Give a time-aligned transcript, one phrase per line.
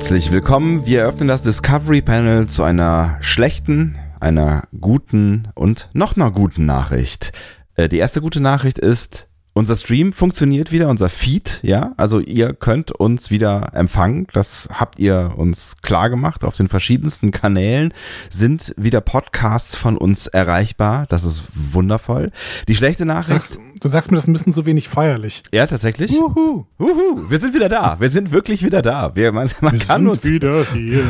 [0.00, 0.86] Herzlich willkommen.
[0.86, 7.32] Wir eröffnen das Discovery Panel zu einer schlechten, einer guten und noch einer guten Nachricht.
[7.74, 9.28] Äh, die erste gute Nachricht ist,
[9.60, 11.92] unser Stream funktioniert wieder, unser Feed, ja.
[11.98, 14.26] Also ihr könnt uns wieder empfangen.
[14.32, 16.44] Das habt ihr uns klar gemacht.
[16.44, 17.92] Auf den verschiedensten Kanälen
[18.30, 21.04] sind wieder Podcasts von uns erreichbar.
[21.10, 22.32] Das ist wundervoll.
[22.68, 23.28] Die schlechte Nachricht.
[23.42, 25.42] Sagst, du sagst mir das ein bisschen so wenig feierlich.
[25.52, 26.10] Ja, tatsächlich.
[26.10, 26.64] Uhu.
[26.78, 28.00] Uhu, wir sind wieder da.
[28.00, 29.14] Wir sind wirklich wieder da.
[29.14, 30.24] Wir, man, man Wir kann sind uns.
[30.24, 31.02] wieder hier.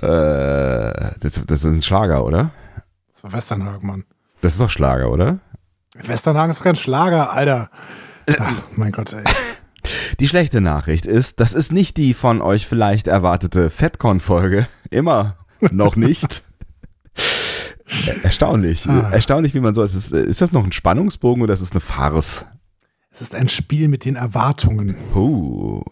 [0.00, 2.50] Äh, das, das ist ein Schlager, oder?
[3.12, 4.04] Das war Westernhagen, Mann.
[4.40, 5.38] Das ist doch Schlager, oder?
[5.96, 7.70] Westernhagen ist doch kein Schlager, Alter.
[8.38, 9.24] Ach, mein Gott, ey.
[10.20, 14.68] Die schlechte Nachricht ist, das ist nicht die von euch vielleicht erwartete FedCon-Folge.
[14.90, 15.36] Immer
[15.72, 16.42] noch nicht.
[18.06, 18.88] Er- Erstaunlich.
[18.88, 19.10] Ah.
[19.10, 19.82] Erstaunlich, wie man so.
[19.82, 22.46] Ist, ist das noch ein Spannungsbogen oder ist es eine Farce?
[23.10, 24.96] Es ist ein Spiel mit den Erwartungen.
[25.14, 25.82] Uh.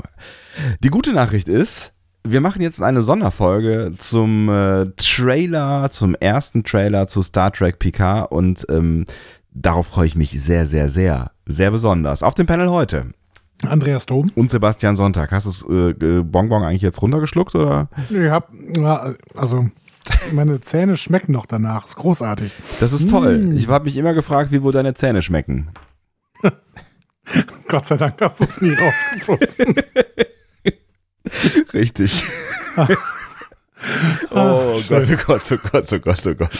[0.83, 1.93] Die gute Nachricht ist,
[2.27, 8.31] wir machen jetzt eine Sonderfolge zum äh, Trailer, zum ersten Trailer zu Star Trek Picard
[8.31, 9.05] und ähm,
[9.53, 12.23] darauf freue ich mich sehr, sehr, sehr, sehr besonders.
[12.23, 13.13] Auf dem Panel heute
[13.67, 14.31] Andreas Dom.
[14.35, 15.33] und Sebastian Sonntag.
[15.33, 17.89] Hast du das äh, äh, Bonbon eigentlich jetzt runtergeschluckt oder?
[18.09, 18.51] Ich hab,
[19.35, 19.69] also,
[20.33, 21.87] meine Zähne schmecken noch danach.
[21.87, 22.55] Ist großartig.
[22.81, 23.53] Das ist toll.
[23.55, 25.71] Ich habe mich immer gefragt, wie wohl deine Zähne schmecken.
[27.69, 29.75] Gott sei Dank hast du es nie rausgefunden.
[31.73, 32.25] Richtig.
[34.31, 35.05] oh Ah, schön.
[35.07, 36.51] Gott, oh Gott, oh Gott, oh Gott, oh Gott.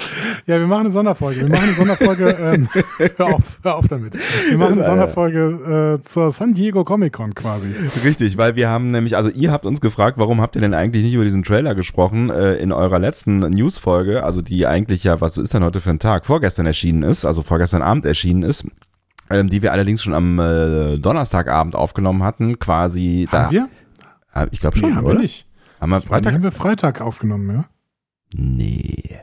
[0.47, 1.41] Ja, wir machen eine Sonderfolge.
[1.43, 2.31] Wir machen eine Sonderfolge.
[2.41, 2.69] Ähm,
[3.17, 4.15] hör, auf, hör auf damit.
[4.49, 7.75] Wir machen eine Sonderfolge äh, zur San Diego Comic Con quasi.
[8.05, 11.05] Richtig, weil wir haben nämlich, also ihr habt uns gefragt, warum habt ihr denn eigentlich
[11.05, 15.37] nicht über diesen Trailer gesprochen äh, in eurer letzten Newsfolge, also die eigentlich ja, was
[15.37, 18.65] ist denn heute für ein Tag, vorgestern erschienen ist, also vorgestern Abend erschienen ist.
[19.33, 23.45] Ähm, die wir allerdings schon am äh, Donnerstagabend aufgenommen hatten, quasi da.
[23.45, 23.69] Haben wir?
[24.33, 25.15] Ah, Ich glaube schon, Nee, haben oder?
[25.17, 25.47] wir nicht.
[25.81, 26.09] Haben wir Freitag?
[26.09, 26.35] Freitag?
[26.35, 27.65] haben wir Freitag aufgenommen, ja.
[28.33, 29.21] Nee.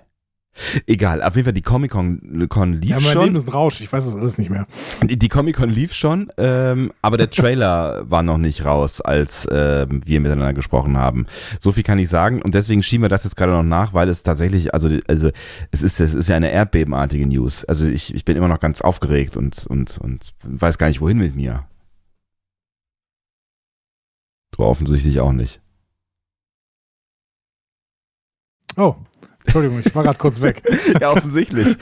[0.88, 3.24] Egal, auf jeden Fall die Comic-Con Con lief Ja, mein schon.
[3.26, 3.80] Leben ist ein Rausch.
[3.82, 4.66] Ich weiß das alles nicht mehr.
[5.04, 10.20] Die, Comic-Con lief schon, ähm, aber der Trailer war noch nicht raus, als ähm, wir
[10.20, 11.28] miteinander gesprochen haben.
[11.60, 14.10] So viel kann ich sagen und deswegen schieben wir das jetzt gerade noch nach, weil
[14.10, 15.30] es tatsächlich, also, also
[15.72, 17.64] es ist, es ist ja eine erdbebenartige News.
[17.66, 21.20] Also ich, ich bin immer noch ganz aufgeregt und, und, und weiß gar nicht, wohin
[21.20, 21.66] mit mir.
[24.52, 25.62] Du offensichtlich auch nicht.
[28.78, 28.96] Oh,
[29.44, 30.62] Entschuldigung, ich war gerade kurz weg.
[31.02, 31.76] Ja, offensichtlich.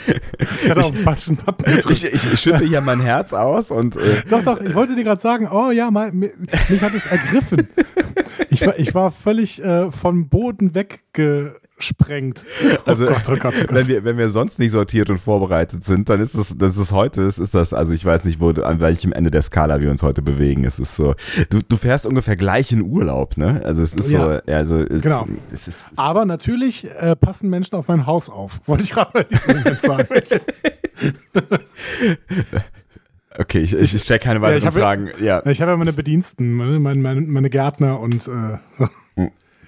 [0.64, 1.90] Ich hatte auf den falschen Button gedrückt.
[1.92, 5.04] Ich, ich, ich schütte hier mein Herz aus und äh, Doch, doch, ich wollte dir
[5.04, 6.32] gerade sagen, oh ja, mal, mi-
[6.70, 7.68] mich hat es ergriffen.
[8.50, 10.74] Ich war, ich war völlig äh, vom Boden
[11.76, 12.46] weggesprengt.
[12.86, 13.88] Oh Also, Gott, oh Gott, oh wenn Gott.
[13.88, 17.24] wir, wenn wir sonst nicht sortiert und vorbereitet sind, dann ist es, das ist heute,
[17.24, 20.04] es ist das, also ich weiß nicht, wo, an welchem Ende der Skala wir uns
[20.04, 20.64] heute bewegen.
[20.66, 21.16] Es ist so,
[21.50, 23.62] du, du fährst ungefähr gleich in Urlaub, ne?
[23.66, 24.42] Also es ist Ja.
[24.46, 25.28] so, also es, Genau.
[25.54, 28.60] es ist, Aber natürlich äh, passen Menschen auf mein Haus auf.
[28.68, 30.08] Wollte ich gerade in diesem Moment sagen.
[33.38, 35.10] okay, ich, ich stelle keine weiteren ich hab- Fragen.
[35.22, 35.46] Ja.
[35.46, 38.88] Ich habe ja meine Bediensten, meine, meine, meine Gärtner und äh, so.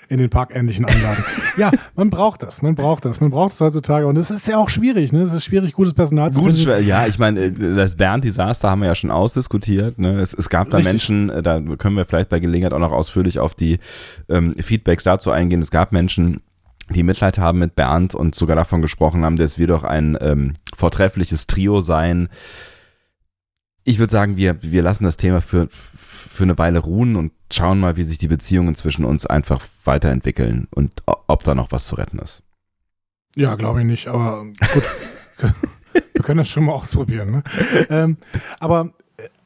[0.10, 1.24] In den parkähnlichen Anlagen.
[1.58, 4.08] ja, man braucht das, man braucht das, man braucht es heutzutage.
[4.08, 5.22] Und es ist ja auch schwierig, ne?
[5.22, 6.88] Es ist schwierig, gutes Personal zu Gut, finden.
[6.88, 10.00] ja, ich meine, äh, das Bernd-Desaster haben wir ja schon ausdiskutiert.
[10.00, 10.20] Ne?
[10.20, 10.94] Es, es gab da Richtig.
[10.94, 13.80] Menschen, äh, da können wir vielleicht bei Gelegenheit auch noch ausführlich auf die
[14.30, 15.62] ähm, Feedbacks dazu eingehen.
[15.62, 16.42] Es gab Menschen,
[16.90, 20.54] die Mitleid haben mit Bernd und sogar davon gesprochen haben, dass wir doch ein ähm,
[20.76, 22.30] vortreffliches Trio seien.
[23.88, 27.80] Ich würde sagen, wir, wir lassen das Thema für, für eine Weile ruhen und schauen
[27.80, 31.96] mal, wie sich die Beziehungen zwischen uns einfach weiterentwickeln und ob da noch was zu
[31.96, 32.44] retten ist.
[33.38, 34.84] Ja, glaube ich nicht, aber gut.
[36.14, 37.32] Wir können das schon mal ausprobieren.
[37.32, 37.44] Ne?
[37.90, 38.18] Ähm,
[38.60, 38.92] aber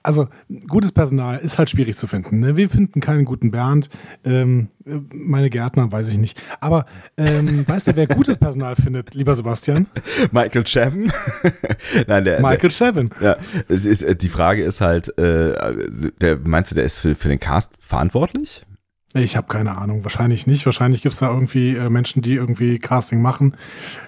[0.04, 0.28] also
[0.68, 2.40] gutes Personal ist halt schwierig zu finden.
[2.40, 2.58] Ne?
[2.58, 3.90] Wir finden keinen guten Bernd.
[4.26, 6.42] Ähm, äh, meine Gärtner weiß ich nicht.
[6.60, 6.86] Aber
[7.18, 9.88] ähm, weißt du, wer gutes Personal findet, lieber Sebastian?
[10.32, 11.12] Michael Chabon?
[12.08, 13.10] Nein, der, Michael Chevin.
[13.22, 13.38] Ja,
[13.68, 15.54] es ist, äh, die Frage ist halt, äh,
[16.22, 18.66] der, meinst du, der ist für, für den Cast verantwortlich?
[19.14, 20.04] Ich habe keine Ahnung.
[20.06, 20.66] Wahrscheinlich nicht.
[20.66, 23.58] Wahrscheinlich gibt es da irgendwie äh, Menschen, die irgendwie Casting machen.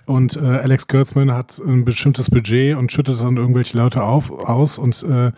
[0.05, 4.31] Und äh, Alex Kurtzman hat ein bestimmtes Budget und schüttet es an irgendwelche Leute auf,
[4.31, 4.77] aus.
[4.77, 5.31] Und äh,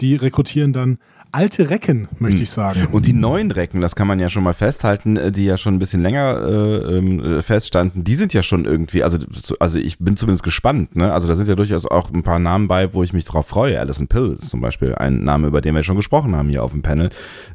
[0.00, 0.98] die rekrutieren dann
[1.32, 2.88] alte Recken, möchte ich sagen.
[2.92, 5.74] Und die neuen Recken, das kann man ja schon mal festhalten, äh, die ja schon
[5.74, 9.78] ein bisschen länger äh, ähm, äh, feststanden, die sind ja schon irgendwie, also, so- also
[9.78, 11.12] ich bin zumindest gespannt, ne?
[11.12, 13.78] Also da sind ja durchaus auch ein paar Namen bei, wo ich mich drauf freue.
[13.80, 16.72] Alison Pill ist zum Beispiel ein Name, über den wir schon gesprochen haben hier auf
[16.72, 17.10] dem Panel,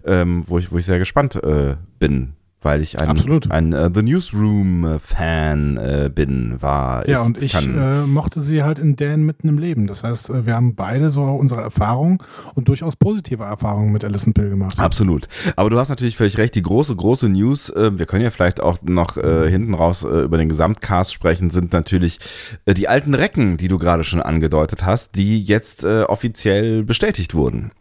[0.06, 2.34] ähm, wo ich, wo ich sehr gespannt äh, bin,
[2.66, 3.52] weil ich ein, Absolut.
[3.52, 7.08] ein äh, The Newsroom-Fan äh, bin, war.
[7.08, 9.86] Ja, ist, und ich äh, mochte sie halt in Dan mitten im Leben.
[9.86, 12.18] Das heißt, äh, wir haben beide so unsere Erfahrungen
[12.56, 14.80] und durchaus positive Erfahrungen mit Alison Pill gemacht.
[14.80, 15.28] Absolut.
[15.56, 16.56] Aber du hast natürlich völlig recht.
[16.56, 20.24] Die große, große News, äh, wir können ja vielleicht auch noch äh, hinten raus äh,
[20.24, 22.20] über den Gesamtcast sprechen, sind natürlich
[22.66, 27.36] äh, die alten Recken, die du gerade schon angedeutet hast, die jetzt äh, offiziell bestätigt
[27.36, 27.72] wurden.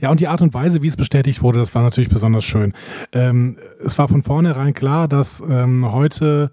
[0.00, 2.72] Ja, und die Art und Weise, wie es bestätigt wurde, das war natürlich besonders schön.
[3.12, 6.50] Ähm, es war von vornherein klar, dass ähm, heute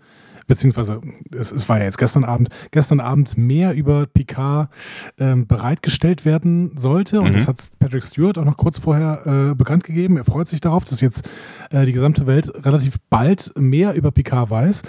[0.51, 0.99] beziehungsweise
[1.33, 4.69] es, es war ja jetzt gestern Abend, gestern Abend mehr über Picard
[5.17, 7.21] ähm, bereitgestellt werden sollte.
[7.21, 7.33] Und Mhm.
[7.35, 10.17] das hat Patrick Stewart auch noch kurz vorher äh, bekannt gegeben.
[10.17, 11.27] Er freut sich darauf, dass jetzt
[11.69, 14.81] äh, die gesamte Welt relativ bald mehr über Picard weiß.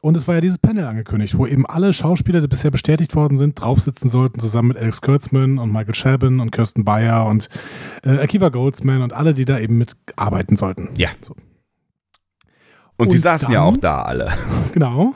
[0.00, 3.36] Und es war ja dieses Panel angekündigt, wo eben alle Schauspieler, die bisher bestätigt worden
[3.36, 7.50] sind, draufsitzen sollten, zusammen mit Alex Kurtzman und Michael Chabon und Kirsten Bayer und
[8.02, 10.88] äh, Akiva Goldsman und alle, die da eben mitarbeiten sollten.
[10.96, 11.10] Ja.
[11.20, 11.34] So.
[13.02, 14.32] Und, die Und saßen ja dann- auch da alle.
[14.72, 15.14] Genau.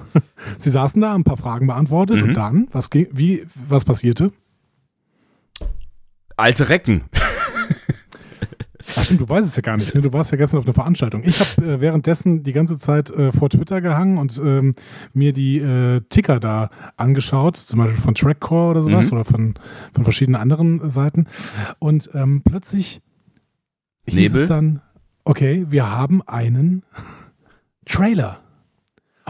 [0.58, 2.28] Sie saßen da, haben ein paar Fragen beantwortet Mhm.
[2.28, 4.32] und dann, was ging, wie, was passierte?
[6.36, 7.02] Alte Recken.
[8.98, 10.00] Ach stimmt, du weißt es ja gar nicht, ne?
[10.00, 11.22] Du warst ja gestern auf einer Veranstaltung.
[11.24, 14.74] Ich habe äh, währenddessen die ganze Zeit äh, vor Twitter gehangen und ähm,
[15.12, 19.12] mir die äh, Ticker da angeschaut, zum Beispiel von Trackcore oder sowas Mhm.
[19.12, 19.54] oder von,
[19.92, 21.26] von verschiedenen anderen Seiten.
[21.78, 23.00] Und ähm, plötzlich
[24.08, 24.42] hieß Nebel?
[24.42, 24.80] es dann,
[25.24, 26.84] okay, wir haben einen
[27.86, 28.40] Trailer.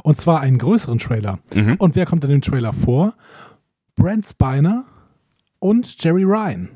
[0.03, 1.39] Und zwar einen größeren Trailer.
[1.55, 1.77] Mhm.
[1.77, 3.15] Und wer kommt in dem Trailer vor?
[3.95, 4.85] Brent Spiner
[5.59, 6.69] und Jerry Ryan.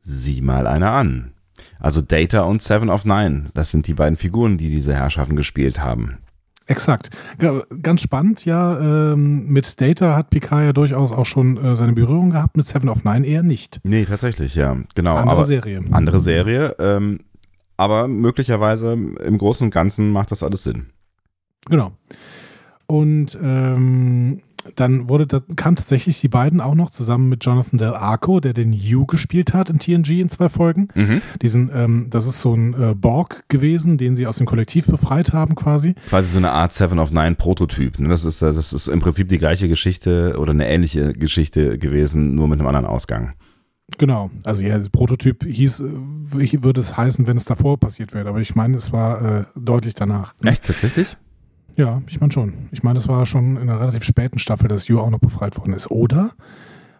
[0.00, 1.32] Sieh mal einer an.
[1.78, 5.80] Also Data und Seven of Nine, das sind die beiden Figuren, die diese Herrschaften gespielt
[5.80, 6.18] haben.
[6.66, 7.10] Exakt.
[7.82, 9.12] Ganz spannend, ja.
[9.12, 12.88] Ähm, mit Data hat Picard ja durchaus auch schon äh, seine Berührung gehabt, mit Seven
[12.88, 13.80] of Nine eher nicht.
[13.84, 15.14] Nee, tatsächlich, ja, genau.
[15.14, 15.84] Andere aber Serie.
[15.90, 17.20] andere Serie, ähm,
[17.76, 20.86] aber möglicherweise im Großen und Ganzen macht das alles Sinn.
[21.68, 21.92] Genau.
[22.86, 24.42] Und ähm,
[24.76, 28.52] dann wurde, da kam tatsächlich die beiden auch noch zusammen mit Jonathan Del Arco, der
[28.52, 30.88] den Hugh gespielt hat in TNG in zwei Folgen.
[30.94, 31.22] Mhm.
[31.42, 35.32] Diesen, ähm, das ist so ein äh, Borg gewesen, den sie aus dem Kollektiv befreit
[35.32, 35.94] haben quasi.
[36.08, 37.98] Quasi so eine Art Seven of Nine Prototyp.
[37.98, 38.08] ne?
[38.08, 42.48] Das ist, das ist im Prinzip die gleiche Geschichte oder eine ähnliche Geschichte gewesen, nur
[42.48, 43.34] mit einem anderen Ausgang.
[43.98, 48.30] Genau, also ja, das Prototyp hieß, äh, würde es heißen, wenn es davor passiert wäre,
[48.30, 50.34] aber ich meine, es war äh, deutlich danach.
[50.42, 51.18] Echt, tatsächlich?
[51.76, 52.68] Ja, ich meine schon.
[52.70, 55.56] Ich meine, es war schon in einer relativ späten Staffel, dass Yu auch noch befreit
[55.56, 55.90] worden ist.
[55.90, 56.32] Oder?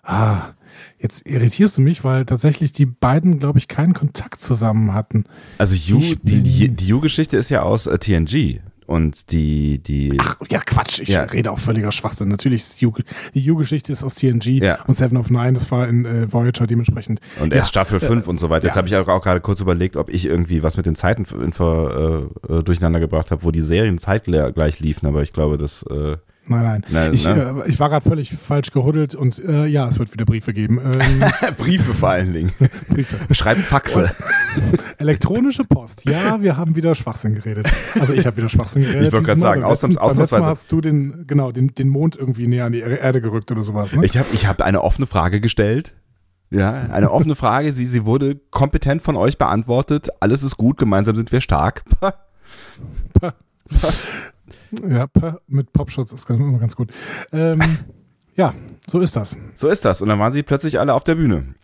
[0.02, 0.52] Ah,
[0.98, 5.24] jetzt irritierst du mich, weil tatsächlich die beiden, glaube ich, keinen Kontakt zusammen hatten.
[5.58, 8.60] Also Ich die, die, die You-Geschichte ist ja aus äh, TNG.
[8.86, 11.22] Und die, die, Ach, ja, Quatsch, ich Ja.
[11.22, 12.28] rede auch völliger Schwachsinn.
[12.28, 12.90] Natürlich ist die
[13.40, 14.82] Yu-Geschichte ist aus TNG Ja.
[14.86, 17.20] und Seven of Nine, das war in äh, Voyager dementsprechend.
[17.40, 18.66] und ja, erst Staffel 5 und so weiter.
[18.66, 18.78] Jetzt ja.
[18.78, 21.52] habe ich auch, auch gerade kurz überlegt, ob ich irgendwie was mit den Zeiten in,
[21.52, 25.82] ver, äh, äh, durcheinander gebracht habe, wo die Serien zeitgleich liefen, aber ich glaube, das.
[25.84, 26.16] Äh,
[26.46, 26.84] Nein, nein.
[26.90, 27.62] Nein, ich, ne?
[27.64, 30.78] äh, ich war gerade völlig falsch gehuddelt und äh, ja, es wird wieder Briefe geben.
[30.78, 31.24] Ähm,
[31.58, 32.52] Briefe vor allen Dingen.
[32.90, 33.16] Briefe.
[33.34, 34.10] Schreibt Faxe.
[34.98, 36.04] Elektronische Post.
[36.08, 37.68] Ja, wir haben wieder Schwachsinn geredet.
[37.98, 39.06] Also ich habe wieder Schwachsinn geredet.
[39.06, 40.10] Ich wollte gerade sagen, ausnahms- beim letzten Mal
[40.42, 43.62] ausnahmsweise- hast du den, genau, den, den Mond irgendwie näher an die Erde gerückt oder
[43.62, 43.94] sowas.
[43.96, 44.04] Ne?
[44.04, 45.94] Ich habe ich hab eine offene Frage gestellt.
[46.50, 47.72] Ja, eine offene Frage.
[47.72, 50.08] Sie, sie wurde kompetent von euch beantwortet.
[50.20, 51.84] Alles ist gut, gemeinsam sind wir stark.
[54.88, 55.06] Ja,
[55.46, 56.90] mit Popschutz ist ganz, immer ganz gut.
[57.32, 57.60] Ähm,
[58.34, 58.54] ja,
[58.86, 59.36] so ist das.
[59.54, 60.02] So ist das.
[60.02, 61.54] Und dann waren sie plötzlich alle auf der Bühne.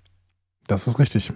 [0.66, 1.32] Das ist richtig.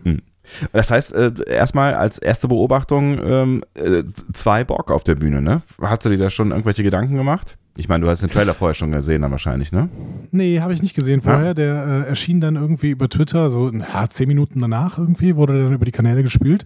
[0.73, 5.63] Das heißt, äh, erstmal als erste Beobachtung ähm, äh, zwei Borg auf der Bühne, ne?
[5.81, 7.59] Hast du dir da schon irgendwelche Gedanken gemacht?
[7.77, 9.89] Ich meine, du hast den Trailer vorher schon gesehen, dann wahrscheinlich, ne?
[10.31, 11.55] Nee, habe ich nicht gesehen vorher.
[11.55, 15.73] Der äh, erschien dann irgendwie über Twitter, so ja, zehn Minuten danach irgendwie, wurde dann
[15.73, 16.65] über die Kanäle gespielt.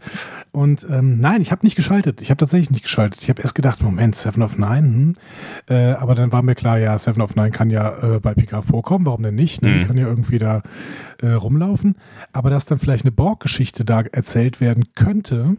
[0.53, 2.21] Und ähm, nein, ich habe nicht geschaltet.
[2.21, 3.23] Ich habe tatsächlich nicht geschaltet.
[3.23, 4.77] Ich habe erst gedacht, Moment, Seven of Nine.
[4.87, 5.17] Hm.
[5.67, 8.61] Äh, aber dann war mir klar, ja, Seven of Nine kann ja äh, bei PK
[8.61, 9.07] vorkommen.
[9.07, 9.63] Warum denn nicht?
[9.63, 9.73] Ne?
[9.73, 9.85] Die Mhm.
[9.87, 10.63] kann ja irgendwie da
[11.23, 11.97] äh, rumlaufen.
[12.33, 15.57] Aber dass dann vielleicht eine Borg-Geschichte da erzählt werden könnte,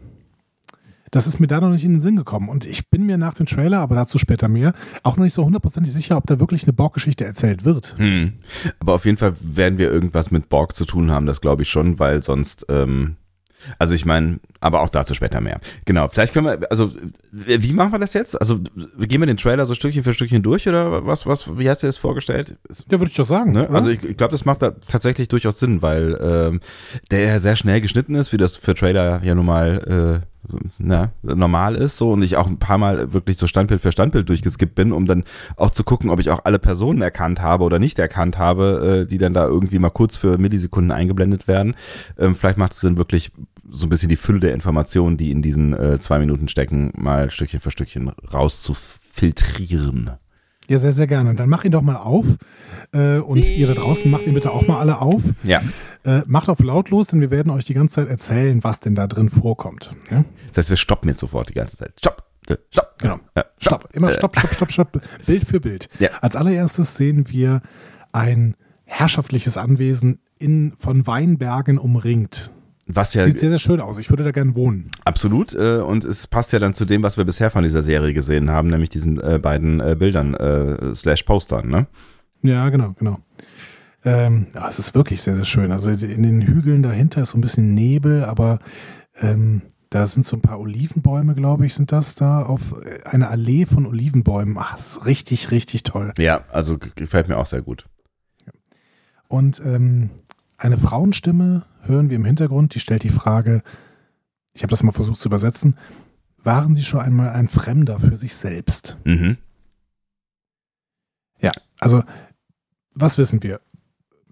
[1.10, 2.48] das ist mir da noch nicht in den Sinn gekommen.
[2.48, 5.44] Und ich bin mir nach dem Trailer, aber dazu später mehr, auch noch nicht so
[5.44, 7.94] hundertprozentig sicher, ob da wirklich eine Borg-Geschichte erzählt wird.
[7.98, 8.34] Hm.
[8.78, 11.70] Aber auf jeden Fall werden wir irgendwas mit Borg zu tun haben, das glaube ich
[11.70, 13.16] schon, weil sonst, ähm,
[13.78, 15.60] also ich meine, aber auch dazu später mehr.
[15.84, 16.92] Genau, vielleicht können wir, also
[17.32, 18.40] wie machen wir das jetzt?
[18.40, 18.58] Also
[18.98, 21.86] gehen wir den Trailer so Stückchen für Stückchen durch oder was, was, wie hast du
[21.86, 22.56] das vorgestellt?
[22.90, 23.52] Ja, würde ich doch sagen.
[23.52, 23.68] Ne?
[23.70, 26.60] Also ich, ich glaube, das macht da tatsächlich durchaus Sinn, weil ähm,
[27.10, 30.29] der ja sehr schnell geschnitten ist, wie das für Trailer ja nun mal äh,
[30.78, 34.28] na, normal ist so und ich auch ein paar Mal wirklich so Standbild für Standbild
[34.28, 35.24] durchgeskippt bin, um dann
[35.56, 39.06] auch zu gucken, ob ich auch alle Personen erkannt habe oder nicht erkannt habe, äh,
[39.06, 41.74] die dann da irgendwie mal kurz für Millisekunden eingeblendet werden.
[42.18, 43.32] Ähm, vielleicht macht es Sinn, wirklich
[43.70, 47.30] so ein bisschen die Fülle der Informationen, die in diesen äh, zwei Minuten stecken, mal
[47.30, 50.12] Stückchen für Stückchen rauszufiltrieren.
[50.70, 51.34] Ja, sehr, sehr gerne.
[51.34, 52.26] Dann mach ihn doch mal auf.
[52.92, 55.20] Äh, und ihr da draußen macht ihn bitte auch mal alle auf.
[55.42, 55.60] Ja.
[56.04, 59.08] Äh, macht auf lautlos, denn wir werden euch die ganze Zeit erzählen, was denn da
[59.08, 59.96] drin vorkommt.
[60.12, 60.24] Ja?
[60.52, 61.94] Das heißt, wir stoppen jetzt sofort die ganze Zeit.
[61.98, 62.22] Stopp!
[62.48, 62.94] äh, Stopp!
[62.98, 63.18] Genau.
[63.36, 63.88] Ja, Stopp.
[63.94, 65.00] Immer stopp, stopp, stopp, stopp.
[65.26, 65.88] Bild für Bild.
[65.98, 66.10] Ja.
[66.20, 67.62] Als allererstes sehen wir
[68.12, 72.52] ein herrschaftliches Anwesen in, von Weinbergen umringt.
[72.94, 73.98] Was ja Sieht sehr, sehr schön aus.
[73.98, 74.90] Ich würde da gern wohnen.
[75.04, 78.12] absolut äh, und es passt ja dann zu dem, was wir bisher von dieser Serie
[78.14, 80.36] gesehen haben, nämlich diesen äh, beiden äh, Bildern
[80.94, 81.86] slash Postern, ne?
[82.42, 83.18] Ja, genau, genau.
[84.04, 85.72] Ähm, ja, es ist wirklich sehr, sehr schön.
[85.72, 88.58] Also in den Hügeln dahinter ist so ein bisschen Nebel, aber
[89.20, 93.66] ähm, da sind so ein paar Olivenbäume, glaube ich, sind das da auf einer Allee
[93.66, 94.56] von Olivenbäumen.
[94.58, 96.12] Ach, ist richtig, richtig toll.
[96.16, 97.86] Ja, also gefällt mir auch sehr gut.
[99.28, 100.10] Und ähm,
[100.56, 103.62] eine Frauenstimme hören wir im Hintergrund, die stellt die Frage,
[104.52, 105.76] ich habe das mal versucht zu übersetzen,
[106.42, 108.96] waren Sie schon einmal ein Fremder für sich selbst?
[109.04, 109.36] Mhm.
[111.80, 112.02] Also,
[112.94, 113.60] was wissen wir?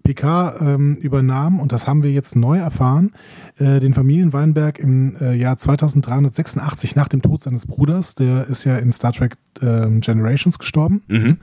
[0.03, 3.11] Picard ähm, übernahm, und das haben wir jetzt neu erfahren,
[3.57, 8.15] äh, den Familienweinberg im äh, Jahr 2386 nach dem Tod seines Bruders.
[8.15, 11.03] Der ist ja in Star Trek ähm, Generations gestorben.
[11.07, 11.37] Mhm.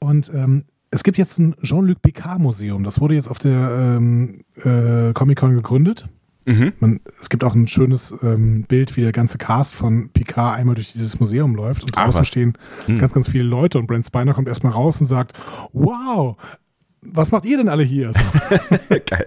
[0.00, 2.84] Und ähm, es gibt jetzt ein Jean-Luc Picard-Museum.
[2.84, 6.06] Das wurde jetzt auf der ähm, äh, Comic-Con gegründet.
[6.44, 6.72] Mhm.
[6.80, 10.74] Man, es gibt auch ein schönes ähm, Bild, wie der ganze Cast von Picard einmal
[10.74, 12.28] durch dieses Museum läuft und Ach, draußen was.
[12.28, 12.98] stehen Hm.
[12.98, 15.32] ganz, ganz viele Leute und Brent Spiner kommt erstmal raus und sagt,
[15.72, 16.36] wow,
[17.00, 18.12] was macht ihr denn alle hier?
[18.12, 18.20] So,
[18.88, 19.26] Geil.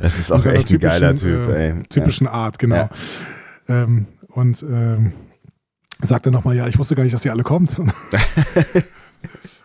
[0.00, 1.82] Das ist auch echt ein geiler Typ, äh, ey.
[1.88, 2.76] Typischen Art, genau.
[2.76, 2.90] Ja.
[3.68, 5.12] Ähm, und ähm,
[6.00, 7.76] sagt dann nochmal, ja, ich wusste gar nicht, dass ihr alle kommt.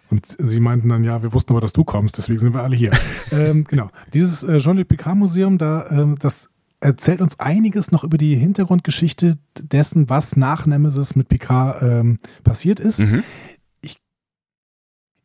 [0.10, 2.76] Und sie meinten dann, ja, wir wussten aber, dass du kommst, deswegen sind wir alle
[2.76, 2.92] hier.
[3.32, 3.90] ähm, genau.
[4.14, 6.50] Dieses äh, Jean-Luc Picard Museum, da, ähm, das
[6.80, 12.80] erzählt uns einiges noch über die Hintergrundgeschichte dessen, was nach Nemesis mit Picard ähm, passiert
[12.80, 13.00] ist.
[13.00, 13.24] Mhm.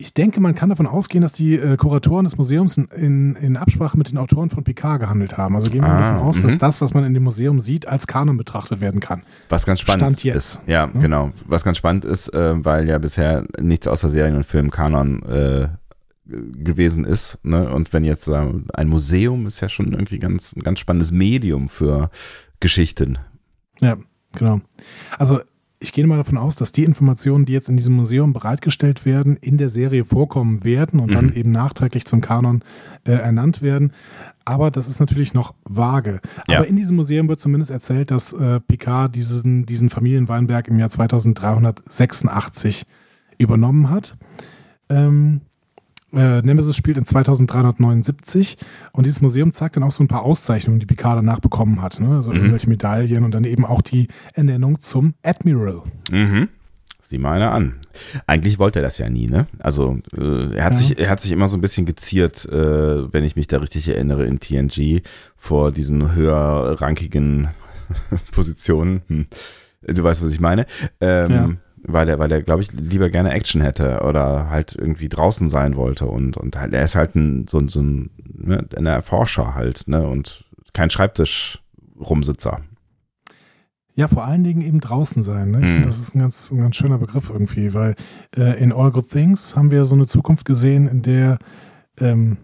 [0.02, 3.56] Ich denke, man kann davon ausgehen, dass die äh, Kuratoren des Museums in, in, in
[3.56, 5.54] Absprache mit den Autoren von Picard gehandelt haben.
[5.54, 6.42] Also gehen wir Ah, davon aus, mhm.
[6.42, 9.22] dass das, was man in dem Museum sieht, als Kanon betrachtet werden kann.
[9.48, 10.36] Was ganz spannend Stand jetzt.
[10.36, 10.62] ist.
[10.66, 11.00] Ja, Ne?
[11.02, 11.30] genau.
[11.46, 15.68] Was ganz spannend ist, äh, weil ja bisher nichts außer Serien und Film Kanon äh,
[16.26, 17.38] gewesen ist.
[17.44, 17.68] Ne?
[17.72, 21.68] Und wenn jetzt äh, ein Museum ist ja schon irgendwie ganz, ein ganz spannendes Medium
[21.68, 22.10] für
[22.60, 23.18] Geschichten.
[23.80, 23.96] Ja,
[24.36, 24.60] genau.
[25.18, 25.40] Also
[25.82, 29.36] ich gehe mal davon aus, dass die Informationen, die jetzt in diesem Museum bereitgestellt werden,
[29.36, 31.32] in der Serie vorkommen werden und dann Mhm.
[31.32, 32.62] eben nachträglich zum Kanon
[33.04, 33.92] äh, ernannt werden.
[34.44, 36.20] Aber das ist natürlich noch vage.
[36.48, 36.58] Ja.
[36.58, 40.90] Aber in diesem Museum wird zumindest erzählt, dass äh, Picard diesen, diesen Familienweinberg im Jahr
[40.90, 42.84] 2386
[43.38, 44.16] übernommen hat.
[44.88, 45.40] Ähm,
[46.14, 48.56] äh, Nemesis spielt in 2379
[48.92, 52.00] und dieses Museum zeigt dann auch so ein paar Auszeichnungen, die Picard danach bekommen hat.
[52.00, 52.16] Ne?
[52.16, 52.36] Also Mhm.
[52.38, 55.82] irgendwelche Medaillen und dann eben auch die Ernennung zum Admiral.
[56.10, 56.48] Mhm.
[57.02, 57.74] Sieh mal einer an.
[58.26, 59.46] Eigentlich wollte er das ja nie, ne?
[59.58, 60.78] Also äh, er hat Ja.
[60.78, 63.88] sich, er hat sich immer so ein bisschen geziert, äh, wenn ich mich da richtig
[63.88, 65.02] erinnere, in TNG
[65.36, 67.48] vor diesen höherrankigen
[68.32, 69.02] Positionen.
[69.08, 69.26] Hm.
[69.86, 70.64] Du weißt, was ich meine.
[71.00, 71.50] Ähm, Ja.
[71.84, 75.74] Weil er, weil er, glaube ich, lieber gerne Action hätte oder halt irgendwie draußen sein
[75.76, 79.54] wollte und und halt, er ist halt ein so ein so ein, ne, ein Erforscher
[79.56, 80.06] halt, ne?
[80.06, 82.60] Und kein Schreibtisch-Rumsitzer.
[83.94, 85.50] Ja, vor allen Dingen eben draußen sein.
[85.50, 85.58] Ne?
[85.58, 85.70] Ich Mhm.
[85.72, 87.94] finde, das ist ein ganz, ein ganz schöner Begriff irgendwie, weil
[88.36, 91.38] äh, in All Good Things haben wir so eine Zukunft gesehen, in der
[92.00, 92.38] ähm,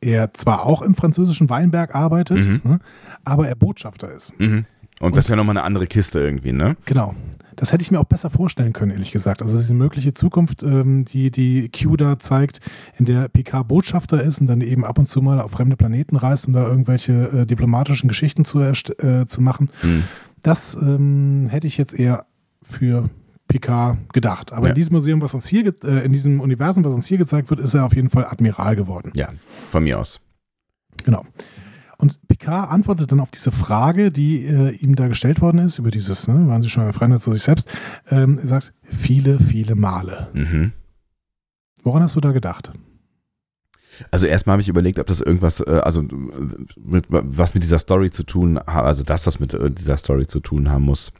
[0.00, 2.60] er zwar auch im französischen Weinberg arbeitet, Mhm.
[2.64, 2.78] ne,
[3.22, 4.38] aber er Botschafter ist.
[4.40, 4.64] Mhm.
[4.98, 6.76] Und das ist ja nochmal eine andere Kiste irgendwie, ne?
[6.86, 7.14] Genau.
[7.60, 9.42] Das hätte ich mir auch besser vorstellen können, ehrlich gesagt.
[9.42, 12.60] Also diese mögliche Zukunft, ähm, die die Q da zeigt,
[12.96, 16.16] in der PK Botschafter ist und dann eben ab und zu mal auf fremde Planeten
[16.16, 17.12] reist, um da irgendwelche
[17.42, 19.68] äh, diplomatischen Geschichten zu, äh, zu machen.
[19.82, 20.04] Hm.
[20.42, 22.24] Das ähm, hätte ich jetzt eher
[22.62, 23.10] für
[23.48, 24.54] PK gedacht.
[24.54, 24.70] Aber Ja.
[24.70, 27.60] in diesem Museum, was uns hier, äh, in diesem Universum, was uns hier gezeigt wird,
[27.60, 29.12] ist er auf jeden Fall Admiral geworden.
[29.14, 29.28] Ja,
[29.70, 30.18] von mir aus.
[31.04, 31.26] Genau.
[32.00, 35.90] Und Picard antwortet dann auf diese Frage, die äh, ihm da gestellt worden ist, über
[35.90, 37.70] dieses, ne, waren Sie schon ein Fremder zu sich selbst?
[38.10, 40.28] Ähm, er sagt, viele, viele Male.
[40.32, 40.72] Mhm.
[41.82, 42.72] Woran hast du da gedacht?
[44.10, 46.02] Also erstmal habe ich überlegt, ob das irgendwas, äh, also
[46.76, 50.26] mit, was mit dieser Story zu tun hat, also dass das mit äh, dieser Story
[50.26, 51.12] zu tun haben muss.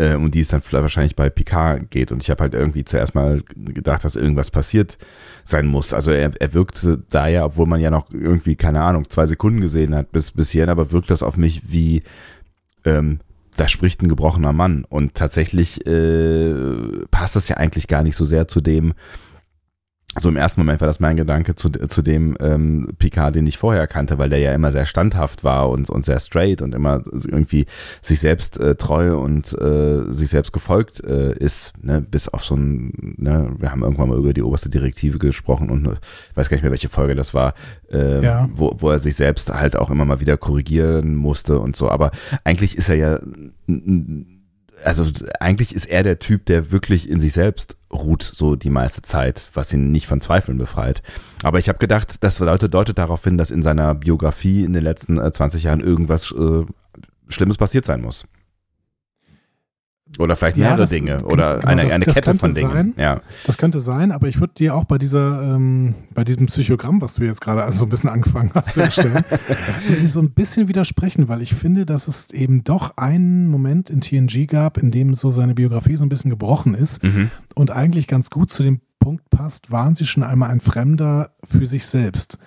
[0.00, 2.10] Äh, um die es dann wahrscheinlich bei Picard geht.
[2.10, 4.96] Und ich habe halt irgendwie zuerst mal gedacht, dass irgendwas passiert
[5.44, 5.92] sein muss.
[5.92, 9.60] Also er, er wirkte da ja, obwohl man ja noch irgendwie, keine Ahnung, zwei Sekunden
[9.60, 12.02] gesehen hat bis, bis hierhin, aber wirkt das auf mich wie,
[12.86, 13.20] ähm,
[13.58, 14.86] da spricht ein gebrochener Mann.
[14.88, 16.54] Und tatsächlich äh,
[17.10, 18.94] passt das ja eigentlich gar nicht so sehr zu dem,
[20.18, 23.58] so im ersten Moment war das mein Gedanke zu, zu dem ähm, Picard, den ich
[23.58, 27.02] vorher kannte, weil der ja immer sehr standhaft war und, und sehr straight und immer
[27.12, 27.66] irgendwie
[28.02, 32.00] sich selbst äh, treu und äh, sich selbst gefolgt äh, ist, ne?
[32.00, 33.52] bis auf so ein, ne?
[33.56, 36.72] wir haben irgendwann mal über die oberste Direktive gesprochen und ich weiß gar nicht mehr,
[36.72, 37.54] welche Folge das war,
[37.92, 38.48] äh, ja.
[38.52, 42.10] wo, wo er sich selbst halt auch immer mal wieder korrigieren musste und so, aber
[42.42, 43.20] eigentlich ist er ja
[44.84, 45.04] also
[45.38, 49.50] eigentlich ist er der Typ, der wirklich in sich selbst ruht, so die meiste Zeit,
[49.54, 51.02] was ihn nicht von Zweifeln befreit.
[51.42, 54.84] Aber ich habe gedacht, das deutet, deutet darauf hin, dass in seiner Biografie in den
[54.84, 56.64] letzten 20 äh, Jahren irgendwas äh,
[57.28, 58.26] Schlimmes passiert sein muss.
[60.18, 62.70] Oder vielleicht mehrere ja, das, Dinge oder genau, eine, das, eine das Kette von Dingen.
[62.70, 63.20] Sein, ja.
[63.46, 67.14] Das könnte sein, aber ich würde dir auch bei dieser, ähm, bei diesem Psychogramm, was
[67.14, 69.24] du jetzt gerade so ein bisschen angefangen hast zu erstellen,
[70.06, 74.46] so ein bisschen widersprechen, weil ich finde, dass es eben doch einen Moment in TNG
[74.46, 77.30] gab, in dem so seine Biografie so ein bisschen gebrochen ist mhm.
[77.54, 81.66] und eigentlich ganz gut zu dem Punkt passt, waren sie schon einmal ein Fremder für
[81.66, 82.38] sich selbst.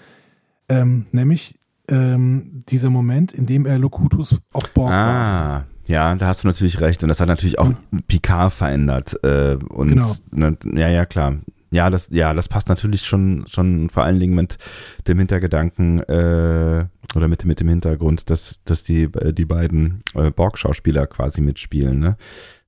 [0.69, 5.07] Ähm, nämlich ähm, dieser Moment, in dem er Locutus auf Borg ah.
[5.07, 5.65] war.
[5.87, 7.03] Ja, da hast du natürlich recht.
[7.03, 8.03] Und das hat natürlich auch mhm.
[8.07, 9.21] Picard verändert.
[9.23, 10.13] Äh, und genau.
[10.31, 11.35] ne, ja, ja, klar.
[11.71, 14.59] Ja, das, ja, das passt natürlich schon, schon vor allen Dingen mit
[15.07, 16.85] dem Hintergedanken äh,
[17.15, 21.99] oder mit, mit dem Hintergrund, dass, dass die, äh, die beiden äh, Borg-Schauspieler quasi mitspielen.
[21.99, 22.17] Ne?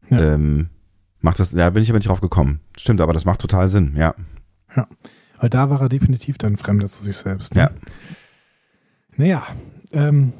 [0.09, 0.33] Ja.
[0.33, 0.69] Ähm,
[1.21, 2.61] macht das, ja, bin ich aber nicht drauf gekommen.
[2.77, 4.15] Stimmt, aber das macht total Sinn, ja.
[4.75, 4.87] Ja,
[5.39, 7.53] weil da war er definitiv dann Fremder zu sich selbst.
[7.53, 7.61] Ne?
[7.61, 7.71] Ja.
[9.17, 9.43] Naja,
[9.93, 10.33] ähm,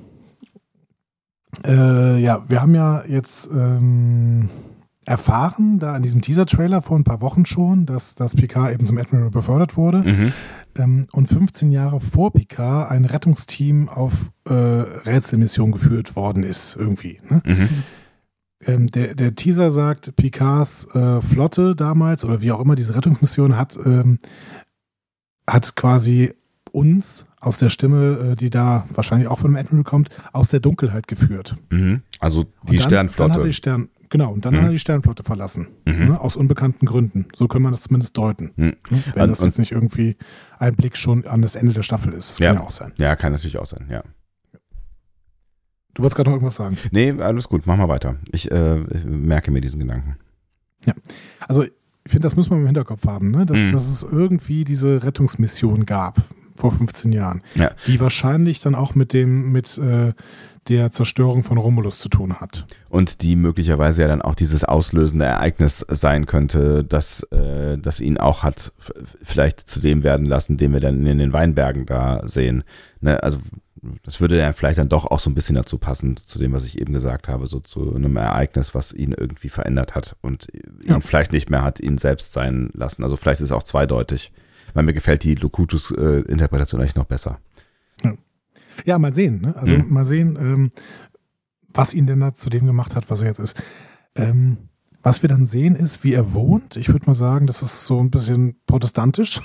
[1.64, 4.50] äh, ja, wir haben ja jetzt ähm,
[5.06, 8.98] erfahren, da in diesem Teaser-Trailer vor ein paar Wochen schon, dass, dass Picard eben zum
[8.98, 10.00] Admiral befördert wurde.
[10.00, 10.34] Mhm.
[10.78, 17.20] Ähm, und 15 Jahre vor Picard ein Rettungsteam auf äh, Rätselmission geführt worden ist, irgendwie.
[17.30, 17.42] Ne?
[17.46, 17.70] Mhm.
[18.66, 23.58] Ähm, der, der Teaser sagt, Picards äh, Flotte damals oder wie auch immer diese Rettungsmission
[23.58, 24.18] hat, ähm,
[25.48, 26.34] hat quasi
[26.72, 30.60] uns aus der Stimme, äh, die da wahrscheinlich auch von dem Admiral kommt, aus der
[30.60, 31.56] Dunkelheit geführt.
[31.70, 32.02] Mhm.
[32.20, 33.34] Also die dann, Sternflotte.
[33.34, 34.58] Dann hat die Stern, genau, und dann mhm.
[34.58, 35.68] hat er die Sternflotte verlassen.
[35.86, 36.08] Mhm.
[36.08, 37.28] Ne, aus unbekannten Gründen.
[37.36, 38.52] So können wir das zumindest deuten.
[38.56, 38.76] Mhm.
[38.90, 40.18] Ne, wenn und, das jetzt nicht irgendwie
[40.58, 42.32] ein Blick schon an das Ende der Staffel ist.
[42.32, 42.94] Das ja, kann ja auch sein.
[42.98, 44.04] Ja, kann natürlich auch sein, ja.
[45.94, 46.78] Du wolltest gerade noch irgendwas sagen?
[46.92, 48.18] Nee, alles gut, mach mal weiter.
[48.32, 50.18] Ich, äh, merke mir diesen Gedanken.
[50.86, 50.94] Ja,
[51.48, 51.72] also ich
[52.12, 53.46] finde, das muss man im Hinterkopf haben, ne?
[53.46, 53.72] dass, mhm.
[53.72, 56.22] dass es irgendwie diese Rettungsmission gab
[56.56, 57.72] vor 15 Jahren, ja.
[57.88, 60.14] die wahrscheinlich dann auch mit dem, mit äh,
[60.68, 62.66] der Zerstörung von Romulus zu tun hat.
[62.90, 68.18] Und die möglicherweise ja dann auch dieses auslösende Ereignis sein könnte, dass äh, das ihn
[68.18, 68.72] auch hat
[69.22, 72.64] vielleicht zu dem werden lassen, den wir dann in den Weinbergen da sehen.
[73.00, 73.22] Ne?
[73.22, 73.38] Also
[74.02, 76.66] das würde ja vielleicht dann doch auch so ein bisschen dazu passen, zu dem, was
[76.66, 80.48] ich eben gesagt habe, so zu einem Ereignis, was ihn irgendwie verändert hat und
[80.84, 83.04] ihn vielleicht nicht mehr hat ihn selbst sein lassen.
[83.04, 84.32] Also vielleicht ist es auch zweideutig
[84.76, 87.40] weil mir gefällt die Locutus-Interpretation eigentlich noch besser.
[88.04, 88.14] Ja,
[88.86, 89.42] ja mal sehen.
[89.42, 89.56] Ne?
[89.56, 89.92] Also mhm.
[89.92, 90.72] mal sehen, ähm,
[91.74, 93.60] was ihn denn da zu dem gemacht hat, was er jetzt ist.
[94.16, 94.58] Ähm,
[95.02, 96.78] was wir dann sehen, ist, wie er wohnt.
[96.78, 99.42] Ich würde mal sagen, das ist so ein bisschen protestantisch.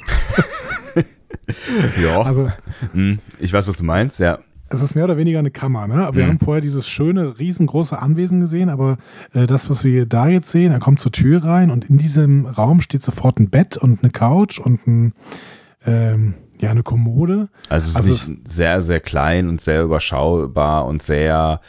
[2.02, 2.22] ja.
[2.22, 2.50] Also,
[2.92, 4.40] hm, ich weiß, was du meinst, ja
[4.70, 5.88] es ist mehr oder weniger eine Kammer.
[5.88, 6.08] Ne?
[6.12, 6.28] Wir mhm.
[6.28, 8.96] haben vorher dieses schöne, riesengroße Anwesen gesehen, aber
[9.34, 12.46] äh, das, was wir da jetzt sehen, er kommt zur Tür rein und in diesem
[12.46, 15.12] Raum steht sofort ein Bett und eine Couch und ein,
[15.84, 17.48] ähm, ja, eine Kommode.
[17.68, 21.60] Also es ist also nicht es sehr, sehr klein und sehr überschaubar und sehr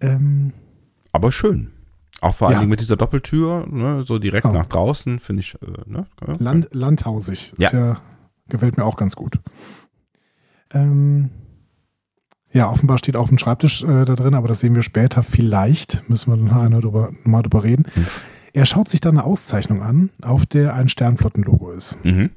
[0.00, 0.52] Ähm,
[1.12, 1.70] aber schön.
[2.20, 2.60] Auch vor allen ja.
[2.60, 4.52] Dingen mit dieser Doppeltür, ne, so direkt oh.
[4.52, 5.54] nach draußen, finde ich.
[5.54, 6.06] Äh, ne?
[6.38, 7.54] Land, landhausig.
[7.58, 7.70] Ja.
[7.72, 7.96] ja.
[8.48, 9.40] Gefällt mir auch ganz gut.
[10.72, 11.30] Ähm,
[12.52, 15.22] ja, offenbar steht auf dem Schreibtisch äh, da drin, aber das sehen wir später.
[15.22, 17.84] Vielleicht müssen wir dann drüber, mal drüber reden.
[18.54, 22.02] Er schaut sich da eine Auszeichnung an, auf der ein Sternflottenlogo ist.
[22.04, 22.30] Mhm.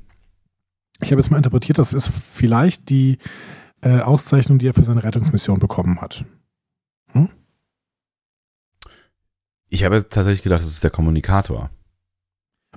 [1.00, 3.20] Ich habe jetzt mal interpretiert, das ist vielleicht die
[3.82, 6.26] äh, Auszeichnung, die er für seine Rettungsmission bekommen hat.
[7.12, 7.30] Hm?
[9.70, 11.70] Ich habe tatsächlich gedacht, das ist der Kommunikator.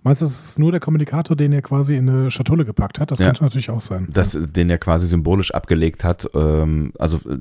[0.02, 3.10] Meinst du, es ist nur der Kommunikator, den er quasi in eine Schatulle gepackt hat?
[3.10, 3.26] Das Ja.
[3.26, 4.06] könnte natürlich auch sein.
[4.12, 6.28] das, den er quasi symbolisch abgelegt hat.
[6.34, 7.38] Ähm, also äh,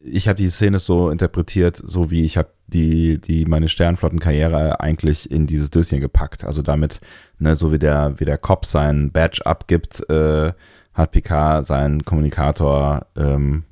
[0.00, 5.30] ich habe die Szene so interpretiert, so wie ich habe die, die meine Sternflottenkarriere eigentlich
[5.30, 6.44] in dieses Döschen gepackt.
[6.44, 7.00] Also damit,
[7.38, 10.52] ne, so wie der, wie der Cop seinen Badge abgibt, äh,
[10.94, 13.64] hat Picard seinen Kommunikator ähm,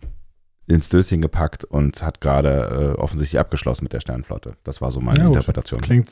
[0.67, 4.57] ins Döschen gepackt und hat gerade äh, offensichtlich abgeschlossen mit der Sternflotte.
[4.65, 5.27] Das war so meine Ja.
[5.29, 5.81] Interpretation.
[5.81, 6.11] Klingt,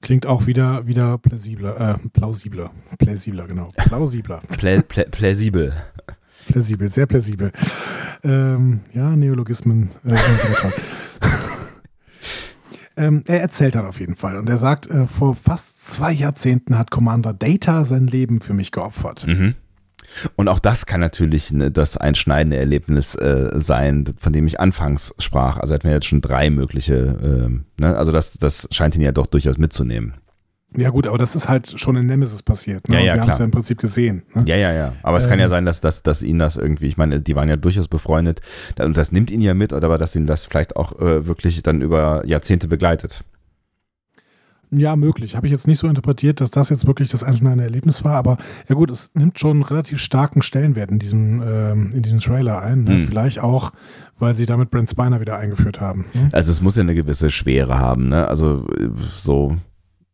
[0.00, 2.70] klingt auch wieder, wieder plausibler, äh, plausibler.
[2.98, 3.70] Plausibler, genau.
[3.76, 4.40] Plausibler.
[4.58, 5.74] Plä, plä, plausibel.
[6.52, 7.52] Plausibel, sehr plausibel.
[8.22, 10.16] Ähm, ja, Neologismen äh,
[12.96, 16.78] ähm, er erzählt dann auf jeden Fall und er sagt, äh, vor fast zwei Jahrzehnten
[16.78, 19.26] hat Commander Data sein Leben für mich geopfert.
[19.26, 19.54] Mhm.
[20.36, 25.14] Und auch das kann natürlich ne, das einschneidende Erlebnis äh, sein, von dem ich anfangs
[25.18, 25.58] sprach.
[25.58, 27.96] Also hatten wir jetzt schon drei mögliche, ähm, ne?
[27.96, 30.14] also das, das scheint ihn ja doch durchaus mitzunehmen.
[30.76, 32.88] Ja gut, aber das ist halt schon in Nemesis passiert.
[32.88, 32.96] Ne?
[32.96, 34.22] Ja, ja, wir haben es ja im Prinzip gesehen.
[34.34, 34.44] Ne?
[34.46, 34.92] Ja, ja, ja.
[35.02, 35.50] Aber es kann ja Ähm.
[35.50, 38.40] sein, dass, dass, dass ihn das irgendwie, ich meine, die waren ja durchaus befreundet
[38.78, 41.62] und das nimmt ihn ja mit, oder aber dass ihn das vielleicht auch äh, wirklich
[41.64, 43.24] dann über Jahrzehnte begleitet.
[44.72, 45.34] Ja, möglich.
[45.34, 48.36] Habe ich jetzt nicht so interpretiert, dass das jetzt wirklich das einschneidende Erlebnis war, aber
[48.68, 52.62] ja gut, es nimmt schon einen relativ starken Stellenwert in diesem, ähm, in diesem Trailer
[52.62, 52.84] ein.
[52.84, 52.92] Ne?
[52.92, 53.06] Hm.
[53.06, 53.72] Vielleicht auch,
[54.20, 56.04] weil sie damit Brent Spiner wieder eingeführt haben.
[56.14, 56.28] Ne?
[56.30, 58.28] Also es muss ja eine gewisse Schwere haben, ne?
[58.28, 59.56] Also äh, so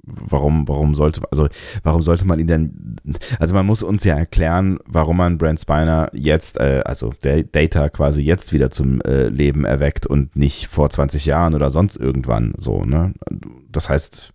[0.07, 1.49] warum warum sollte also
[1.83, 2.97] warum sollte man ihn denn
[3.41, 7.89] also man muss uns ja erklären, warum man Brent Spiner jetzt äh, also der Data
[7.89, 12.55] quasi jetzt wieder zum äh, Leben erweckt und nicht vor 20 Jahren oder sonst irgendwann
[12.57, 13.13] so, ne?
[13.71, 14.33] Das heißt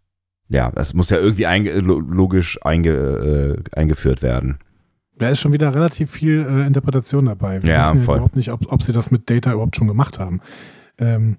[0.50, 4.58] ja, es muss ja irgendwie einge lo- logisch einge äh, eingeführt werden.
[5.18, 7.62] Da ist schon wieder relativ viel äh, Interpretation dabei.
[7.64, 8.16] Wir Ja, wissen ja voll.
[8.18, 10.42] überhaupt nicht, ob, ob sie das mit Data überhaupt schon gemacht haben.
[10.98, 11.38] Ähm,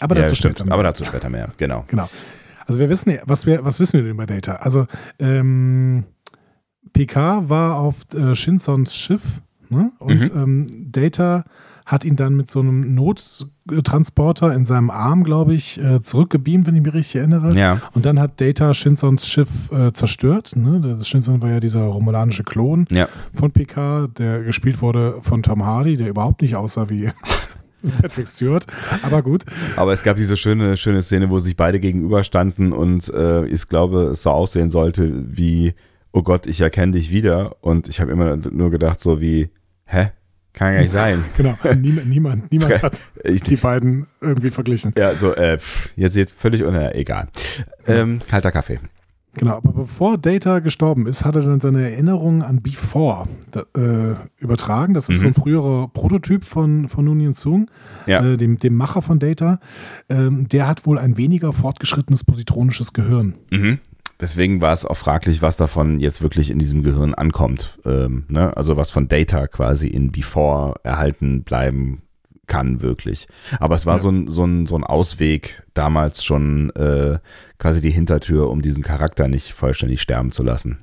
[0.00, 0.74] aber ja, dazu stimmt, später mehr.
[0.74, 1.84] aber dazu später mehr, genau.
[1.88, 2.08] Genau.
[2.70, 4.52] Also wir wissen ja, was wir, was wissen wir denn über Data?
[4.52, 4.86] Also
[5.18, 6.04] ähm,
[6.92, 9.90] PK war auf äh, Shinsons Schiff ne?
[9.98, 10.40] und Mhm.
[10.40, 11.42] ähm, Data
[11.84, 16.76] hat ihn dann mit so einem Nottransporter in seinem Arm, glaube ich, äh, zurückgebeamt, wenn
[16.76, 17.58] ich mich richtig erinnere.
[17.58, 20.54] Ja, Und dann hat Data Shinsons Schiff äh, zerstört.
[20.54, 20.80] Ne?
[20.80, 23.08] Das Shinson war ja dieser romulanische Klon ja.
[23.32, 27.10] von PK, der gespielt wurde von Tom Hardy, der überhaupt nicht aussah wie
[28.02, 28.66] Patrick Stewart.
[29.02, 29.44] Aber gut.
[29.76, 34.02] Aber es gab diese schöne, schöne Szene, wo sich beide gegenüberstanden und äh, ich glaube,
[34.12, 35.74] es so aussehen sollte wie,
[36.12, 37.56] oh Gott, ich erkenne dich wieder.
[37.60, 39.50] Und ich habe immer nur gedacht, so wie,
[39.84, 40.10] hä?
[40.52, 41.24] Kann ja nicht sein.
[41.36, 44.92] Genau, niemand, niemand, niemand hat Ich, die beiden irgendwie verglichen.
[44.96, 47.28] ja, so, äh, pff, jetzt jetzt völlig uner, egal.
[47.86, 48.80] Ähm, kalter Kaffee.
[49.34, 53.28] Genau, aber bevor Data gestorben ist, hat er dann seine Erinnerungen an Before
[53.76, 54.92] äh, übertragen.
[54.94, 55.20] Das ist Mhm.
[55.20, 57.70] so ein früherer Prototyp von, von Nunien Sung,
[58.06, 58.24] Ja.
[58.24, 59.60] äh, dem, dem Macher von Data.
[60.08, 63.34] Ähm, der hat wohl ein weniger fortgeschrittenes positronisches Gehirn.
[63.52, 63.78] Mhm.
[64.20, 67.78] Deswegen war es auch fraglich, was davon jetzt wirklich in diesem Gehirn ankommt.
[67.86, 68.54] Ähm, ne?
[68.56, 72.02] Also was von Data quasi in Before erhalten bleiben
[72.50, 73.26] kann, wirklich.
[73.58, 74.02] Aber es war Ja.
[74.02, 77.18] so, ein, so, ein, so ein Ausweg damals schon äh,
[77.58, 80.76] quasi die Hintertür, um diesen Charakter nicht vollständig sterben zu lassen.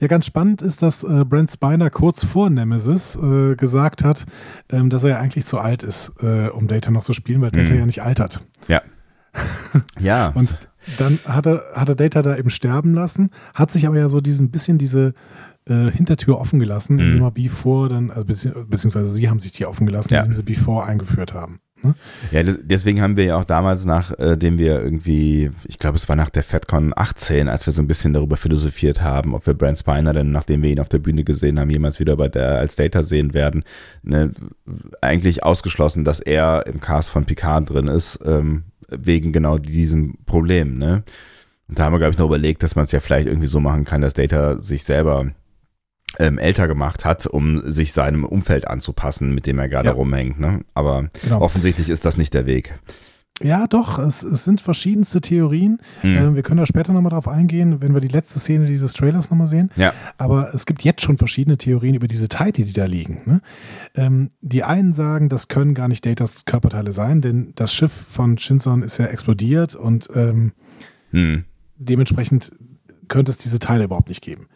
[0.00, 4.24] Ja, ganz spannend ist, dass äh, Brent Spiner kurz vor Nemesis äh, gesagt hat,
[4.70, 7.50] ähm, dass er ja eigentlich zu alt ist, äh, um Data noch zu spielen, weil
[7.52, 7.78] Data Mhm.
[7.80, 8.42] ja nicht altert.
[10.00, 10.58] Ja, Und
[10.98, 14.20] dann hat er, hat er Data da eben sterben lassen, hat sich aber ja so
[14.20, 15.14] diesen bisschen diese
[15.68, 17.00] äh, Hintertür offen gelassen, Mhm.
[17.02, 20.20] indem er Before dann, also bezieh beziehungsweise sie haben sich die offen gelassen, Ja.
[20.20, 21.60] indem sie Before eingeführt haben.
[21.84, 21.94] Ne?
[22.30, 26.14] Ja, des- deswegen haben wir ja auch damals nachdem wir irgendwie, ich glaube, es war
[26.14, 29.78] nach der FedCon 18, als wir so ein bisschen darüber philosophiert haben, ob wir Brent
[29.78, 32.76] Spiner denn, nachdem wir ihn auf der Bühne gesehen haben, jemals wieder bei der als
[32.76, 33.64] Data sehen werden,
[34.04, 34.30] ne,
[35.00, 40.78] eigentlich ausgeschlossen, dass er im Cast von Picard drin ist, ähm, wegen genau diesem Problem,
[40.78, 41.02] ne?
[41.68, 43.58] Und da haben wir, glaube ich, noch überlegt, dass man es ja vielleicht irgendwie so
[43.58, 45.30] machen kann, dass Data sich selber
[46.18, 49.94] ähm, älter gemacht hat, um sich seinem Umfeld anzupassen, mit dem er gerade Ja.
[49.94, 50.38] rumhängt.
[50.38, 50.60] Ne?
[50.74, 51.40] Aber Genau.
[51.40, 52.74] offensichtlich ist das nicht der Weg.
[53.42, 55.80] Ja, doch, es, es sind verschiedenste Theorien.
[56.02, 56.16] Hm.
[56.16, 59.30] Ähm, wir können da später nochmal drauf eingehen, wenn wir die letzte Szene dieses Trailers
[59.30, 59.70] nochmal sehen.
[59.74, 59.92] Ja.
[60.16, 63.22] Aber es gibt jetzt schon verschiedene Theorien über diese Teile, die da liegen.
[63.24, 63.40] Ne?
[63.96, 68.38] Ähm, die einen sagen, das können gar nicht Datas Körperteile sein, denn das Schiff von
[68.38, 70.52] Shinson ist ja explodiert und ähm,
[71.10, 71.44] Hm.
[71.78, 72.52] dementsprechend
[73.08, 74.46] könnte es diese Teile überhaupt nicht geben.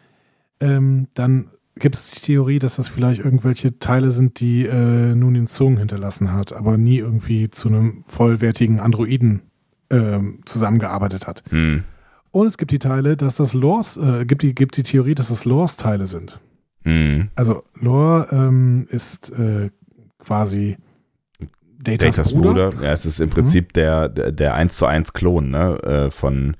[0.59, 5.47] Ähm, dann gibt es die Theorie, dass das vielleicht irgendwelche Teile sind, die äh, Nunin
[5.47, 9.41] Zung hinterlassen hat, aber nie irgendwie zu einem vollwertigen Androiden
[9.89, 11.43] ähm, zusammengearbeitet hat.
[11.49, 11.83] Hm.
[12.31, 15.29] Und es gibt die Teile, dass das Lores, äh, gibt die, gibt die Theorie, dass
[15.29, 16.39] das Lores-Teile sind.
[16.83, 17.29] Hm.
[17.35, 19.69] Also Lore ähm, ist äh,
[20.19, 20.77] quasi
[21.79, 22.71] Datas, Datas Bruder.
[22.71, 22.83] Bruder.
[22.83, 25.81] Ja, es ist im Prinzip der, der, der 1 zu 1 Klon ne?
[25.83, 26.55] äh, von,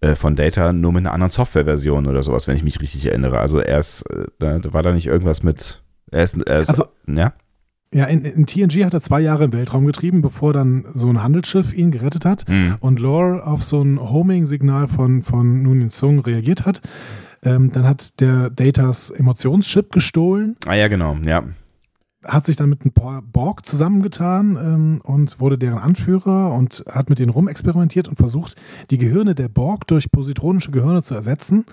[0.00, 3.38] äh, von Data nur mit einer anderen Softwareversion oder sowas, wenn ich mich richtig erinnere.
[3.40, 6.86] Also er ist, äh, da war da nicht irgendwas mit, er ist, er ist Also-
[7.06, 7.32] ja?
[7.94, 11.22] Ja, in, in TNG hat er zwei Jahre im Weltraum getrieben, bevor dann so ein
[11.22, 12.76] Handelsschiff ihn gerettet hat Hm.
[12.80, 16.82] und Lore auf so ein Homing-Signal von, von Noonin Sung reagiert hat.
[17.42, 21.44] Ähm, dann hat der Datas Emotionschip gestohlen, Ah ja, genau, ja.
[22.28, 27.08] Hat sich dann mit ein paar Borg zusammengetan ähm, und wurde deren Anführer und hat
[27.08, 28.56] mit denen rumexperimentiert und versucht,
[28.90, 31.64] die Gehirne der Borg durch positronische Gehirne zu ersetzen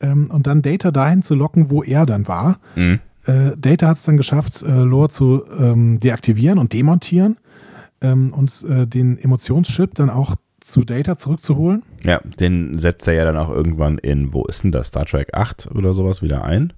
[0.00, 2.58] ähm, und dann Data dahin zu locken, wo er dann war.
[2.74, 3.00] Mhm.
[3.26, 7.36] Äh, Data hat es dann geschafft, äh, Lore zu ähm, deaktivieren und demontieren
[8.00, 11.82] ähm, und äh, den Emotionschip dann auch zu Data zurückzuholen.
[12.02, 15.32] Ja, den setzt er ja dann auch irgendwann in, wo ist denn das, Star Trek
[15.32, 16.72] 8 oder sowas wieder ein?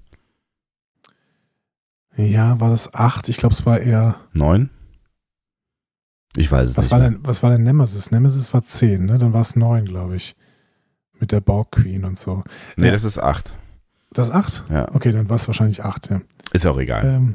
[2.18, 3.28] Ja, war das acht?
[3.28, 4.16] Ich glaube, es war eher.
[4.32, 4.70] 9?
[6.36, 6.92] Ich weiß es Was nicht.
[6.92, 8.10] war, denn, was war denn Nemesis?
[8.10, 9.18] Nemesis war zehn, ne?
[9.18, 10.36] Dann war es neun, glaube ich.
[11.20, 12.44] Mit der Borg Queen und so.
[12.76, 12.92] Nee, Ja.
[12.92, 13.56] das ist 8.
[14.12, 14.64] Das acht?
[14.70, 16.20] Ja, Okay, dann war es wahrscheinlich acht, ja.
[16.52, 17.04] ist auch egal.
[17.04, 17.34] Ähm,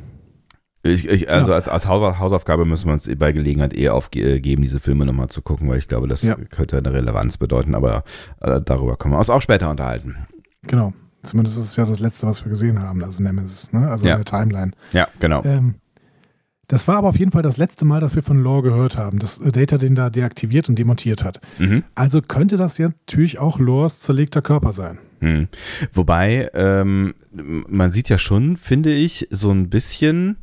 [0.85, 1.55] Ich, ich, also Ja.
[1.55, 5.41] als, als Hau- Hausaufgabe müssen wir uns bei Gelegenheit eh aufgeben, diese Filme nochmal zu
[5.41, 6.35] gucken, weil ich glaube, das Ja.
[6.35, 8.03] könnte eine Relevanz bedeuten, aber
[8.41, 10.27] äh, darüber können wir uns auch später unterhalten.
[10.67, 10.93] genau.
[11.23, 13.89] Zumindest ist es ja das letzte, was wir gesehen haben, also Nemesis, ne?
[13.89, 14.13] Also Ja.
[14.15, 14.71] in der Timeline.
[14.91, 15.43] Ja, genau.
[15.45, 15.75] Ähm,
[16.67, 19.19] das war aber auf jeden Fall das letzte Mal, dass wir von Lore gehört haben,
[19.19, 21.39] dass äh, Data den da deaktiviert und demontiert hat.
[21.59, 21.83] Mhm.
[21.95, 24.97] Also könnte das ja natürlich auch Lores zerlegter Körper sein.
[25.19, 25.47] Hm.
[25.93, 30.37] Wobei, ähm, man sieht ja schon, finde ich, so ein bisschen,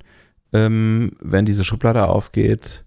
[0.55, 2.85] ähm, wenn diese Schublade aufgeht,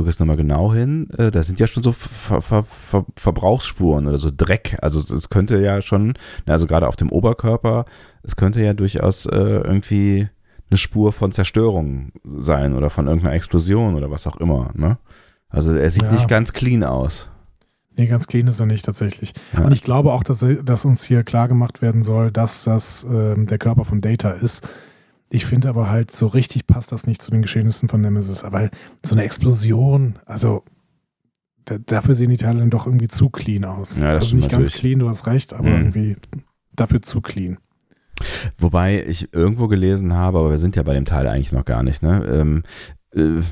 [0.00, 4.06] gucke jetzt nochmal genau hin, äh, da sind ja schon so Ver Ver Ver Verbrauchsspuren
[4.06, 4.78] oder so Dreck.
[4.80, 6.14] Also es könnte ja schon,
[6.46, 7.84] na, also gerade auf dem Oberkörper,
[8.22, 10.26] es könnte ja durchaus äh, irgendwie
[10.70, 14.70] eine Spur von Zerstörung sein oder von irgendeiner Explosion oder was auch immer.
[14.74, 14.96] Ne?
[15.50, 16.12] Also er sieht Ja.
[16.12, 17.28] nicht ganz clean aus.
[17.94, 19.34] Nee, ganz clean ist er nicht tatsächlich.
[19.52, 19.64] Ja.
[19.66, 23.46] Und ich glaube auch, dass, dass uns hier klar gemacht werden soll, dass das ähm,
[23.46, 24.66] der Körper von Data ist.
[25.32, 28.42] Ich finde aber halt, so richtig passt das nicht zu den Geschehnissen von Nemesis.
[28.50, 28.70] Weil
[29.04, 30.64] so eine Explosion, also
[31.64, 33.96] da, dafür sehen die Teile dann doch irgendwie zu clean aus.
[33.96, 34.80] Ja, das also nicht ganz natürlich.
[34.80, 35.76] clean, du hast recht, aber Mhm.
[35.76, 36.16] irgendwie
[36.74, 37.58] dafür zu clean.
[38.58, 41.82] Wobei ich irgendwo gelesen habe, aber wir sind ja bei dem Teil eigentlich noch gar
[41.82, 42.24] nicht, ne?
[42.26, 42.62] Ähm,
[43.14, 43.42] äh,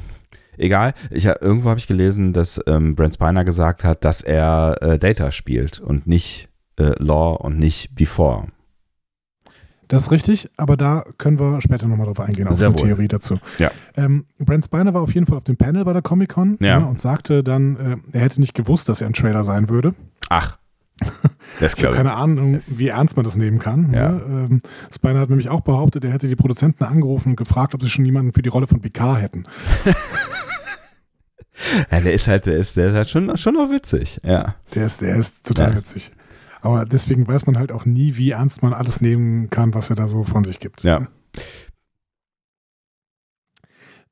[0.58, 4.98] egal, ich, irgendwo habe ich gelesen, dass ähm, Brent Spiner gesagt hat, dass er äh,
[4.98, 8.48] Data spielt und nicht äh, Law und nicht Before.
[9.88, 12.86] Das ist richtig, aber da können wir später nochmal drauf eingehen, auf Sehr die wohl.
[12.88, 13.34] Theorie dazu.
[13.58, 13.70] Ja.
[13.96, 16.80] Ähm, Brent Spiner war auf jeden Fall auf dem Panel bei der Comic-Con Ja.
[16.80, 19.94] ne, und sagte dann, äh, er hätte nicht gewusst, dass er ein Trailer sein würde.
[20.28, 20.58] Ach,
[21.60, 23.92] das Ich habe keine Ahnung, wie ernst man das nehmen kann.
[23.94, 24.10] Ja.
[24.12, 24.22] Ne?
[24.50, 24.60] Ähm,
[24.94, 28.04] Spiner hat nämlich auch behauptet, er hätte die Produzenten angerufen und gefragt, ob sie schon
[28.04, 29.44] jemanden für die Rolle von Picard hätten.
[31.90, 34.20] Ja, der ist halt, der ist, der ist halt schon, schon noch witzig.
[34.22, 34.54] Ja.
[34.74, 35.76] Der ist, der ist total Ja.
[35.76, 36.12] witzig.
[36.60, 39.96] Aber deswegen weiß man halt auch nie, wie ernst man alles nehmen kann, was er
[39.96, 40.82] da so von sich gibt.
[40.82, 41.06] Ja.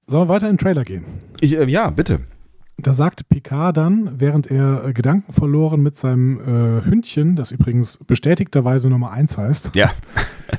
[0.06, 1.04] Sollen wir weiter in den Trailer gehen?
[1.40, 2.20] Ich, äh, ja, bitte.
[2.78, 7.98] Da sagte Picard dann, während er äh, Gedanken verloren mit seinem äh, Hündchen, das übrigens
[8.06, 9.92] bestätigterweise Nummer 1 heißt, Ja.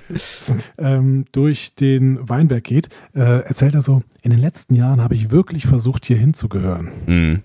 [0.77, 5.29] ähm, durch den Weinberg geht, äh, erzählt er so, in den letzten Jahren habe ich
[5.31, 6.89] wirklich versucht, hier hinzugehören.
[7.05, 7.43] Mhm.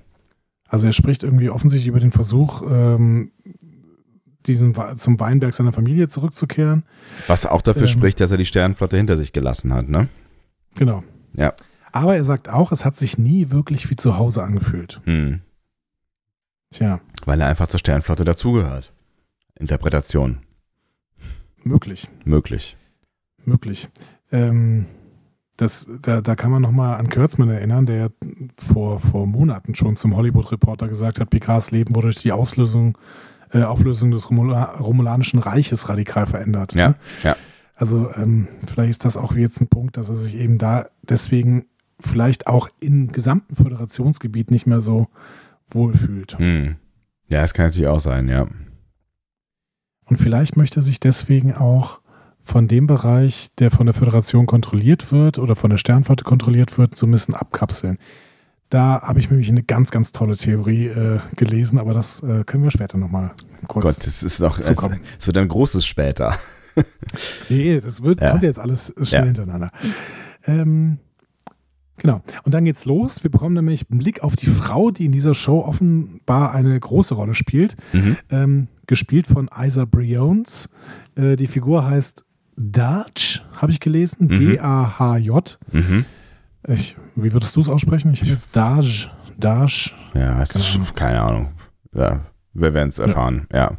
[0.67, 3.31] Also er spricht irgendwie offensichtlich über den Versuch, ähm,
[4.47, 6.85] diesen, zum Weinberg seiner Familie zurückzukehren.
[7.27, 7.89] Was auch dafür Ähm.
[7.89, 10.09] spricht, dass er die Sternenflotte hinter sich gelassen hat, ne?
[10.75, 11.03] Genau.
[11.35, 11.53] Ja.
[11.93, 15.01] Aber er sagt auch, es hat sich nie wirklich wie zu Hause angefühlt.
[15.05, 15.41] Mhm.
[16.71, 18.93] Tja, Weil er einfach zur Sternenflotte dazugehört.
[19.59, 20.39] Interpretation.
[21.65, 22.09] möglich.
[22.25, 22.77] Möglich.
[23.45, 23.89] Möglich.
[24.31, 24.87] Ähm,
[25.59, 28.09] das, da, da kann man nochmal an Kurtzman erinnern, der ja
[28.57, 32.97] vor, vor Monaten schon zum Hollywood Reporter gesagt hat, Picards Leben wurde durch die Auslösung,
[33.53, 36.75] äh, Auflösung des Romula Romulanischen Reiches radikal verändert.
[36.75, 36.95] Ja, ne?
[37.23, 37.37] ja.
[37.75, 41.67] Also ähm, vielleicht ist das auch jetzt ein Punkt, dass er sich eben da deswegen
[41.99, 45.09] vielleicht auch im gesamten Föderationsgebiet nicht mehr so
[45.69, 46.39] wohlfühlt.
[46.39, 46.77] Hm.
[47.29, 48.47] Ja, das kann natürlich auch sein, ja.
[50.05, 52.01] Und vielleicht möchte er sich deswegen auch
[52.43, 56.97] von dem Bereich, der von der Föderation kontrolliert wird oder von der Sternflotte kontrolliert wird,
[56.97, 57.99] so ein bisschen abkapseln.
[58.73, 62.65] Da habe ich nämlich eine ganz, ganz tolle Theorie äh, gelesen, aber das äh, können
[62.65, 63.33] wir später nochmal
[63.67, 63.85] kurz.
[63.99, 66.39] Gott, das ist noch, es, es wird ein großes später.
[67.51, 68.31] Nee, das wird, Ja.
[68.31, 69.27] kommt jetzt alles schnell Ja.
[69.27, 69.71] hintereinander.
[70.47, 70.97] Ähm,
[71.99, 72.23] genau.
[72.45, 73.23] Und dann geht's los.
[73.25, 77.15] Wir bekommen nämlich einen Blick auf die Frau, die in dieser Show offenbar eine große
[77.15, 77.77] Rolle spielt.
[77.93, 78.17] Mhm.
[78.31, 80.71] ähm, gespielt von Isa Briones.
[81.15, 82.25] Äh, die Figur heißt
[82.57, 84.29] Daj, habe ich gelesen.
[84.29, 84.35] Mhm.
[84.37, 85.59] D-A-H-J.
[85.73, 86.07] Mhm.
[86.69, 88.13] Ich, wie würdest du es aussprechen?
[88.13, 89.93] Ich habe jetzt Daj, Daj.
[90.15, 91.49] Ja, Keine schon, keine Ahnung.
[91.95, 92.21] Ja,
[92.55, 93.59] Wir werden es erfahren, ja.
[93.59, 93.79] ja.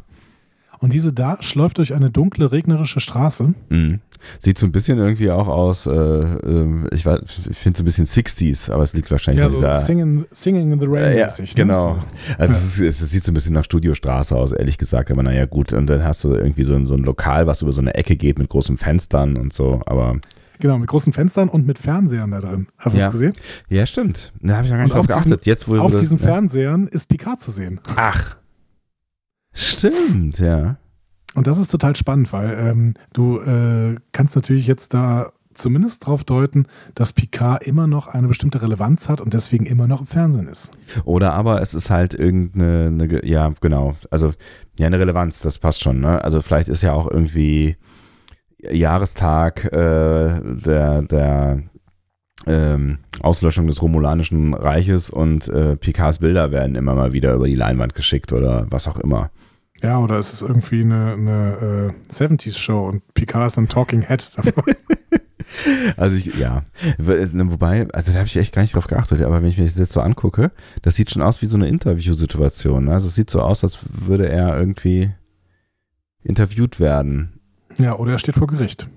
[0.84, 3.54] Und diese Dash läuft durch eine dunkle, regnerische Straße.
[3.70, 4.00] Mhm.
[4.38, 8.04] Sieht so ein bisschen irgendwie auch aus, äh, äh, ich, ich finde es ein bisschen
[8.04, 11.24] 60s, aber es liegt wahrscheinlich ja, so dieser, singing, singing in the Rain äh, ja,
[11.24, 11.56] mäßig.
[11.56, 11.62] Ne?
[11.62, 11.96] Genau.
[12.36, 12.88] Also ja.
[12.88, 15.72] es, es, sieht so ein bisschen nach Studiostraße aus, ehrlich gesagt, aber naja gut.
[15.72, 18.16] Und dann hast du irgendwie so ein, so ein Lokal, was über so eine Ecke
[18.16, 20.18] geht mit großen Fenstern und so, aber...
[20.60, 22.68] Genau, mit großen Fenstern und mit Fernsehern da drin.
[22.78, 23.06] Hast du ja.
[23.06, 23.32] es gesehen?
[23.68, 24.32] Ja, stimmt.
[24.40, 25.44] Da habe ich noch gar nicht drauf geachtet.
[25.44, 27.80] Diesen, Jetzt, wo auf das, diesen Fernsehern ist Picard zu sehen.
[27.96, 28.36] Ach.
[29.52, 30.76] Stimmt, ja.
[31.34, 36.24] Und das ist total spannend, weil ähm, du äh, kannst natürlich jetzt da zumindest darauf
[36.24, 40.48] deuten, dass Picard immer noch eine bestimmte Relevanz hat und deswegen immer noch im Fernsehen
[40.48, 40.72] ist.
[41.04, 44.32] Oder aber es ist halt irgendeine, eine, ja, genau, also
[44.78, 46.22] ja, eine Relevanz, das passt schon, ne?
[46.22, 47.76] Also vielleicht ist ja auch irgendwie
[48.58, 51.62] Jahrestag äh, der, der
[52.46, 57.54] ähm, Auslöschung des Romulanischen Reiches und äh, Picards Bilder werden immer mal wieder über die
[57.54, 59.30] Leinwand geschickt oder was auch immer.
[59.82, 64.38] Ja, oder es ist irgendwie eine, eine äh, 70s-Show und Picard ist ein Talking Head
[64.38, 64.64] davon.
[65.96, 66.64] Also ich, ja,
[66.98, 69.76] wobei, also da habe ich echt gar nicht drauf geachtet, aber wenn ich mir das
[69.76, 72.86] jetzt so angucke, das sieht schon aus wie so eine Interviewsituation.
[72.86, 72.92] Ne?
[72.92, 75.12] Also es sieht so aus, als würde er irgendwie
[76.22, 77.33] interviewt werden.
[77.78, 78.88] Ja, oder er steht vor Gericht.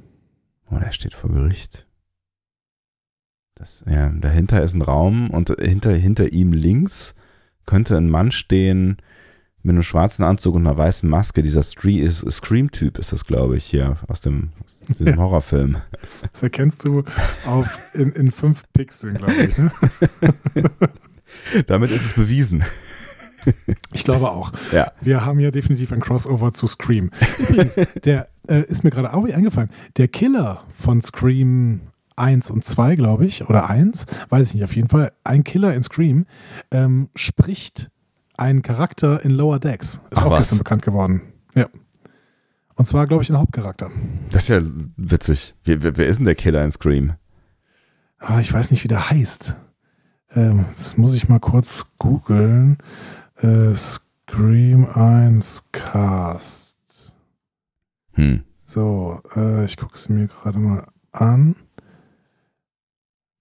[0.70, 1.88] Oder er steht vor Gericht.
[3.56, 7.16] Das, ja, dahinter ist ein Raum und hinter, hinter ihm links
[7.66, 8.98] könnte ein Mann stehen,
[9.63, 11.42] mit einem schwarzen Anzug und einer weißen Maske.
[11.42, 15.18] Dieser Scream-Typ ist das, glaube ich, hier aus dem, aus dem ja.
[15.18, 15.78] Horrorfilm.
[16.32, 17.04] Das erkennst du
[17.46, 19.58] auf, in, in fünf Pixeln, glaube ich.
[19.58, 19.72] Ne?
[21.68, 22.63] Damit ist es bewiesen.
[23.94, 24.52] Ich glaube auch.
[24.72, 24.92] Ja.
[25.02, 27.12] Wir haben ja definitiv ein Crossover zu Scream.
[27.38, 29.70] Übrigens, der äh, ist mir gerade auch eingefallen.
[29.98, 31.82] Der Killer von Scream
[32.16, 35.74] 1 und 2, glaube ich, oder 1, weiß ich nicht, auf jeden Fall, ein Killer
[35.74, 36.26] in Scream,
[36.72, 37.90] ähm, spricht
[38.38, 40.02] ein Charakter in Lower Decks.
[40.10, 40.40] Ist Ach, auch was?
[40.40, 41.22] gestern bekannt geworden.
[41.56, 41.68] Ja.
[42.76, 43.90] Und zwar, glaube ich, ein Hauptcharakter.
[44.30, 44.62] Das ist ja
[44.98, 45.56] witzig.
[45.64, 47.14] Wer, wer, wer ist denn der Killer in Scream?
[48.20, 49.56] Ah, ich weiß nicht, wie der heißt.
[50.36, 52.78] Ähm, das muss ich mal kurz googeln.
[53.42, 56.66] Äh, Scream 1 Cast.
[58.17, 58.43] Hm.
[58.56, 61.56] So, äh, ich gucke es mir gerade mal an.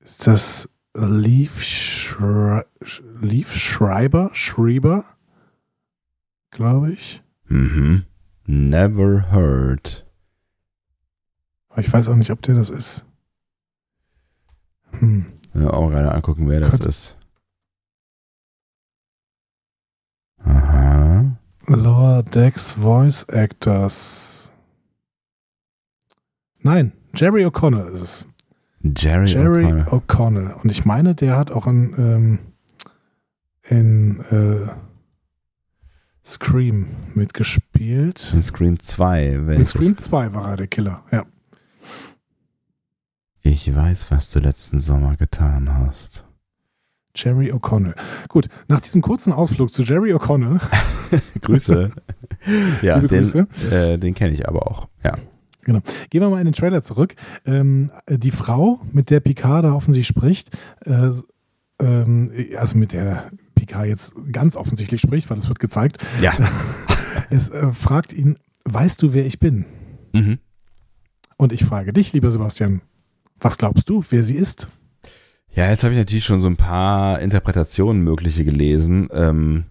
[0.00, 2.66] Ist das Leaf, Schre
[3.20, 5.04] Leaf Schreiber, Schreiber,
[6.50, 7.22] glaube ich.
[7.46, 8.04] Mhm.
[8.44, 10.06] Never heard.
[11.70, 13.04] Aber ich weiß auch nicht, ob der das ist.
[14.92, 15.26] Hm.
[15.54, 16.86] Ja, auch gerade angucken, wer das Gott.
[16.86, 17.16] ist.
[20.44, 21.36] Aha.
[21.66, 24.45] Lower Decks Voice Actors.
[26.66, 28.26] Nein, Jerry O'Connell ist es.
[28.82, 30.52] Jerry, Jerry O'Connell.
[30.54, 32.38] Und ich meine, der hat auch in, ähm,
[33.68, 34.68] in äh,
[36.24, 38.32] Scream mitgespielt.
[38.34, 39.26] In Scream 2.
[39.28, 41.24] In Scream 2 war er der Killer, ja.
[43.42, 46.24] Ich weiß, was du letzten Sommer getan hast.
[47.14, 47.94] Jerry O'Connell.
[48.28, 50.60] Gut, nach diesem kurzen Ausflug zu Jerry O'Connell.
[51.42, 51.92] Grüße.
[52.82, 53.46] ja, Liebe den, Grüße.
[53.70, 55.16] Äh, den kenne ich aber auch, ja.
[55.66, 55.80] Genau.
[56.10, 57.16] Gehen wir mal in den Trailer zurück.
[57.44, 61.10] Ähm, die Frau, mit der Picard da offensichtlich spricht, äh,
[61.80, 65.98] ähm, also mit der Picard jetzt ganz offensichtlich spricht, weil es wird gezeigt.
[66.20, 66.34] Ja.
[67.30, 69.64] es äh, fragt ihn, weißt du, wer ich bin?
[70.12, 70.38] Mhm.
[71.36, 72.80] Und ich frage dich, lieber Sebastian,
[73.40, 74.68] was glaubst du, wer sie ist?
[75.52, 79.08] Ja, jetzt habe ich natürlich schon so ein paar Interpretationen mögliche gelesen.
[79.12, 79.64] Ähm,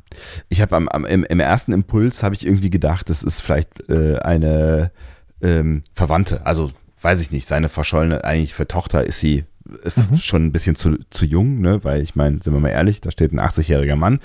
[0.49, 3.87] ich habe am, am, im, im, ersten Impuls habe ich irgendwie gedacht, das ist vielleicht
[3.89, 4.91] äh, eine
[5.45, 6.45] ähm, Verwandte.
[6.45, 9.45] Also weiß ich nicht, seine verschollene, eigentlich für Tochter ist sie
[9.83, 10.15] äh, mhm.
[10.15, 11.83] schon ein bisschen zu, zu jung, ne?
[11.83, 14.19] weil ich meine, sind wir mal ehrlich, da steht ein 80-jähriger Mann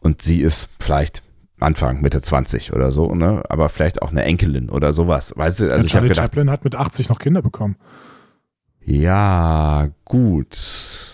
[0.00, 1.22] und sie ist vielleicht
[1.58, 3.42] Anfang, Mitte 20 oder so, ne?
[3.48, 5.32] aber vielleicht auch eine Enkelin oder sowas.
[5.36, 7.76] Weißt du, also ja, Charlie gedacht, Chaplin hat mit 80 noch Kinder bekommen.
[8.84, 11.11] Ja, gut.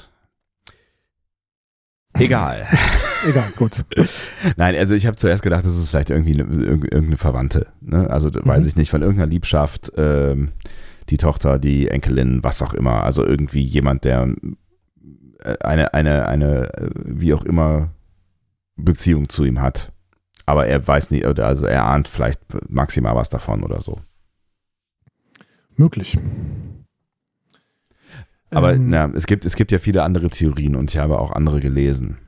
[2.18, 2.66] Egal.
[3.26, 3.84] Egal, gut.
[4.56, 7.66] Nein, also ich habe zuerst gedacht, das ist vielleicht irgendwie eine, irgendeine Verwandte.
[7.80, 8.08] Ne?
[8.08, 8.46] Also mhm.
[8.46, 10.52] weiß ich nicht, von irgendeiner Liebschaft, ähm,
[11.08, 13.02] die Tochter, die Enkelin, was auch immer.
[13.04, 14.34] Also irgendwie jemand, der
[15.42, 17.90] äh, eine, eine, eine, äh, wie auch immer,
[18.76, 19.92] Beziehung zu ihm hat.
[20.46, 24.00] Aber er weiß nicht, oder also er ahnt vielleicht maximal was davon oder so.
[25.76, 26.18] Möglich.
[28.50, 31.32] Aber ähm, na, es, gibt, es gibt ja viele andere Theorien und ich habe auch
[31.32, 32.18] andere gelesen.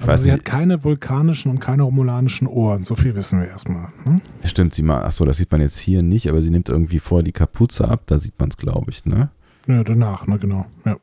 [0.00, 3.92] Also sie hat keine vulkanischen und keine romulanischen Ohren, so viel wissen wir erstmal.
[4.02, 4.20] Hm?
[4.42, 7.22] Stimmt, sie mal, achso, das sieht man jetzt hier nicht, aber sie nimmt irgendwie vor
[7.22, 9.30] die Kapuze ab, da sieht man es, glaube ich, ne?
[9.68, 10.66] Ja, danach, ne, genau.
[10.84, 10.96] Ja,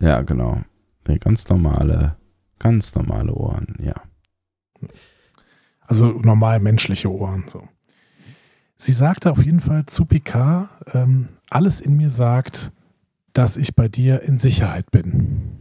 [0.00, 0.62] ja genau.
[1.06, 2.16] Nee, ganz normale,
[2.58, 3.94] ganz normale Ohren, ja.
[5.82, 7.44] Also normal menschliche Ohren.
[7.48, 7.68] So.
[8.76, 12.72] Sie sagte auf jeden Fall zu Picard, ähm, alles in mir sagt,
[13.38, 15.52] dass ich bei dir in Sicherheit bin.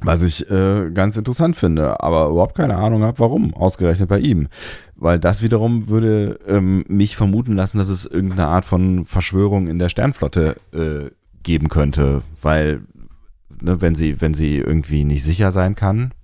[0.00, 4.48] Was ich äh, ganz interessant finde, aber überhaupt keine Ahnung habe, warum, ausgerechnet bei ihm.
[4.96, 9.78] Weil das wiederum würde ähm, mich vermuten lassen, dass es irgendeine Art von Verschwörung in
[9.78, 11.10] der Sternflotte äh,
[11.42, 12.22] geben könnte.
[12.40, 12.80] Weil,
[13.60, 16.14] ne, wenn sie, wenn sie irgendwie nicht sicher sein kann.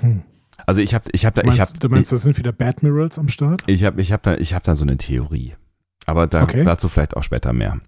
[0.00, 0.22] Hm.
[0.66, 2.52] Also ich habe, ich habe da, du meinst, ich habe, du meinst, das sind wieder
[2.52, 3.62] Badmirals am Start?
[3.68, 5.54] Ich habe, ich habe da, ich habe da so eine Theorie.
[6.06, 6.64] Aber da, okay.
[6.64, 7.80] dazu vielleicht auch später mehr.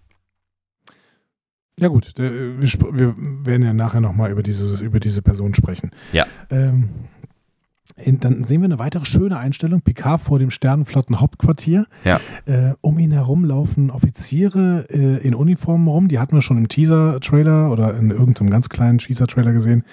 [1.81, 3.15] Ja gut, wir, wir
[3.45, 4.43] werden ja nachher nochmal über,
[4.83, 5.91] über diese Person sprechen.
[6.13, 6.27] Ja.
[6.51, 6.89] Ähm,
[7.97, 9.83] dann sehen wir eine weitere schöne Einstellung.
[9.83, 11.87] Picard vor dem Sternenflotten-Hauptquartier.
[12.05, 12.19] Ja.
[12.47, 16.09] Äh, um ihn herum laufen Offiziere äh, in Uniformen rum.
[16.09, 19.85] Die hatten wir schon im Teaser-Trailer oder in irgendeinem ganz kleinen Teaser-Trailer gesehen.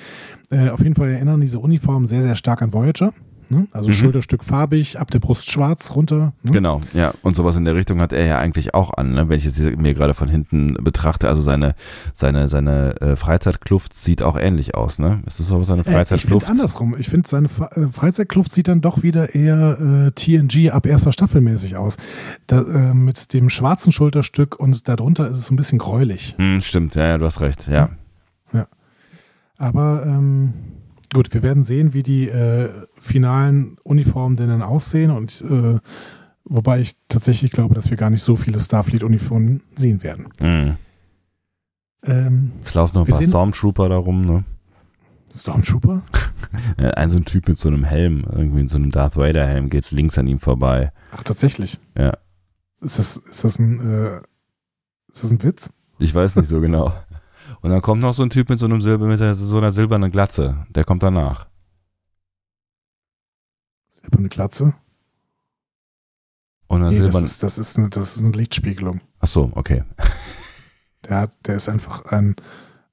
[0.50, 3.14] Äh, auf jeden Fall erinnern diese Uniformen sehr, sehr stark an Voyager.
[3.52, 3.68] Ne?
[3.72, 3.94] Also mhm.
[3.94, 6.32] Schulterstück farbig, ab der Brust schwarz runter.
[6.42, 6.52] Ne?
[6.52, 7.14] Genau, ja.
[7.22, 9.28] Und sowas in der Richtung hat er ja eigentlich auch an, ne?
[9.28, 11.28] wenn ich es mir gerade von hinten betrachte.
[11.28, 11.76] Also seine,
[12.14, 15.00] seine, seine äh, Freizeitkluft sieht auch ähnlich aus.
[15.00, 15.22] Ne?
[15.26, 16.32] Ist das so seine Freizeitkluft?
[16.32, 16.96] Äh, ich finde andersrum.
[16.98, 21.42] Ich finde, seine äh, Freizeitkluft sieht dann doch wieder eher äh, TNG ab erster Staffel
[21.42, 21.98] mäßig aus.
[22.48, 26.36] Da, äh, mit dem schwarzen Schulterstück und darunter ist es so ein bisschen gräulich.
[26.38, 27.90] Hm, stimmt, ja, ja, du hast recht, ja.
[28.54, 28.68] Ja.
[29.58, 30.54] Aber ähm,
[31.14, 35.80] Gut, wir werden sehen, wie die äh, finalen Uniformen denn dann aussehen und äh,
[36.46, 40.30] wobei ich tatsächlich glaube, dass wir gar nicht so viele Starfleet-Uniformen sehen werden.
[40.40, 40.78] Mhm.
[42.04, 44.44] Ähm, es laufen noch ein paar Stormtrooper da rum, ne?
[45.34, 46.02] Stormtrooper?
[46.78, 49.92] ein so ein Typ mit so einem Helm, irgendwie in so einem Darth Vader-Helm, geht
[49.92, 50.92] links an ihm vorbei.
[51.12, 51.80] Ach, tatsächlich?
[51.98, 52.18] Ja.
[52.82, 54.18] Ist das, ist das ein, äh,
[55.12, 55.74] ist das ein Witz?
[56.00, 56.94] Ich weiß nicht so genau.
[57.62, 60.12] Und dann kommt noch so ein Typ mit so einem Silber, mit so einer silbernen
[60.12, 60.66] Glatze.
[60.70, 61.48] Der kommt danach.
[63.88, 64.74] Silberne Glatze?
[66.68, 69.02] Und nee, das, ist, das, ist eine, das ist eine Lichtspiegelung.
[69.20, 69.84] Ach so, okay.
[71.08, 72.36] Der, hat, der ist einfach ein,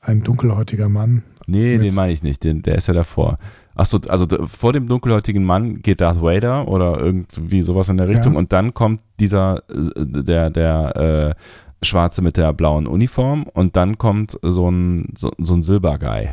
[0.01, 1.25] ein dunkelhäutiger Mann.
[1.47, 2.43] Nee, den meine ich nicht.
[2.43, 3.39] Den, der ist ja davor.
[3.75, 8.33] Achso, also vor dem dunkelhäutigen Mann geht Darth Vader oder irgendwie sowas in der Richtung
[8.33, 8.39] ja.
[8.39, 11.35] und dann kommt dieser, äh, der, der, äh,
[11.83, 16.31] Schwarze mit der blauen Uniform und dann kommt so ein, so, so ein Silberguy.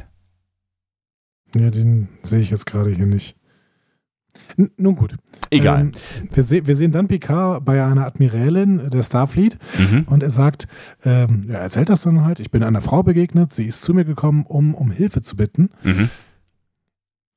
[1.55, 3.37] Ja, den sehe ich jetzt gerade hier nicht.
[4.57, 5.15] N nun gut.
[5.49, 5.81] Egal.
[5.81, 5.91] Ähm,
[6.31, 10.05] wir, se wir, sehen dann Picard bei einer Admirälin der Starfleet mhm.
[10.09, 10.67] und er sagt,
[11.03, 14.05] ähm, er erzählt das dann halt, ich bin einer Frau begegnet, sie ist zu mir
[14.05, 15.69] gekommen, um um Hilfe zu bitten.
[15.83, 16.09] Mhm.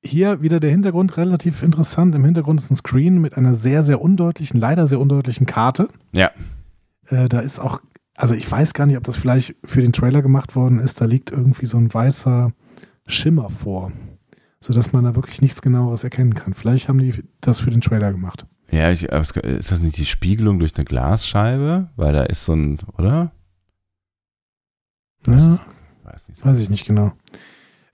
[0.02, 2.14] Hier wieder der Hintergrund relativ interessant.
[2.14, 5.88] Im Hintergrund ist ein Screen mit einer sehr, sehr undeutlichen, leider sehr undeutlichen Karte.
[6.12, 6.30] Ja.
[7.08, 7.80] Äh, da ist auch
[8.18, 11.00] also ich weiß gar nicht, ob das vielleicht für den Trailer gemacht worden ist.
[11.00, 12.52] Da liegt irgendwie so ein weißer
[13.06, 13.92] Schimmer vor,
[14.60, 16.52] sodass man da wirklich nichts genaueres erkennen kann.
[16.52, 18.44] Vielleicht haben die das für den Trailer gemacht.
[18.70, 21.90] Ja, ich, ist das nicht die Spiegelung durch eine Glasscheibe?
[21.96, 23.30] Weil da ist so ein, oder?
[25.24, 25.60] Weiß, ja,
[26.02, 27.12] weiß, nicht so weiß ich nicht genau.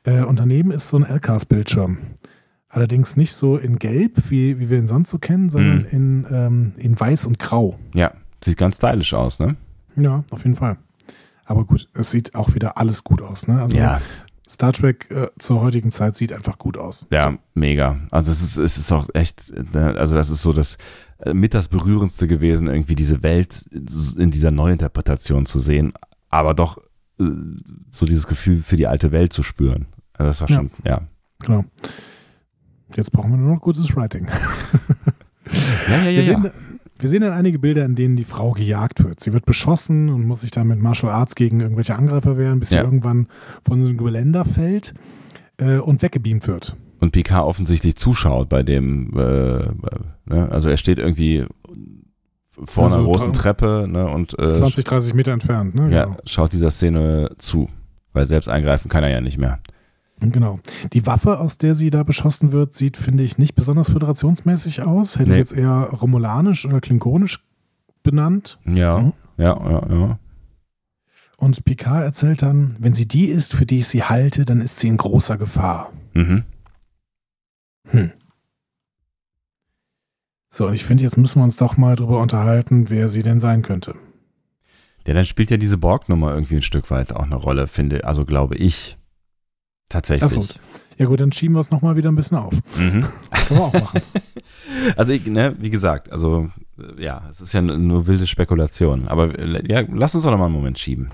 [0.05, 1.99] Äh, und daneben ist so ein LCAS-Bildschirm.
[2.69, 5.87] Allerdings nicht so in Gelb, wie, wie wir ihn sonst so kennen, sondern mhm.
[5.91, 7.79] in, ähm, in Weiß und Grau.
[7.95, 8.13] Ja,
[8.43, 9.57] sieht ganz stylisch aus, ne?
[9.97, 10.77] Ja, auf jeden Fall.
[11.45, 13.47] Aber gut, es sieht auch wieder alles gut aus.
[13.47, 13.61] Ne?
[13.61, 14.01] Also ja.
[14.49, 17.07] Star Trek äh, zur heutigen Zeit sieht einfach gut aus.
[17.11, 17.39] Ja, so.
[17.55, 17.99] mega.
[18.11, 20.77] Also es ist, es ist auch echt, ne, also das ist so das
[21.19, 25.93] äh, mit das Berührendste gewesen, irgendwie diese Welt in dieser Neuinterpretation zu sehen,
[26.29, 26.79] aber doch
[27.19, 27.25] äh,
[27.91, 29.87] so dieses Gefühl für die alte Welt zu spüren.
[30.13, 30.91] Also das war schon, ja.
[30.91, 31.01] ja.
[31.41, 31.65] Genau.
[32.95, 34.29] Jetzt brauchen wir nur noch gutes Writing.
[35.89, 36.17] ja, ja, ja.
[36.17, 36.51] Wir, sehen,
[37.05, 39.21] wir sehen dann einige Bilder, in denen die Frau gejagt wird.
[39.21, 42.71] Sie wird beschossen und muss sich dann mit Martial Arts gegen irgendwelche Angreifer wehren, bis
[42.71, 42.79] ja.
[42.79, 43.27] sie irgendwann
[43.63, 44.95] von so einem Geländer fällt
[45.59, 46.77] äh, und weggebeamt wird.
[47.01, 49.67] Und Picard offensichtlich zuschaut bei dem, äh,
[50.25, 50.49] ne?
[50.51, 51.45] also er steht irgendwie
[52.65, 54.09] vor also einer großen Treppe ne?
[54.09, 55.75] und äh, 20, 30 Meter entfernt.
[55.75, 55.95] Ne?
[55.95, 56.17] Ja, genau.
[56.25, 57.69] schaut dieser Szene zu,
[58.15, 59.59] weil selbst eingreifen kann er ja nicht mehr.
[60.33, 60.61] Genau.
[60.93, 65.19] Die Waffe, aus der sie da beschossen wird, sieht, finde ich, nicht besonders föderationsmäßig aus.
[65.19, 65.37] Hätte nee.
[65.37, 67.45] ich jetzt eher romulanisch oder klingonisch
[68.03, 68.59] benannt.
[68.65, 69.13] Ja, mhm.
[69.37, 70.19] ja, ja, ja.
[71.37, 74.79] Und Picard erzählt dann, wenn sie die ist, für die ich sie halte, dann ist
[74.79, 75.93] sie in großer Gefahr.
[76.15, 76.45] Mhm.
[77.89, 78.13] Hm.
[80.49, 83.41] So, und ich finde, jetzt müssen wir uns doch mal drüber unterhalten, wer sie denn
[83.41, 83.97] sein könnte.
[85.07, 88.25] Ja, dann spielt ja diese Borg-Nummer irgendwie ein Stück weit auch eine Rolle, finde, also
[88.25, 88.97] glaube ich.
[89.95, 90.25] Tatsächlich.
[90.25, 90.61] Achso.
[90.99, 92.53] Ja gut, dann schieben wir es nochmal wieder ein bisschen auf.
[92.77, 93.03] Mhm.
[93.47, 94.03] Können wir auch machen.
[94.97, 96.51] Also, ich, ne, wie gesagt, also
[96.99, 99.07] ja, es ist ja nur wilde Spekulation.
[99.07, 99.39] Aber
[99.69, 101.11] ja, lass uns doch nochmal einen Moment schieben.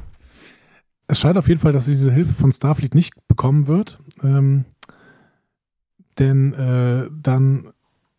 [1.08, 4.00] Es scheint auf jeden Fall, dass sie diese Hilfe von Starfleet nicht bekommen wird.
[4.22, 4.64] Ähm,
[6.18, 7.68] denn äh, dann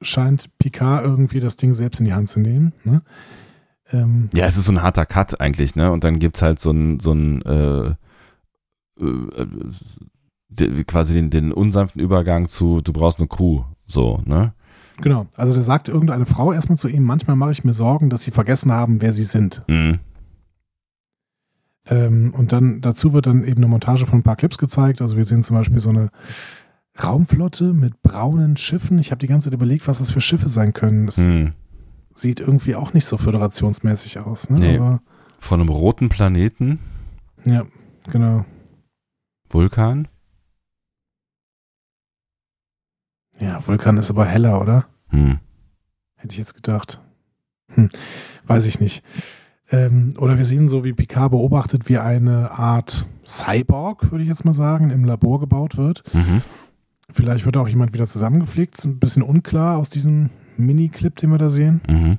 [0.01, 2.73] scheint Picard irgendwie das Ding selbst in die Hand zu nehmen.
[2.83, 3.01] Ne?
[3.91, 5.91] Ähm, ja, es ist so ein harter Cut eigentlich, ne?
[5.91, 7.95] Und dann gibt es halt so ein, so ein äh,
[8.99, 9.47] äh,
[10.87, 14.53] quasi den, den unsanften Übergang zu, du brauchst eine Kuh, so, ne?
[15.01, 18.23] Genau, also da sagt irgendeine Frau erstmal zu ihm, manchmal mache ich mir Sorgen, dass
[18.23, 19.63] sie vergessen haben, wer sie sind.
[19.67, 19.99] Mhm.
[21.87, 25.01] Ähm, und dann dazu wird dann eben eine Montage von ein paar Clips gezeigt.
[25.01, 26.09] Also wir sehen zum Beispiel so eine
[27.01, 28.99] Raumflotte mit braunen Schiffen.
[28.99, 31.07] Ich habe die ganze Zeit überlegt, was das für Schiffe sein können.
[31.07, 31.53] Das mhm.
[32.13, 34.49] sieht irgendwie auch nicht so föderationsmäßig aus.
[34.49, 34.59] Ne?
[34.59, 34.77] Nee.
[34.77, 35.01] Aber,
[35.39, 36.79] von einem roten Planeten.
[37.47, 37.65] Ja,
[38.11, 38.45] genau.
[39.49, 40.07] Vulkan?
[43.41, 44.85] Ja, Vulkan ist aber heller, oder?
[45.09, 45.39] Hm.
[46.15, 47.01] Hätte ich jetzt gedacht.
[47.69, 47.89] Hm,
[48.45, 49.03] weiß ich nicht.
[49.71, 54.45] Ähm, oder wir sehen so, wie Picard beobachtet, wie eine Art Cyborg, würde ich jetzt
[54.45, 56.03] mal sagen, im Labor gebaut wird.
[56.13, 56.41] Mhm.
[57.09, 58.77] Vielleicht wird auch jemand wieder zusammengepflegt.
[58.77, 61.81] Ist ein bisschen unklar aus diesem Mini-Clip, den wir da sehen.
[61.87, 62.17] Mhm.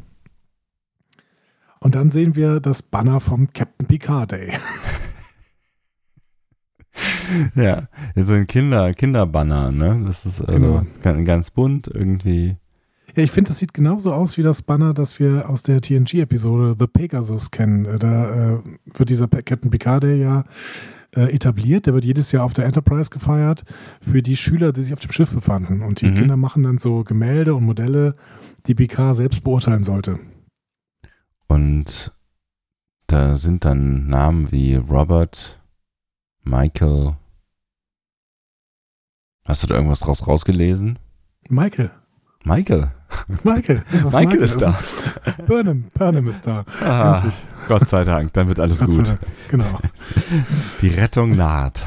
[1.79, 4.53] Und dann sehen wir das Banner vom Captain Picard Day.
[7.55, 10.03] ja, so ein Kinder, Kinderbanner, ne?
[10.07, 11.25] Das ist also genau.
[11.25, 12.57] ganz bunt irgendwie.
[13.15, 16.77] Ja, ich finde, das sieht genauso aus wie das Banner, das wir aus der TNG-Episode
[16.79, 17.85] The Pegasus kennen.
[17.85, 18.59] Äh, da äh,
[18.95, 20.45] wird dieser Captain Picard ja
[21.15, 21.87] äh, etabliert.
[21.87, 23.65] Der wird jedes Jahr auf der Enterprise gefeiert
[24.01, 25.83] für die Schüler, die sich auf dem Schiff befanden.
[25.83, 26.15] Und die mhm.
[26.15, 28.17] Kinder machen dann so Gemälde und Modelle,
[28.67, 30.19] die Picard selbst beurteilen sollte.
[31.49, 32.13] Und
[33.09, 35.62] da sind dann Namen wie Robert,
[36.45, 37.17] Michael.
[39.45, 40.99] Hast du da irgendwas draus rausgelesen?
[41.49, 41.91] Michael.
[42.45, 42.93] Michael.
[43.45, 43.83] Michael.
[43.93, 44.75] Ist Michael, Michael ist da.
[45.47, 46.65] Burnham, Burnham ist da.
[46.81, 47.23] Ah,
[47.69, 49.19] Gott sei Dank, dann wird alles Gott gut.
[49.49, 49.79] Genau.
[50.81, 51.85] Die Rettung naht.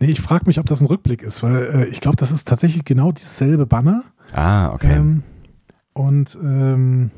[0.00, 2.48] Nee, ich frage mich, ob das ein Rückblick ist, weil äh, ich glaube, das ist
[2.48, 4.04] tatsächlich genau dieselbe Banner.
[4.32, 4.96] Ah, okay.
[4.96, 5.22] Ähm,
[5.92, 7.10] und ähm,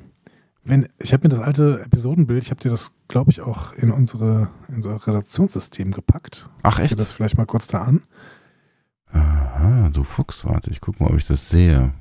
[0.63, 3.91] wenn, ich habe mir das alte Episodenbild, ich habe dir das, glaube ich, auch in
[3.91, 6.51] unsere, in unser Redaktionssystem gepackt.
[6.63, 6.93] Ach echt?
[6.93, 8.03] Ich das vielleicht mal kurz da an.
[9.13, 11.93] Aha, du Fuchs, warte, ich gucke mal, ob ich das sehe.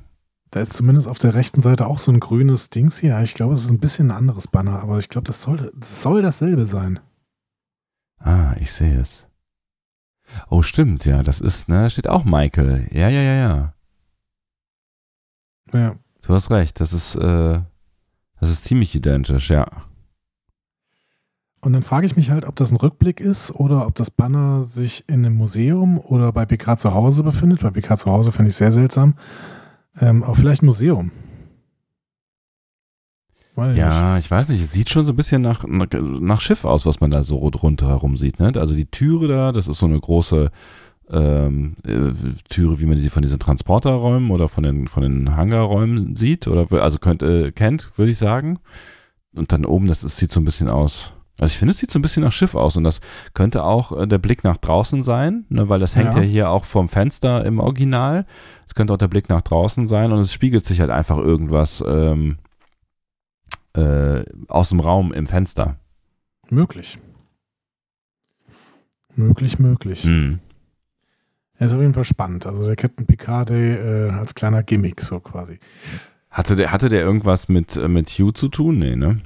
[0.50, 3.20] Da ist zumindest auf der rechten Seite auch so ein grünes Dings hier.
[3.22, 6.02] Ich glaube, es ist ein bisschen ein anderes Banner, aber ich glaube, das soll, das
[6.02, 7.00] soll dasselbe sein.
[8.18, 9.26] Ah, ich sehe es.
[10.48, 12.88] Oh, stimmt, ja, das ist, ne, da steht auch Michael.
[12.92, 13.74] Ja, ja, ja, ja.
[15.72, 15.96] Ja.
[16.22, 17.60] Du hast recht, das ist, äh,
[18.40, 19.66] das ist ziemlich identisch, ja.
[21.62, 24.62] Und dann frage ich mich halt, ob das ein Rückblick ist oder ob das Banner
[24.62, 27.60] sich in einem Museum oder bei PK zu Hause befindet.
[27.60, 29.14] Bei PK zu Hause finde ich sehr seltsam.
[30.00, 31.10] Ähm, aber vielleicht ein Museum.
[33.56, 34.24] Weiß ja, nicht.
[34.24, 34.64] ich weiß nicht.
[34.64, 38.16] Es sieht schon so ein bisschen nach, nach Schiff aus, was man da so rundherum
[38.16, 38.40] sieht.
[38.40, 38.52] Ne?
[38.56, 40.50] Also die Türe da, das ist so eine große
[41.10, 42.12] ähm, äh,
[42.48, 46.46] Türe, wie man sie von diesen Transporterräumen oder von den, von den Hangarräumen sieht.
[46.46, 48.58] Oder also könnt, äh, kennt, würde ich sagen.
[49.34, 51.12] Und dann oben, das, das sieht so ein bisschen aus.
[51.40, 53.00] Also ich finde, es sieht so ein bisschen nach Schiff aus und das
[53.32, 56.20] könnte auch äh, der Blick nach draußen sein, ne, weil das hängt ja.
[56.20, 58.26] ja hier auch vom Fenster im Original.
[58.66, 61.82] Es könnte auch der Blick nach draußen sein und es spiegelt sich halt einfach irgendwas
[61.86, 62.36] ähm,
[63.72, 65.76] äh, aus dem Raum im Fenster.
[66.50, 66.98] Möglich.
[69.16, 70.04] Möglich, möglich.
[70.04, 70.40] Hm.
[71.60, 72.46] Er ist auf jeden Fall spannend.
[72.46, 75.58] Also der Captain Picard äh, als kleiner Gimmick so quasi.
[76.30, 78.78] Hatte der, hatte der irgendwas mit, äh, mit Hugh zu tun?
[78.78, 79.20] Nee, ne?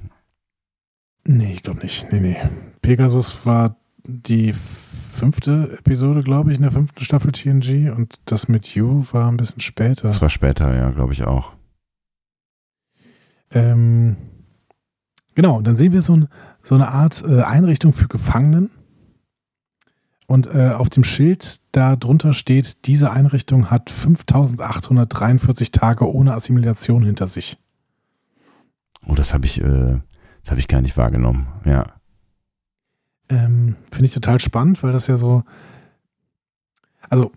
[1.24, 2.11] Nee, ich glaube nicht.
[2.11, 2.37] Nee, nee.
[2.82, 8.66] Pegasus war die fünfte Episode, glaube ich, in der fünften Staffel TNG und das mit
[8.74, 10.09] You war ein bisschen später.
[10.09, 11.53] Das war später, ja, glaube ich auch.
[13.53, 14.16] Ähm,
[15.37, 16.28] genau, dann sehen wir so, ein,
[16.61, 18.70] so eine Art äh, Einrichtung für Gefangenen.
[20.35, 27.05] Und äh, auf dem Schild da drunter steht, diese Einrichtung hat 5843 Tage ohne Assimilation
[27.05, 27.57] hinter sich.
[29.07, 30.01] Oh, das habe ich, äh,
[30.43, 31.47] das ich gar nicht wahrgenommen.
[31.64, 31.85] Ja.
[33.28, 35.45] Ähm, Finde ich total spannend, weil das ja so.
[37.09, 37.30] Also,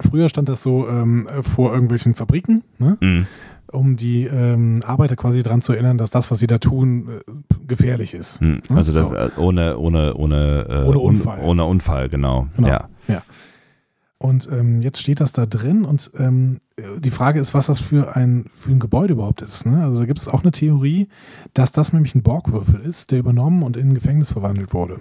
[0.00, 2.98] früher stand das so ähm, vor irgendwelchen Fabriken, ne?
[3.00, 3.28] Mhm.
[3.72, 7.32] Um die ähm, Arbeiter quasi daran zu erinnern, dass das, was sie da tun, äh,
[7.66, 8.40] gefährlich ist.
[8.40, 8.62] Mhm.
[8.68, 8.76] Ne?
[8.76, 9.14] Also das so.
[9.14, 11.40] Äh, ohne, ohne, ohne, äh, ohne Unfall.
[11.42, 12.48] ohne Unfall, genau.
[12.54, 12.68] genau.
[12.68, 12.88] Ja.
[13.08, 13.22] ja.
[14.18, 16.60] Und ähm, jetzt steht das da drin und ähm,
[16.98, 19.66] die Frage ist, was das für ein, für ein Gebäude überhaupt ist.
[19.66, 19.82] Ne?
[19.82, 21.08] Also da gibt es auch eine Theorie,
[21.54, 25.00] dass das nämlich ein Borgwürfel ist, der übernommen und in ein Gefängnis verwandelt wurde.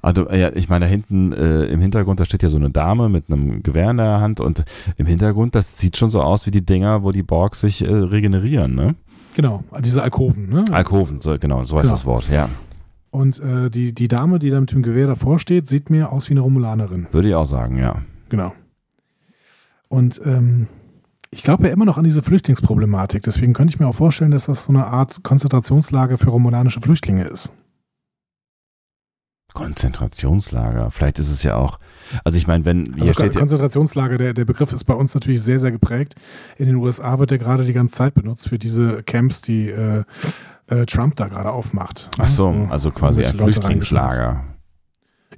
[0.00, 3.08] Also, ja, ich meine, da hinten äh, im Hintergrund, da steht ja so eine Dame
[3.08, 4.64] mit einem Gewehr in der Hand und
[4.96, 7.92] im Hintergrund, das sieht schon so aus wie die Dinger, wo die Borgs sich äh,
[7.92, 8.94] regenerieren, ne?
[9.34, 10.64] Genau, diese Alkoven, ne?
[10.70, 11.94] Alkoven, so, genau, so heißt genau.
[11.94, 12.48] das Wort, ja.
[13.10, 16.28] Und äh, die, die Dame, die da mit dem Gewehr davor steht, sieht mir aus
[16.28, 17.06] wie eine Romulanerin.
[17.12, 18.02] Würde ich auch sagen, ja.
[18.28, 18.52] Genau.
[19.88, 20.66] Und ähm,
[21.30, 23.22] Ich glaube ja immer noch an diese Flüchtlingsproblematik.
[23.22, 27.24] Deswegen könnte ich mir auch vorstellen, dass das so eine Art Konzentrationslager für romulanische Flüchtlinge
[27.24, 27.52] ist.
[29.54, 30.90] Konzentrationslager.
[30.90, 31.78] Vielleicht ist es ja auch.
[32.24, 35.42] Also ich meine, wenn hier also steht Konzentrationslager, der, der Begriff ist bei uns natürlich
[35.42, 36.14] sehr, sehr geprägt.
[36.56, 40.04] In den USA wird der gerade die ganze Zeit benutzt für diese Camps, die äh,
[40.68, 42.10] äh, Trump da gerade aufmacht.
[42.18, 44.44] Ach so, also quasi ein Flüchtlingslager.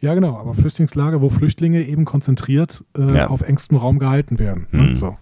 [0.01, 3.27] Ja, genau, aber Flüchtlingslager, wo Flüchtlinge eben konzentriert äh, ja.
[3.29, 4.67] auf engstem Raum gehalten werden.
[4.71, 4.97] Hm.
[4.97, 5.17] So.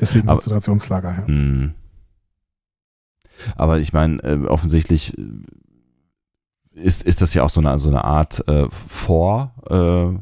[0.00, 1.26] Deswegen aber, Konzentrationslager, ja.
[1.26, 1.74] Hm.
[3.56, 5.14] Aber ich meine, äh, offensichtlich
[6.74, 10.18] ist, ist das ja auch so eine, so eine Art äh, Vor, äh,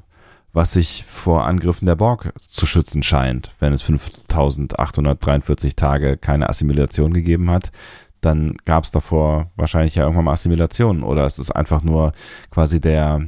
[0.52, 3.54] was sich vor Angriffen der Borg zu schützen scheint.
[3.58, 7.72] Wenn es 5843 Tage keine Assimilation gegeben hat,
[8.20, 11.02] dann gab es davor wahrscheinlich ja irgendwann mal Assimilation.
[11.04, 12.12] Oder es ist einfach nur
[12.50, 13.26] quasi der,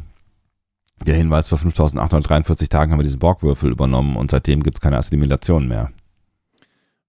[1.07, 4.99] der Hinweis, vor 5843 Tagen haben wir diesen Borgwürfel übernommen und seitdem gibt es keine
[4.99, 5.93] Assimilation mehr.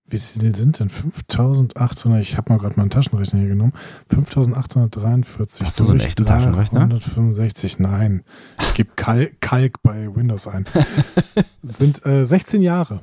[0.07, 2.21] Wie viel sind denn 5800?
[2.21, 3.73] Ich habe mal gerade meinen Taschenrechner hier genommen.
[4.09, 6.81] 5843 Hast du so einen echten Taschenrechner?
[6.81, 8.23] 165, nein.
[8.61, 10.65] Ich gebe Kalk, Kalk bei Windows ein.
[11.63, 13.01] sind äh, 16 Jahre.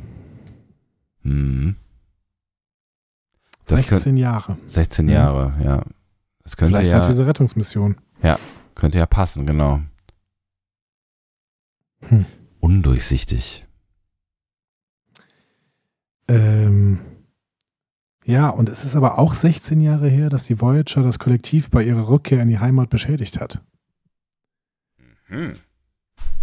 [1.22, 1.74] Hm.
[3.66, 4.56] 16 könnt, Jahre.
[4.66, 5.82] 16 Jahre, ja.
[6.44, 7.96] Das könnte Vielleicht ja, hat diese Rettungsmission.
[8.22, 8.38] Ja,
[8.76, 9.80] könnte ja passen, genau.
[12.08, 12.26] Hm.
[12.60, 13.66] Undurchsichtig.
[16.28, 17.00] Ähm,
[18.24, 21.82] ja, und es ist aber auch 16 Jahre her, dass die Voyager das Kollektiv bei
[21.82, 23.62] ihrer Rückkehr in die Heimat beschädigt hat.
[25.28, 25.54] Mhm.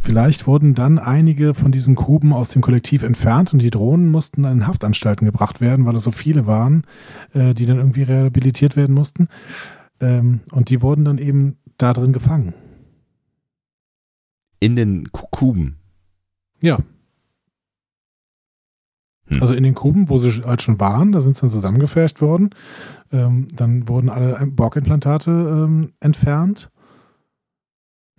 [0.01, 4.45] Vielleicht wurden dann einige von diesen Kuben aus dem Kollektiv entfernt und die Drohnen mussten
[4.45, 6.84] in Haftanstalten gebracht werden, weil es so viele waren,
[7.34, 9.27] äh, die dann irgendwie rehabilitiert werden mussten.
[9.99, 12.53] Ähm, und die wurden dann eben da drin gefangen.
[14.59, 15.77] In den Kuben?
[16.61, 16.80] Ja.
[19.30, 19.41] Hm.
[19.41, 22.49] Also in den Kuben, wo sie halt schon waren, da sind sie dann zusammengefärscht worden.
[23.11, 26.69] Ähm, dann wurden alle Borg-Implantate ähm, entfernt.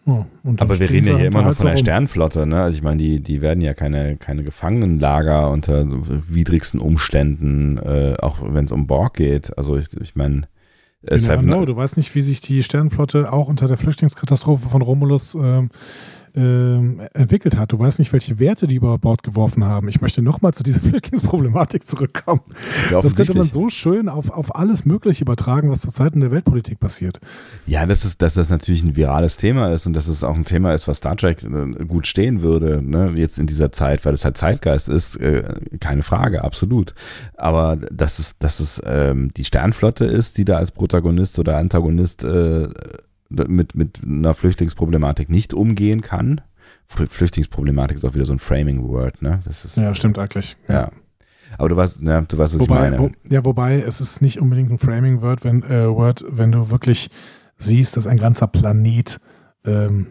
[0.07, 0.27] Ja,
[0.59, 2.63] Aber wir reden ja hier immer noch halt von der Sternflotte, ne?
[2.63, 5.85] Also ich meine, die, die werden ja keine, keine Gefangenenlager unter
[6.29, 9.57] widrigsten Umständen, äh, auch wenn es um Borg geht.
[9.59, 10.43] Also ich, ich meine.
[11.03, 15.35] Es genau, du weißt nicht, wie sich die Sternflotte auch unter der Flüchtlingskatastrophe von Romulus
[15.35, 15.63] äh,
[16.35, 17.73] äh, entwickelt hat.
[17.73, 19.89] Du weißt nicht, welche Werte die über Bord geworfen haben.
[19.89, 22.43] Ich möchte nochmal zu dieser Flüchtlingsproblematik zurückkommen.
[22.91, 26.31] Ja, das könnte man so schön auf, auf alles Mögliche übertragen, was zurzeit in der
[26.31, 27.21] Weltpolitik passiert.
[27.67, 30.45] Ja, das ist, dass das natürlich ein virales Thema ist und dass es auch ein
[30.45, 33.13] Thema ist, was Star Trek äh, gut stehen würde, ne?
[33.17, 35.43] jetzt in dieser Zeit, weil es halt Zeitgeist ist, äh,
[35.81, 36.95] keine Frage, absolut.
[37.37, 42.25] Aber dass es, dass es ähm, die Sternflotte ist, die da als Protagonist oder Antagonist
[42.25, 42.69] äh,
[43.31, 46.41] mit, mit einer Flüchtlingsproblematik nicht umgehen kann.
[46.87, 49.41] Flüchtlingsproblematik ist auch wieder so ein Framing-Word, ne?
[49.45, 50.57] Das ist, ja, stimmt eigentlich.
[50.69, 50.75] Ja.
[50.75, 50.91] ja.
[51.59, 52.99] Aber du weißt, ja, du weißt, was wobei, ich meine.
[52.99, 57.11] Wo, ja, wobei es ist nicht unbedingt ein Framing-Word, wenn, äh, Word, wenn du wirklich
[57.57, 59.21] siehst, dass ein ganzer Planet
[59.65, 60.07] ähm,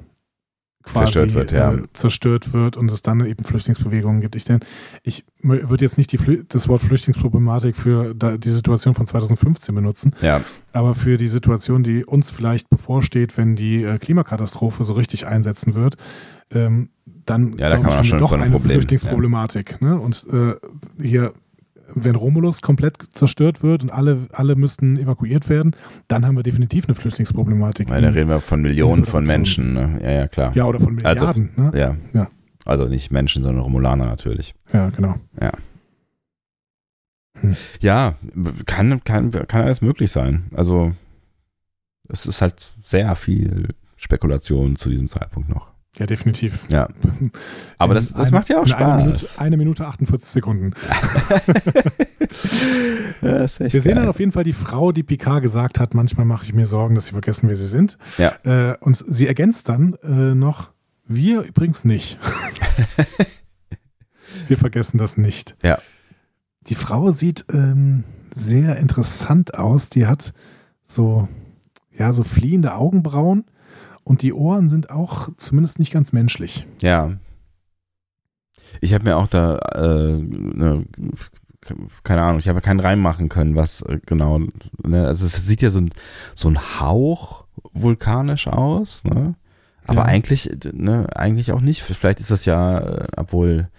[0.92, 1.74] quasi zerstört wird, ja.
[1.74, 4.36] äh, zerstört wird und es dann eben Flüchtlingsbewegungen gibt.
[4.36, 4.66] Ich denke,
[5.04, 10.42] ich würde jetzt nicht die, das Wort Flüchtlingsproblematik für die Situation von 2015 benutzen, ja.
[10.74, 15.76] aber für die Situation, die uns vielleicht bevorsteht, wenn die äh, Klimakatastrophe so richtig einsetzen
[15.76, 15.98] wird,
[16.52, 16.90] ähm,
[17.26, 18.80] dann ja, da kann man ich, schon doch eine Problem.
[18.80, 19.78] Flüchtlingsproblematik.
[19.82, 19.88] Ja.
[19.88, 20.00] Ne?
[20.00, 20.56] Und äh,
[21.02, 21.34] hier
[21.96, 25.76] wenn Romulus komplett zerstört wird und alle, alle müssten evakuiert werden,
[26.08, 27.90] dann haben wir definitiv eine Flüchtlingsproblematik.
[27.90, 29.74] Weil da reden wir von Millionen von Menschen.
[29.74, 30.00] Ne?
[30.04, 30.52] Ja, ja, klar.
[30.56, 31.50] Ja, oder von Milliarden.
[31.56, 31.80] Also, ne?
[31.80, 31.96] ja.
[32.14, 32.28] ja.
[32.66, 34.54] Also nicht Menschen, sondern Romulaner natürlich.
[34.74, 35.16] Ja, genau.
[35.42, 35.52] Ja.
[37.40, 37.56] Hm.
[37.80, 38.16] Ja,
[38.66, 40.48] kann, kann, kann alles möglich sein.
[40.54, 40.94] Also
[42.08, 45.72] es ist halt sehr viel Spekulation zu diesem Zeitpunkt noch.
[46.00, 46.64] Ja, definitiv.
[46.70, 46.88] Ja.
[47.78, 48.82] Aber das, das eine, macht ja auch Spaß.
[48.82, 50.72] Eine Minute, eine Minute 48 Sekunden.
[53.22, 53.96] Wir sehen geil.
[53.96, 56.96] dann auf jeden Fall die Frau, die Picard gesagt hat, manchmal mache ich mir Sorgen,
[56.96, 57.98] dass sie vergessen, wer sie sind.
[58.18, 58.32] Ja.
[58.44, 60.72] Äh, und sie ergänzt dann äh, noch,
[61.06, 62.18] wir übrigens nicht.
[64.48, 65.58] wir vergessen das nicht.
[65.62, 65.80] Ja.
[66.68, 69.90] Die Frau sieht ähm, sehr interessant aus.
[69.90, 70.34] Die hat
[70.82, 71.28] so,
[71.92, 73.44] ja, so fliehende Augenbrauen
[74.10, 76.66] und die Ohren sind auch zumindest nicht ganz menschlich.
[76.82, 77.12] Ja.
[78.82, 80.86] Ich habe mir auch da, äh, ne,
[82.04, 84.40] keine Ahnung, ich habe keinen Reim machen können, was äh, genau,
[84.84, 85.92] ne, also es sieht ja so ein,
[86.34, 89.36] so ein Hauch vulkanisch aus, ne?
[89.86, 90.06] Aber ja.
[90.06, 91.84] eigentlich, ne, eigentlich auch nicht.
[91.84, 93.70] Vielleicht ist das ja, äh, obwohl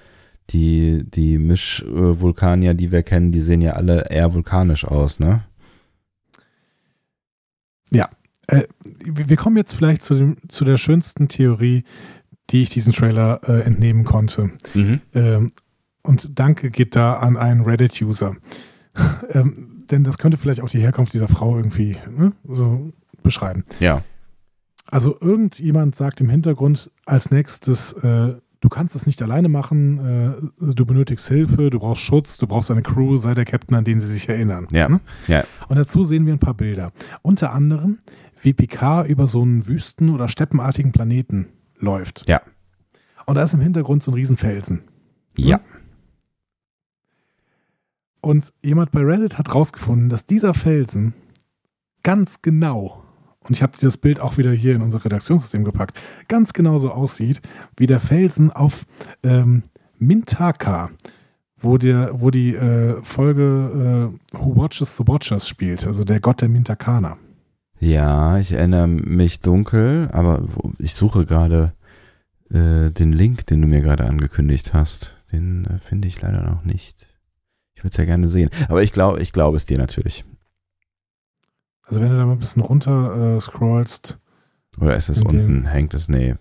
[0.50, 5.42] die, die Mischvulkanier, die wir kennen, die sehen ja alle eher vulkanisch aus, ne?
[7.90, 8.08] Ja,
[8.46, 8.64] äh,
[9.04, 11.84] wir kommen jetzt vielleicht zu, dem, zu der schönsten Theorie,
[12.50, 14.50] die ich diesen Trailer äh, entnehmen konnte.
[14.74, 15.00] Mhm.
[15.14, 15.50] Ähm,
[16.02, 18.36] Und Danke geht da an einen Reddit-User.
[19.30, 22.92] ähm, denn das könnte vielleicht auch die Herkunft dieser Frau irgendwie ne, so
[23.22, 23.64] beschreiben.
[23.80, 24.02] Ja.
[24.86, 29.98] Also irgendjemand sagt im Hintergrund als nächstes, äh, du kannst es nicht alleine machen,
[30.60, 33.84] äh, du benötigst Hilfe, du brauchst Schutz, du brauchst eine Crew, sei der Captain, an
[33.84, 34.66] den sie sich erinnern.
[34.70, 34.88] Ja.
[34.88, 35.00] Ne?
[35.28, 35.44] Ja.
[35.68, 36.92] Und dazu sehen wir ein paar Bilder.
[37.22, 37.98] Unter anderem,
[38.40, 42.28] wie Picard über so einen wüsten- oder steppenartigen Planeten läuft.
[42.28, 42.40] Ja.
[43.26, 44.82] Und da ist im Hintergrund so ein Riesenfelsen.
[45.36, 45.60] Ja.
[48.20, 51.14] Und jemand bei Reddit hat rausgefunden, dass dieser Felsen
[52.02, 53.02] ganz genau,
[53.40, 56.90] und ich habe das Bild auch wieder hier in unser Redaktionssystem gepackt, ganz genau so
[56.90, 57.40] aussieht,
[57.76, 58.84] wie der Felsen auf
[59.22, 59.62] ähm,
[59.98, 60.90] Mintaka,
[61.56, 66.42] wo, der, wo die äh, Folge äh, Who Watches the Watchers spielt, also der Gott
[66.42, 67.16] der Mintakaner.
[67.80, 70.44] Ja, ich erinnere mich dunkel, aber
[70.78, 71.72] ich suche gerade
[72.50, 75.16] äh, den Link, den du mir gerade angekündigt hast.
[75.32, 77.06] Den äh, finde ich leider noch nicht.
[77.74, 78.50] Ich würde es ja gerne sehen.
[78.68, 80.24] Aber ich glaube, ich glaube es dir natürlich.
[81.84, 84.18] Also wenn du da mal ein bisschen runter äh, scrollst,
[84.78, 85.64] Oder ist es unten?
[85.66, 86.08] Hängt es?
[86.08, 86.34] Nee.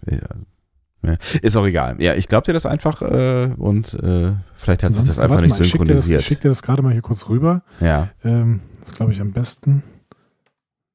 [1.42, 1.96] Ist auch egal.
[2.02, 5.52] Ja, ich glaube dir das einfach äh, und äh, vielleicht hat sich das einfach nicht
[5.52, 6.20] mal, ich schick dir das- synchronisiert.
[6.22, 7.64] Ich schicke dir das gerade mal hier kurz rüber.
[7.80, 8.10] ja.
[8.26, 9.82] Ähm, das glaube ich am besten.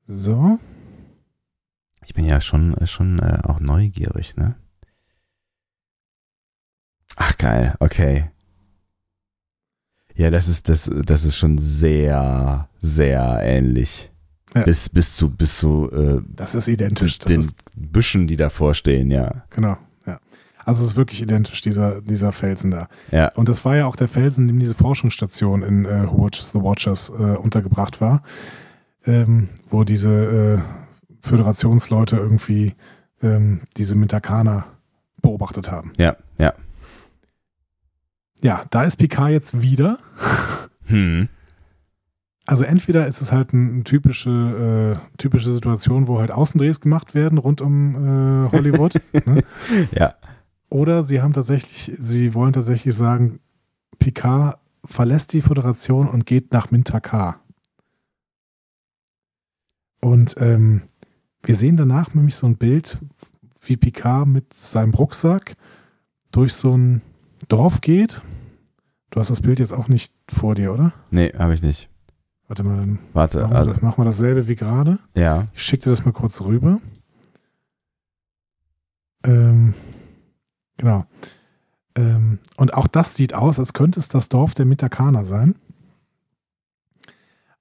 [0.06, 0.58] So.
[2.04, 4.56] Ich bin ja schon, äh, schon äh, auch neugierig, ne?
[7.16, 8.30] Ach geil, okay.
[10.14, 14.10] Ja, das ist, das, das ist schon sehr, sehr ähnlich.
[14.54, 14.62] Ja.
[14.62, 17.18] Bis, bis zu, bis zu äh, Das ist identisch.
[17.18, 19.44] Das den ist, Büschen, die davor stehen, ja.
[19.50, 19.76] genau,
[20.06, 20.20] ja.
[20.64, 22.88] Also es ist wirklich identisch, dieser, dieser Felsen da.
[23.10, 26.24] Ja, Und das war ja auch der Felsen, in dem diese Forschungsstation in äh, Who
[26.24, 28.22] Watches the Watchers äh, untergebracht war,
[29.06, 30.58] ähm, wo diese äh,
[31.20, 32.74] Föderationsleute irgendwie
[33.22, 34.66] ähm, diese Mitakaner
[35.22, 35.92] beobachtet haben.
[35.96, 36.52] ja, ja.
[38.42, 39.98] Ja, da ist Picard jetzt wieder.
[40.86, 41.30] Hm.
[42.44, 47.38] Also entweder ist es halt eine typische, äh, typische Situation, wo halt Außendrehs gemacht werden
[47.38, 47.94] rund um
[48.44, 49.00] äh, Hollywood.
[49.24, 49.42] ne?
[49.92, 50.14] Ja,
[50.68, 53.40] Oder sie haben tatsächlich, sie wollen tatsächlich sagen,
[53.98, 57.40] Picard verlässt die Föderation und geht nach Mintakar.
[60.04, 60.82] Und ähm,
[61.42, 62.98] wir sehen danach nämlich so ein Bild,
[63.62, 65.56] wie Picard mit seinem Rucksack
[66.30, 67.00] durch so ein
[67.48, 68.20] Dorf geht.
[69.08, 70.92] Du hast das Bild jetzt auch nicht vor dir, oder?
[71.10, 71.88] nee, habe ich nicht.
[72.48, 74.98] Warte mal, dann Warte, machen wir, also, das, machen wir dasselbe wie gerade.
[75.14, 76.82] ja, Ich schicke dir das mal kurz rüber.
[79.24, 79.72] Ähm,
[80.76, 81.06] genau.
[81.94, 85.54] Ähm, und auch das sieht aus, als könnte es das Dorf der Mitakaner sein.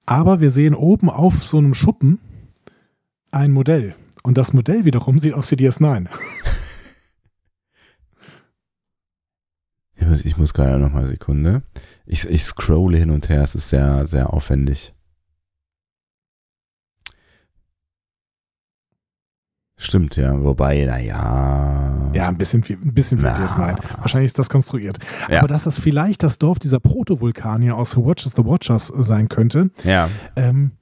[0.04, 2.18] Aber wir sehen oben auf so einem Schuppen
[3.34, 3.94] ein Modell.
[4.22, 6.06] Und das Modell wiederum sieht aus wie DS9.
[9.96, 11.62] ich muss, ich muss gerade noch mal eine Sekunde.
[12.06, 14.94] Ich, ich scrolle hin und her, es ist sehr, sehr aufwendig.
[19.76, 20.42] Stimmt, ja.
[20.42, 22.10] Wobei, naja.
[22.14, 23.36] Ja, ein bisschen wie, ein bisschen wie Na.
[23.36, 23.76] DS9.
[23.98, 24.98] Wahrscheinlich ist das konstruiert.
[25.28, 25.40] Ja.
[25.40, 29.70] Aber dass das vielleicht das Dorf dieser Protovulkanier aus Who Watches the Watchers sein könnte,
[29.82, 30.72] Ja, Ähm,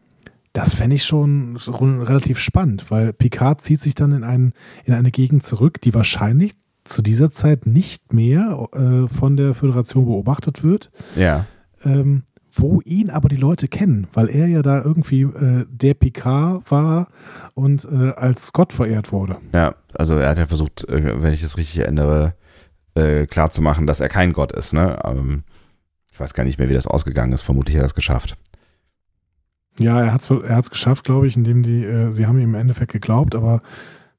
[0.53, 4.53] das fände ich schon, relativ spannend, weil Picard zieht sich dann in, einen,
[4.84, 6.53] in eine Gegend zurück, die wahrscheinlich
[6.84, 11.46] zu dieser Zeit nicht mehr äh, von der Föderation beobachtet wird, ja.
[11.84, 16.70] ähm, wo ihn aber die Leute kennen, weil er ja da irgendwie äh, der Picard
[16.70, 17.09] war
[17.55, 19.38] und äh, als Gott verehrt wurde.
[19.55, 22.34] Ja, also er hat ja versucht, äh, wenn ich es richtig erinnere,
[22.94, 24.98] äh, klarzumachen, dass er kein Gott ist, ne?
[25.05, 25.44] Ähm,
[26.12, 27.40] ich weiß gar nicht mehr, wie das ausgegangen ist.
[27.40, 28.36] Vermutlich hat er es geschafft.
[29.79, 32.51] Ja, er hat es er hat's geschafft, glaube ich, indem die, äh, sie haben ihm
[32.51, 33.62] im Endeffekt geglaubt, aber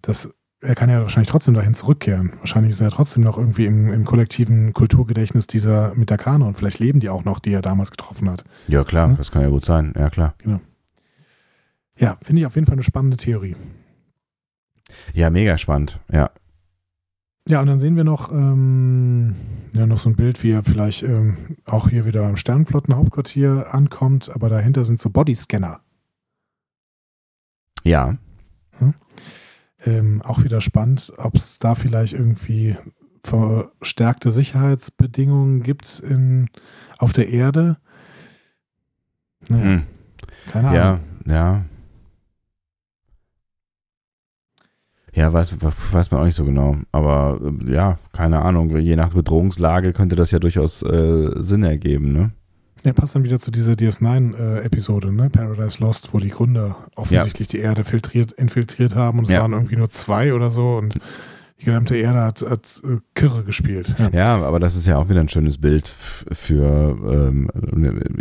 [0.01, 2.33] das, er kann ja wahrscheinlich trotzdem dahin zurückkehren.
[2.39, 6.99] Wahrscheinlich ist er trotzdem noch irgendwie im, im kollektiven Kulturgedächtnis dieser Mitakaner und vielleicht leben
[6.99, 8.43] die auch noch, die er damals getroffen hat.
[8.67, 9.15] Ja, klar, Ja.
[9.15, 9.93] das kann ja gut sein.
[9.97, 10.33] Ja, klar.
[11.97, 13.55] Ja, finde ich auf jeden Fall eine spannende Theorie.
[15.13, 15.99] Ja, mega spannend.
[16.11, 16.31] Ja.
[17.49, 19.35] Ja, und dann sehen wir noch, ähm,
[19.73, 24.31] ja, noch so ein Bild, wie er vielleicht ähm, auch hier wieder beim Sternflottenhauptquartier ankommt,
[24.33, 25.81] aber dahinter sind so Bodyscanner.
[27.83, 28.17] Ja.
[29.85, 32.77] Ähm, auch wieder spannend, ob es da vielleicht irgendwie
[33.25, 36.49] verstärkte Sicherheitsbedingungen gibt in,
[36.97, 37.77] auf der Erde.
[39.49, 39.83] Naja, Hm.
[40.49, 40.99] keine Ahnung.
[41.25, 41.65] Ja, ja.
[45.15, 45.55] Ja, weiß,
[45.91, 46.75] weiß man auch nicht so genau.
[46.91, 48.75] Aber äh, ja, keine Ahnung.
[48.77, 52.31] Je nach Bedrohungslage könnte das ja durchaus äh, Sinn ergeben, ne?
[52.83, 55.29] Ja, passt dann wieder zu dieser DS9-Episode, ne?
[55.29, 59.41] Paradise Lost, wo die Gründer offensichtlich die Erde filtriert, infiltriert haben und es Ja.
[59.41, 60.95] waren irgendwie nur zwei oder so und
[61.59, 63.95] Die gesamte Erde hat, hat äh, Kirre gespielt.
[63.97, 64.09] Ja.
[64.09, 64.35] ja.
[64.45, 67.49] aber das ist ja auch wieder ein schönes Bild für ähm,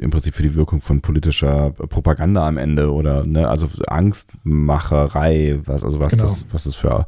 [0.01, 5.83] im Prinzip für die Wirkung von politischer Propaganda am Ende oder ne, also Angstmacherei, was
[5.83, 6.25] also was genau.
[6.25, 7.07] das was das für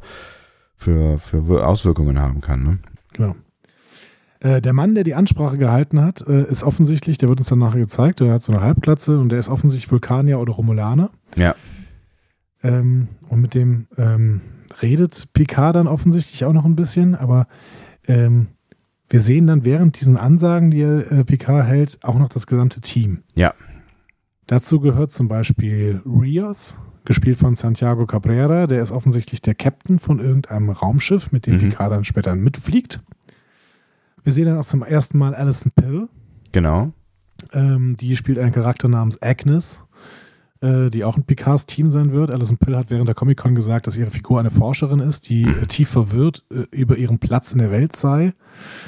[0.75, 2.63] für für Auswirkungen haben kann.
[2.63, 2.79] Ne?
[3.13, 3.35] Genau.
[4.39, 7.59] Äh, der Mann, der die Ansprache gehalten hat, äh, ist offensichtlich, der wird uns dann
[7.59, 11.09] nachher gezeigt, der hat so eine Halbglatze und der ist offensichtlich Vulkanier oder Romulaner.
[11.35, 11.55] Ja.
[12.61, 14.41] Ähm, und mit dem ähm,
[14.81, 17.47] redet Picard dann offensichtlich auch noch ein bisschen, aber
[18.07, 18.47] ähm,
[19.09, 23.23] wir sehen dann während diesen Ansagen, die äh, Picard hält, auch noch das gesamte Team.
[23.35, 23.53] Ja.
[24.47, 30.19] Dazu gehört zum Beispiel Rios, gespielt von Santiago Cabrera, der ist offensichtlich der Captain von
[30.19, 31.59] irgendeinem Raumschiff, mit dem mhm.
[31.59, 33.01] Picard dann später mitfliegt.
[34.23, 36.09] Wir sehen dann auch zum ersten Mal Alison Pill.
[36.51, 36.91] Genau.
[37.53, 39.83] Ähm, die spielt einen Charakter namens Agnes,
[40.61, 42.31] die auch ein Picards Team sein wird.
[42.31, 45.67] Alison Pill hat während der Comic-Con gesagt, dass ihre Figur eine Forscherin ist, die mhm.
[45.67, 48.33] tief verwirrt äh, über ihren Platz in der Welt sei.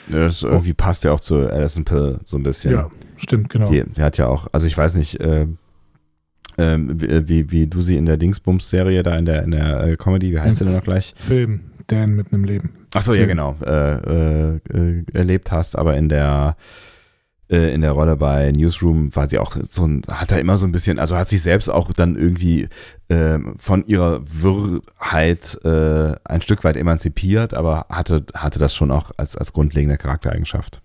[0.07, 2.71] Das irgendwie passt ja auch zu Alison Pill so ein bisschen.
[2.71, 3.69] Ja, stimmt, genau.
[3.69, 5.45] Die, die hat ja auch, also ich weiß nicht, äh,
[6.57, 6.89] ähm,
[7.27, 10.39] wie, wie du sie in der Dingsbums-Serie da in der, in der äh, Comedy, wie
[10.39, 11.13] heißt sie denn noch gleich?
[11.15, 12.71] Film, Dan mit einem Leben.
[12.93, 13.55] Achso, ja, genau.
[13.63, 16.55] Äh, äh, erlebt hast, aber in der
[17.49, 20.65] äh, in der Rolle bei Newsroom war sie auch so ein, hat er immer so
[20.65, 22.67] ein bisschen, also hat sich selbst auch dann irgendwie
[23.07, 29.11] äh, von ihrer Wirrheit äh, ein Stück weit emanzipiert, aber hatte, hatte das schon auch
[29.17, 30.81] als, als grundlegende Charaktereigenschaft.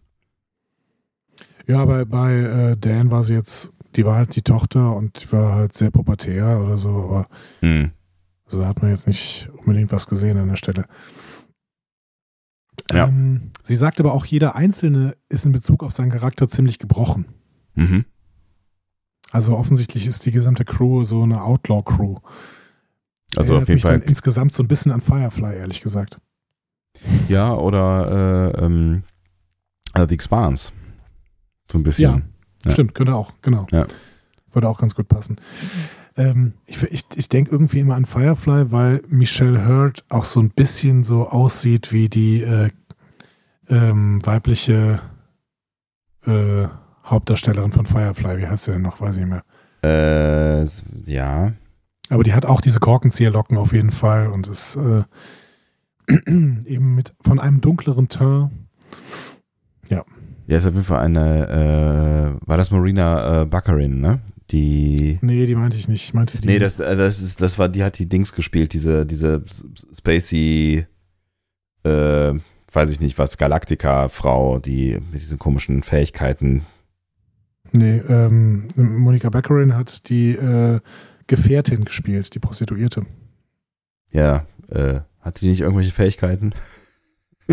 [1.67, 5.33] Ja, bei, bei äh, Dan war sie jetzt, die war halt die Tochter und die
[5.33, 7.27] war halt sehr pubertär oder so, aber
[7.61, 7.91] hm.
[8.47, 10.87] also da hat man jetzt nicht unbedingt was gesehen an der Stelle.
[12.91, 13.07] Ja.
[13.07, 17.27] Ähm, sie sagt aber auch, jeder Einzelne ist in Bezug auf seinen Charakter ziemlich gebrochen.
[17.75, 18.05] Mhm.
[19.31, 22.19] Also offensichtlich ist die gesamte Crew so eine Outlaw-Crew.
[23.37, 24.01] Also auf jeden Fall.
[24.01, 26.19] insgesamt so ein bisschen an Firefly, ehrlich gesagt.
[27.29, 29.05] Ja, oder äh, ähm,
[29.97, 30.71] The Expanse.
[31.71, 32.03] So ein bisschen.
[32.05, 32.21] Ja,
[32.67, 32.73] ja.
[32.73, 33.67] stimmt, könnte auch, genau.
[33.71, 33.87] Ja.
[34.53, 35.37] Würde auch ganz gut passen.
[36.17, 40.51] Ähm, ich ich, ich denke irgendwie immer an Firefly, weil Michelle Hurd auch so ein
[40.51, 42.71] bisschen so aussieht wie die äh,
[43.69, 45.01] ähm, weibliche
[46.27, 46.67] äh,
[47.05, 48.39] Hauptdarstellerin von Firefly.
[48.39, 49.01] Wie heißt sie denn noch?
[49.01, 49.45] Weiß ich nicht mehr.
[49.85, 50.67] Äh,
[51.07, 51.53] ja.
[52.11, 55.05] Aber die hat auch diese Korkenzieherlocken auf jeden Fall und ist äh,
[56.27, 58.51] eben mit von einem dunkleren Teint.
[59.89, 60.05] Ja.
[60.47, 64.21] Ja, ist auf jeden Fall eine, äh, war das Marina äh, Baccarin, ne?
[64.53, 65.19] Die.
[65.23, 66.05] Nee, die meinte ich nicht.
[66.05, 66.47] Ich meinte die.
[66.47, 69.43] Nee, das, äh, das, ist, das war, die hat die Dings gespielt, diese, diese
[69.97, 70.87] Spacey,
[71.85, 72.35] äh,
[72.73, 76.67] weiß ich nicht was, Galactica-Frau, die mit diesen komischen Fähigkeiten.
[77.73, 80.81] Nee, ähm, Monika Baccarin hat die äh,
[81.27, 83.07] Gefährtin gespielt, die Prostituierte.
[84.11, 86.55] Ja, äh, hat sie nicht irgendwelche Fähigkeiten?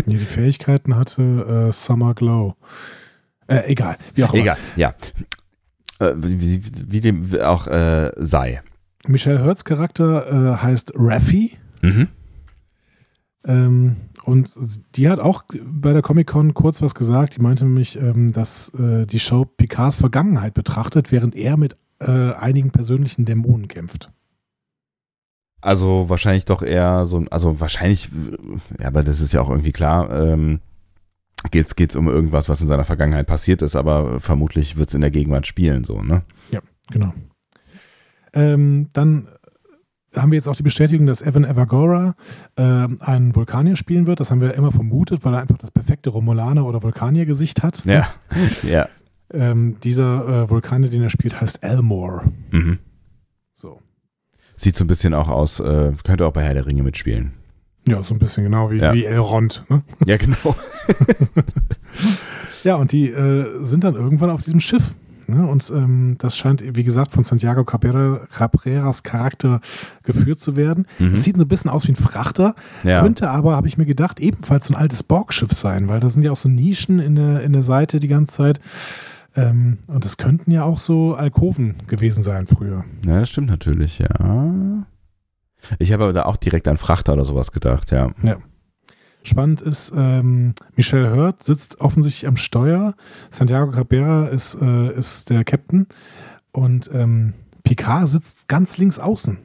[0.06, 2.54] Nee, die Fähigkeiten hatte äh, Summer Glow.
[3.48, 4.42] Äh, egal, wie auch immer.
[4.42, 4.94] Egal, ja.
[6.00, 8.62] Äh, wie, wie, dem auch äh, sei.
[9.06, 11.56] Michelle Hurts Charakter äh, heißt Raffi.
[11.82, 12.08] Mhm.
[13.46, 14.50] Ähm, und
[14.96, 17.36] die hat auch bei der Comic-Con kurz was gesagt.
[17.36, 22.32] Die meinte nämlich, ähm, dass äh, die Show Picards Vergangenheit betrachtet, während er mit äh,
[22.32, 24.10] einigen persönlichen Dämonen kämpft.
[25.62, 28.10] Also wahrscheinlich doch eher so, also wahrscheinlich,
[28.78, 30.60] ja, aber das ist ja auch irgendwie klar, ähm,
[31.50, 35.00] geht's geht's um irgendwas, was in seiner Vergangenheit passiert ist, aber vermutlich wird es in
[35.00, 36.22] der Gegenwart spielen, so, ne?
[36.50, 36.60] Ja,
[36.90, 37.12] genau.
[38.32, 39.28] Ähm, dann
[40.16, 42.14] haben wir jetzt auch die Bestätigung, dass Evan Evagora
[42.56, 44.20] äh, einen Vulkanier spielen wird.
[44.20, 47.84] Das haben wir immer vermutet, weil er einfach das perfekte Romulaner- oder Vulkanier-Gesicht hat.
[47.84, 48.12] Ja,
[48.62, 48.88] ja.
[49.32, 52.32] Ähm, dieser äh, Vulkanier, den er spielt, heißt Elmore.
[52.50, 52.78] Mhm.
[53.52, 53.80] So.
[54.56, 57.32] Sieht so ein bisschen auch aus, äh, könnte auch bei Herr der Ringe mitspielen.
[57.88, 58.92] Ja, so ein bisschen genau wie, ja.
[58.92, 59.64] wie Elrond.
[59.68, 59.82] Ne?
[60.06, 60.56] Ja, genau.
[62.64, 64.94] ja, und die äh, sind dann irgendwann auf diesem Schiff.
[65.30, 65.46] Ne?
[65.46, 69.60] Und ähm, das scheint, wie gesagt, von Santiago Cabrera, Cabreras Charakter
[70.02, 70.86] geführt zu werden.
[70.98, 71.14] Mhm.
[71.14, 73.00] Es sieht so ein bisschen aus wie ein Frachter, ja.
[73.00, 76.22] könnte aber, habe ich mir gedacht, ebenfalls so ein altes Borgschiff sein, weil da sind
[76.22, 78.60] ja auch so Nischen in der, in der Seite die ganze Zeit.
[79.36, 82.84] Ähm, und das könnten ja auch so Alkoven gewesen sein früher.
[83.06, 84.84] Ja, das stimmt natürlich, ja.
[85.78, 88.12] Ich habe aber da auch direkt an Frachter oder sowas gedacht, ja.
[88.22, 88.38] Ja.
[89.22, 92.94] Spannend ist, ähm, Michelle Hurt sitzt offensichtlich am Steuer.
[93.28, 95.86] Santiago Cabrera ist, äh, ist der Captain.
[96.52, 99.38] Und ähm, Picard sitzt ganz links außen.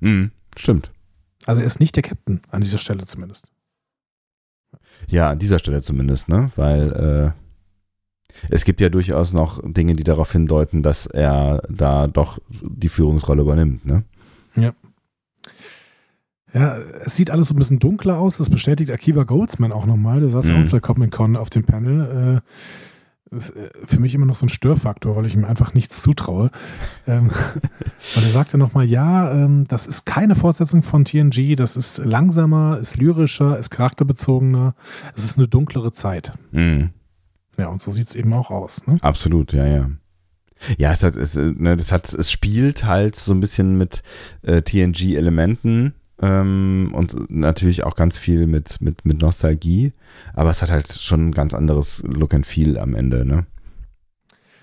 [0.00, 0.92] Mhm, stimmt.
[1.46, 3.50] Also er ist nicht der Captain, an dieser Stelle zumindest.
[5.06, 6.50] Ja, an dieser Stelle zumindest, ne?
[6.56, 12.38] Weil äh, es gibt ja durchaus noch Dinge, die darauf hindeuten, dass er da doch
[12.50, 14.04] die Führungsrolle übernimmt, ne?
[14.54, 14.74] Ja.
[16.54, 18.38] Ja, es sieht alles so ein bisschen dunkler aus.
[18.38, 20.20] Das bestätigt Akiva Goldsman auch nochmal.
[20.20, 20.62] Der saß Mhm.
[20.64, 22.40] auf der Comic Con auf dem Panel.
[22.42, 22.50] Äh,
[23.30, 26.00] das ist äh, für mich immer noch so ein Störfaktor, weil ich ihm einfach nichts
[26.02, 26.50] zutraue.
[27.06, 27.26] Ähm,
[28.16, 31.54] und er sagte nochmal, ja, ähm, das ist keine Fortsetzung von TNG.
[31.54, 34.74] Das ist langsamer, ist lyrischer, ist charakterbezogener.
[35.14, 36.32] Es ist eine dunklere Zeit.
[36.52, 36.90] Mhm.
[37.58, 38.86] Ja, und so sieht es eben auch aus.
[38.86, 38.96] Ne?
[39.02, 39.90] Absolut, ja, ja.
[40.78, 44.02] Ja, es hat, es, äh, ne, das hat, es spielt halt so ein bisschen mit
[44.42, 49.92] äh, TNG-Elementen ähm, und natürlich auch ganz viel mit, mit, mit Nostalgie,
[50.34, 53.46] aber es hat halt schon ein ganz anderes Look and Feel am Ende, ne?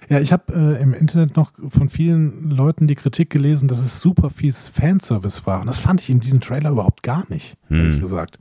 [0.07, 4.01] Ja, ich habe äh, im Internet noch von vielen Leuten die Kritik gelesen, dass es
[4.01, 5.61] super viel Fanservice war.
[5.61, 8.01] Und das fand ich in diesem Trailer überhaupt gar nicht, ehrlich Hm.
[8.01, 8.37] gesagt.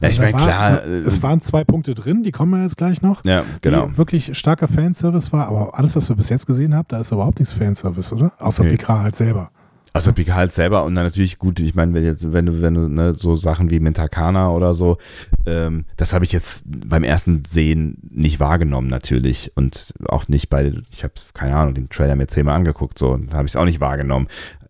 [0.00, 3.02] Ja, ich Also meine, klar, Es waren zwei Punkte drin, die kommen wir jetzt gleich
[3.02, 3.24] noch.
[3.24, 3.96] ja, genau.
[3.96, 7.40] Wirklich starker Fanservice war, aber alles, was wir bis jetzt gesehen haben, da ist überhaupt
[7.40, 8.32] nichts Fanservice, oder?
[8.38, 8.70] Außer Nee.
[8.70, 9.50] Picard halt selber.
[9.98, 12.88] Also Picard selber und dann natürlich gut, ich meine, wenn jetzt, wenn du, wenn du
[12.88, 14.96] ne, so Sachen wie Mentakana oder so,
[15.44, 20.72] ähm, das habe ich jetzt beim ersten Sehen nicht wahrgenommen natürlich und auch nicht bei,
[20.92, 23.64] ich habe keine Ahnung, den Trailer mir zehnmal angeguckt, so, und habe ich es auch
[23.64, 24.28] nicht wahrgenommen.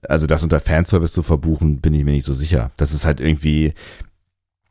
[0.08, 2.70] Also das unter Fanservice zu verbuchen, bin ich mir nicht so sicher.
[2.78, 3.74] Das ist halt irgendwie,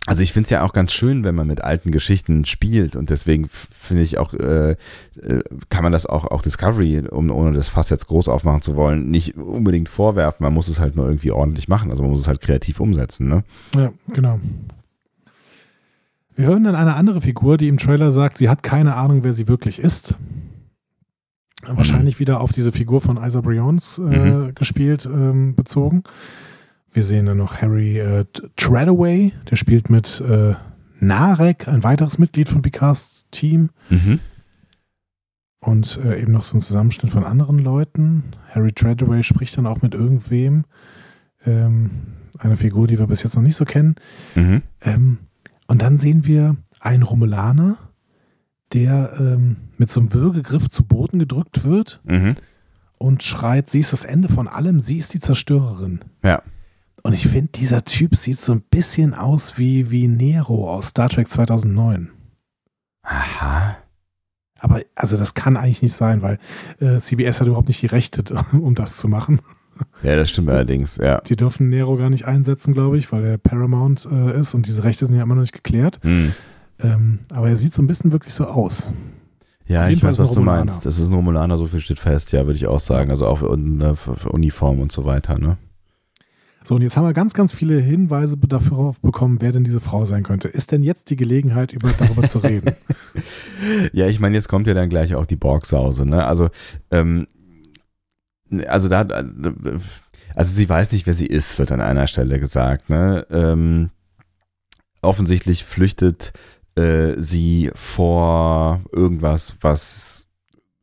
[0.07, 3.09] also ich finde es ja auch ganz schön, wenn man mit alten Geschichten spielt und
[3.11, 4.75] deswegen finde ich auch, äh, äh,
[5.69, 9.11] kann man das auch, auch Discovery, um, ohne das Fass jetzt groß aufmachen zu wollen,
[9.11, 10.43] nicht unbedingt vorwerfen.
[10.43, 11.91] Man muss es halt nur irgendwie ordentlich machen.
[11.91, 13.27] Also man muss es halt kreativ umsetzen.
[13.27, 13.43] Ne?
[13.75, 14.39] Ja, genau.
[16.35, 19.33] Wir hören dann eine andere Figur, die im Trailer sagt, sie hat keine Ahnung, wer
[19.33, 20.15] sie wirklich ist.
[21.65, 24.55] Wahrscheinlich wieder auf diese Figur von Isa Brions äh, Mhm.
[24.55, 26.03] gespielt, ähm, bezogen.
[26.97, 28.25] Wir sehen dann noch Harry äh,
[28.55, 30.55] Treadaway, der spielt mit äh,
[30.99, 33.69] Narek, ein weiteres Mitglied von Picards Team.
[33.91, 34.19] Mhm.
[35.59, 38.23] Und äh, eben noch so ein Zusammenschnitt von anderen Leuten.
[38.49, 40.65] Harry Treadaway spricht dann auch mit irgendwem.
[41.45, 41.91] Ähm,
[42.39, 43.93] eine Figur, die wir bis jetzt noch nicht so kennen.
[44.33, 44.63] Mhm.
[44.81, 45.17] Ähm,
[45.67, 47.77] und dann sehen wir einen Romulaner,
[48.73, 52.33] der ähm, mit so einem Würgegriff zu Boden gedrückt wird Mhm.
[52.97, 55.99] und schreit, sie ist das Ende von allem, sie ist die Zerstörerin.
[56.23, 56.41] Ja.
[57.07, 61.07] Und ich finde, dieser Typ sieht so ein bisschen aus wie, wie Nero aus Star
[61.07, 62.09] Trek 2009.
[63.01, 63.77] Aha.
[64.59, 66.37] Aber also das kann eigentlich nicht sein, weil
[66.81, 69.39] äh, CBS hat überhaupt nicht die Rechte, um das zu machen.
[70.03, 71.21] Ja, das stimmt allerdings, ja.
[71.21, 74.83] Die dürfen Nero gar nicht einsetzen, glaube ich, weil er Paramount äh, ist und diese
[74.83, 76.03] Rechte sind ja immer noch nicht geklärt.
[76.03, 76.33] Mhm.
[76.79, 78.91] Ähm, aber er sieht so ein bisschen wirklich so aus.
[79.65, 80.85] Ja, ich weiß, was du meinst.
[80.85, 83.11] Das ist ein Romulaner, so viel steht fest, ja, würde ich auch sagen.
[83.11, 83.95] Also auch in der
[84.29, 85.57] Uniform und so weiter, ne?
[86.67, 90.03] So, und jetzt haben wir ganz, ganz viele Hinweise dafür bekommen, wer denn diese Frau
[90.03, 90.49] sein könnte.
[90.49, 92.75] Ist denn jetzt die Gelegenheit, über, darüber zu reden?
[93.93, 96.25] Ja, ich meine, jetzt kommt ja dann gleich auch die Borgsause, ne?
[96.25, 96.49] Also,
[96.91, 97.25] ähm,
[98.67, 99.01] also da,
[100.35, 103.25] also sie weiß nicht, wer sie ist, wird an einer Stelle gesagt, ne?
[103.31, 103.89] Ähm,
[105.01, 106.33] offensichtlich flüchtet
[106.75, 110.27] äh, sie vor irgendwas, was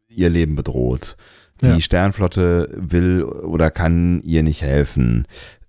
[0.09, 1.17] ihr Leben bedroht.
[1.61, 1.81] Die Ja.
[1.81, 5.27] Sternflotte will oder kann ihr nicht helfen.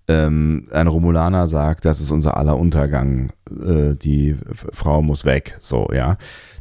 [0.07, 3.31] Ähm, ein Romulaner sagt, das ist unser aller Untergang.
[3.49, 5.57] Äh, die Frau muss weg.
[5.59, 6.17] So, ja.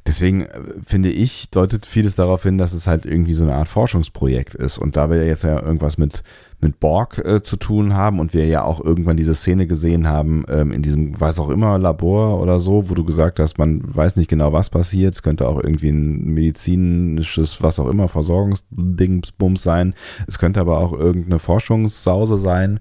[0.06, 3.68] Deswegen äh, finde ich, deutet vieles darauf hin, dass es halt irgendwie so eine Art
[3.68, 4.78] Forschungsprojekt ist.
[4.78, 6.22] Und da wir jetzt ja irgendwas mit,
[6.60, 10.44] mit Borg äh, zu tun haben und wir ja auch irgendwann diese Szene gesehen haben,
[10.48, 14.16] ähm, in diesem, was auch immer, Labor oder so, wo du gesagt hast, man weiß
[14.16, 15.14] nicht genau, was passiert.
[15.14, 19.94] Es könnte auch irgendwie ein medizinisches, was auch immer, Versorgungsdingsbums sein.
[20.26, 22.80] Es könnte aber auch irgendeine Forschungssause sein.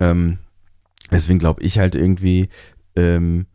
[0.00, 0.38] Ähm,
[1.10, 2.48] deswegen glaube ich halt irgendwie,
[2.96, 3.46] ähm,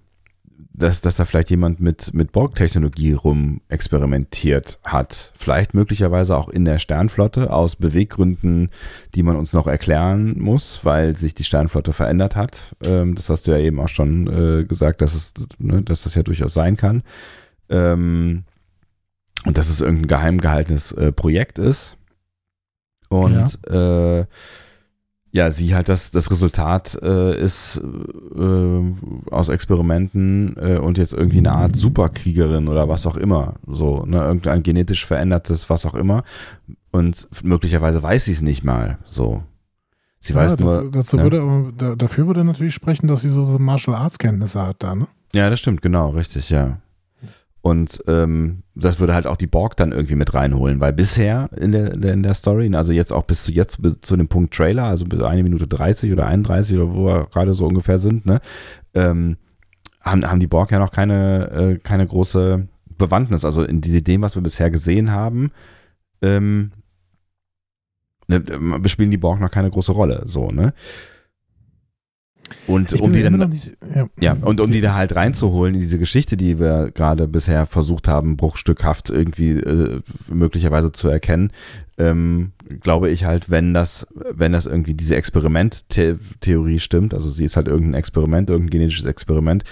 [0.77, 5.33] dass, dass da vielleicht jemand mit, mit Borg-Technologie rum experimentiert hat.
[5.37, 8.69] Vielleicht möglicherweise auch in der Sternflotte aus Beweggründen,
[9.15, 12.75] die man uns noch erklären muss, weil sich die Sternflotte verändert hat.
[12.85, 16.15] Ähm, das hast du ja eben auch schon äh, gesagt, dass, es, ne, dass das
[16.15, 17.03] ja durchaus sein kann.
[17.69, 18.43] Ähm,
[19.45, 21.97] und dass es irgendein geheim gehaltenes äh, Projekt ist.
[23.09, 24.19] Und ja.
[24.19, 24.25] Äh,
[25.35, 27.81] ja, sie halt das, das Resultat äh, ist
[28.37, 33.55] äh, aus Experimenten äh, und jetzt irgendwie eine Art Superkriegerin oder was auch immer.
[33.67, 36.23] So, ne, irgendein genetisch verändertes, was auch immer.
[36.91, 38.97] Und möglicherweise weiß sie es nicht mal.
[39.03, 39.43] So.
[40.21, 40.89] Sie ja, weiß nur.
[40.89, 41.23] Dazu ja.
[41.23, 44.95] würde, da, dafür würde natürlich sprechen, dass sie so, so Martial Arts Kenntnisse hat da,
[44.95, 45.07] ne?
[45.33, 46.77] Ja, das stimmt, genau, richtig, ja.
[47.65, 51.71] Und ähm, das würde halt auch die Borg dann irgendwie mit reinholen, weil bisher in
[51.71, 54.83] der, in der Story, also jetzt auch bis zu jetzt bis zu dem Punkt Trailer,
[54.83, 58.39] also bis eine Minute 30 oder 31 oder wo wir gerade so ungefähr sind, ne,
[58.93, 59.37] ähm,
[59.99, 62.67] haben, haben die Borg ja noch keine, äh, keine große
[62.99, 63.43] Bewandtnis.
[63.43, 65.49] Also in dem, was wir bisher gesehen haben,
[66.21, 66.71] ähm,
[68.27, 68.43] ne,
[68.85, 70.75] spielen die Borg noch keine große Rolle, so, ne?
[72.67, 74.07] Und Ich um die dann, nicht, ja.
[74.19, 78.07] ja, und um die da halt reinzuholen in diese Geschichte, die wir gerade bisher versucht
[78.07, 81.51] haben, bruchstückhaft irgendwie äh, möglicherweise zu erkennen,
[81.97, 87.55] ähm, glaube ich halt, wenn das, wenn das irgendwie diese Experimenttheorie stimmt, also sie ist
[87.55, 89.63] halt irgendein Experiment, irgendein genetisches Experiment,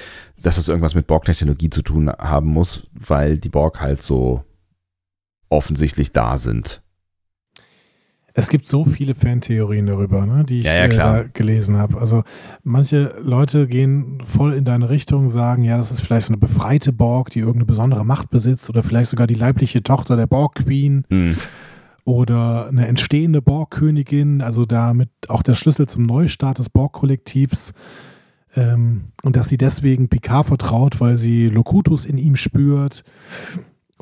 [0.41, 4.43] dass das irgendwas mit Borg-Technologie zu tun haben muss, weil die Borg halt so
[5.49, 6.82] offensichtlich da sind.
[8.35, 11.99] Es gibt so viele Fantheorien darüber, ne, die ich Ja, ja, äh, gelesen habe.
[11.99, 12.23] Also
[12.63, 16.93] manche Leute gehen voll in deine Richtung, sagen, ja, das ist vielleicht so eine befreite
[16.93, 21.35] Borg, die irgendeine besondere Macht besitzt oder vielleicht sogar die leibliche Tochter der Borg-Queen Hm.
[22.05, 27.73] oder eine entstehende Borg-Königin, also damit auch der Schlüssel zum Neustart des Borg-Kollektivs.
[28.55, 33.03] Ähm, und dass sie deswegen Picard vertraut, weil sie Locutus in ihm spürt.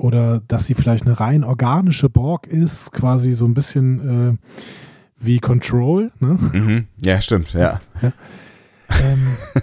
[0.02, 4.64] Oder dass sie vielleicht eine rein organische Borg ist, quasi so ein bisschen äh,
[5.20, 6.12] wie Control.
[6.20, 6.39] Ne?
[6.54, 6.88] Mhm.
[7.04, 7.80] Ja, stimmt, ja.
[8.02, 9.28] ähm,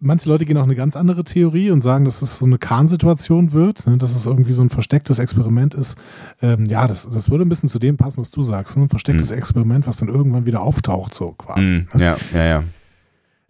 [0.00, 3.52] manche Leute gehen auch eine ganz andere Theorie und sagen, dass es so eine Kahn-Situation
[3.52, 3.98] wird, ne?
[3.98, 5.98] dass es irgendwie so ein verstecktes Experiment ist.
[6.40, 8.76] Ähm, ja, das, das würde ein bisschen zu dem passen, was du sagst.
[8.76, 8.84] Ne?
[8.84, 11.72] Ein verstecktes Experiment, was dann irgendwann wieder auftaucht, so quasi.
[11.72, 11.88] Mhm.
[11.94, 12.04] Ne?
[12.04, 12.64] Ja, ja, ja.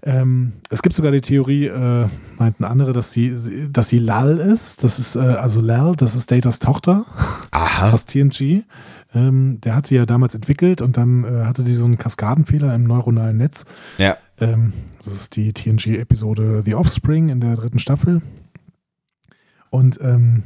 [0.05, 2.07] Ähm, es gibt sogar die Theorie, äh,
[2.39, 3.35] meinten andere, dass sie,
[3.71, 4.85] dass sie Lal ist.
[4.85, 7.05] Das ist, äh, also Lal, das ist Datas Tochter
[7.51, 7.91] Aha.
[7.91, 8.65] aus TNG.
[9.15, 12.75] Ähm, der hat sie ja damals entwickelt und dann äh, hatte die so einen Kaskadenfehler
[12.75, 13.65] im neuronalen Netz.
[13.97, 14.17] Ja.
[14.39, 14.73] Ähm,
[15.03, 18.23] das ist die TNG-Episode The Offspring in der dritten Staffel.
[19.71, 20.45] Und ähm,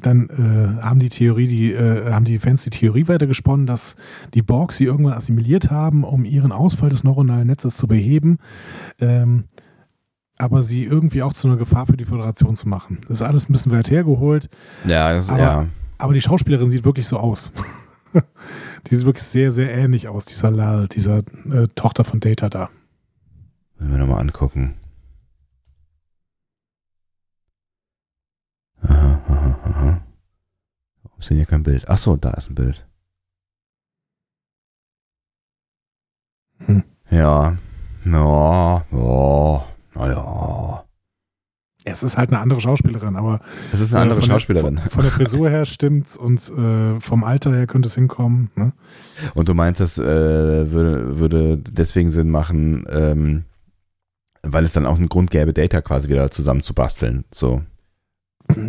[0.00, 3.96] dann äh, haben die Theorie, die äh, haben die Fans die Theorie weitergesponnen, dass
[4.34, 8.38] die Borg sie irgendwann assimiliert haben, um ihren Ausfall des neuronalen Netzes zu beheben.
[9.00, 9.44] Ähm,
[10.36, 12.98] aber sie irgendwie auch zu einer Gefahr für die Föderation zu machen.
[13.02, 14.48] Das ist alles ein bisschen weit hergeholt.
[14.86, 15.66] Ja, das, Aber- ja.
[15.96, 17.52] Aber die Schauspielerin sieht wirklich so aus.
[18.90, 22.68] die sieht wirklich sehr, sehr ähnlich aus, dieser Lal, dieser äh, Tochter von Data da.
[23.78, 24.74] Müssen wir nochmal angucken.
[28.82, 29.63] Aha, aha.
[31.14, 31.84] Warum ist denn hier kein Bild?
[31.88, 32.84] Ach so, da ist ein Bild.
[36.66, 36.82] Hm.
[37.10, 37.56] Ja.
[38.04, 40.84] Ja, ja, naja.
[41.86, 43.40] Es ist halt eine andere Schauspielerin, aber
[43.70, 44.76] Es ist eine andere äh, Schauspielerin.
[44.76, 48.50] Der, von, von der Frisur her stimmt's und äh, vom Alter her könnte es hinkommen.
[48.56, 48.72] Ne?
[49.34, 53.44] Und du meinst, das äh, würde, würde deswegen Sinn machen, ähm,
[54.42, 57.24] weil es dann auch einen Grund gäbe, Data quasi wieder zusammenzubasteln.
[57.32, 57.62] So.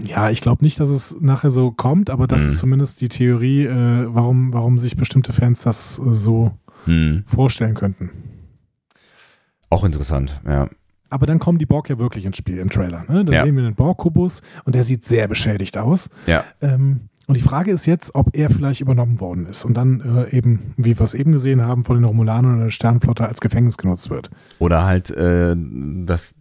[0.06, 2.48] Ja, ich glaube nicht, dass es nachher so kommt, aber das Mhm.
[2.48, 6.52] ist zumindest die Theorie, äh, warum, warum sich bestimmte Fans das äh, so
[6.86, 7.24] Hm.
[7.26, 8.10] vorstellen könnten.
[9.70, 10.70] Auch interessant, ja.
[11.10, 13.04] Aber dann kommen die Borg ja wirklich ins Spiel im Trailer.
[13.08, 13.26] Ne?
[13.26, 13.44] Dann Ja.
[13.44, 16.10] sehen wir den Borg-Kubus und der sieht sehr beschädigt aus.
[16.26, 16.44] Ja.
[16.62, 20.36] Ähm, und die Frage ist jetzt, ob er vielleicht übernommen worden ist und dann äh,
[20.36, 23.78] eben, wie wir es eben gesehen haben, von den Romulanern oder der Sternflotte als Gefängnis
[23.78, 24.30] genutzt wird.
[24.60, 25.56] Oder halt, äh,
[26.06, 26.36] dass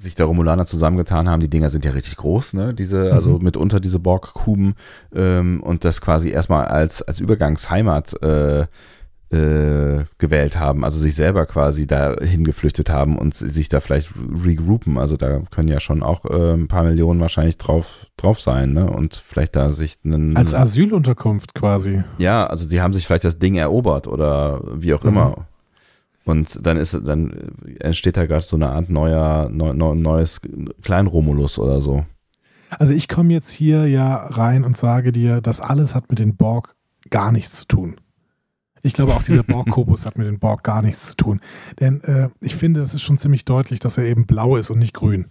[0.00, 1.40] sich der Romulaner zusammengetan haben.
[1.40, 2.72] Die Dinger sind ja richtig groß, ne?
[2.74, 3.44] Diese, also Mhm.
[3.44, 4.74] mitunter diese Borg-Kuben
[5.14, 8.66] ähm, und das quasi erstmal als, als Übergangsheimat äh,
[9.32, 14.10] äh, gewählt haben, also sich selber quasi dahin geflüchtet haben und sich da vielleicht
[14.44, 14.98] regroupen.
[14.98, 18.90] Also da können ja schon auch äh, ein paar Millionen wahrscheinlich drauf, drauf sein, ne?
[18.90, 20.36] Und vielleicht da sich einen.
[20.36, 22.02] Als Asylunterkunft quasi.
[22.18, 25.08] Ja, also sie haben sich vielleicht das Ding erobert oder wie auch Mhm.
[25.10, 25.46] immer.
[26.30, 30.40] Und dann ist dann entsteht da gerade so eine Art neuer, neu, neu, neues
[30.82, 32.04] Kleinromulus oder so.
[32.70, 36.36] Also ich komme jetzt hier ja rein und sage dir, das alles hat mit den
[36.36, 36.74] Borg
[37.10, 37.96] gar nichts zu tun.
[38.82, 41.40] Ich glaube, auch dieser Borg-Kubus hat mit den Borg gar nichts zu tun.
[41.80, 44.78] Denn äh, ich finde, es ist schon ziemlich deutlich, dass er eben blau ist und
[44.78, 45.26] nicht grün.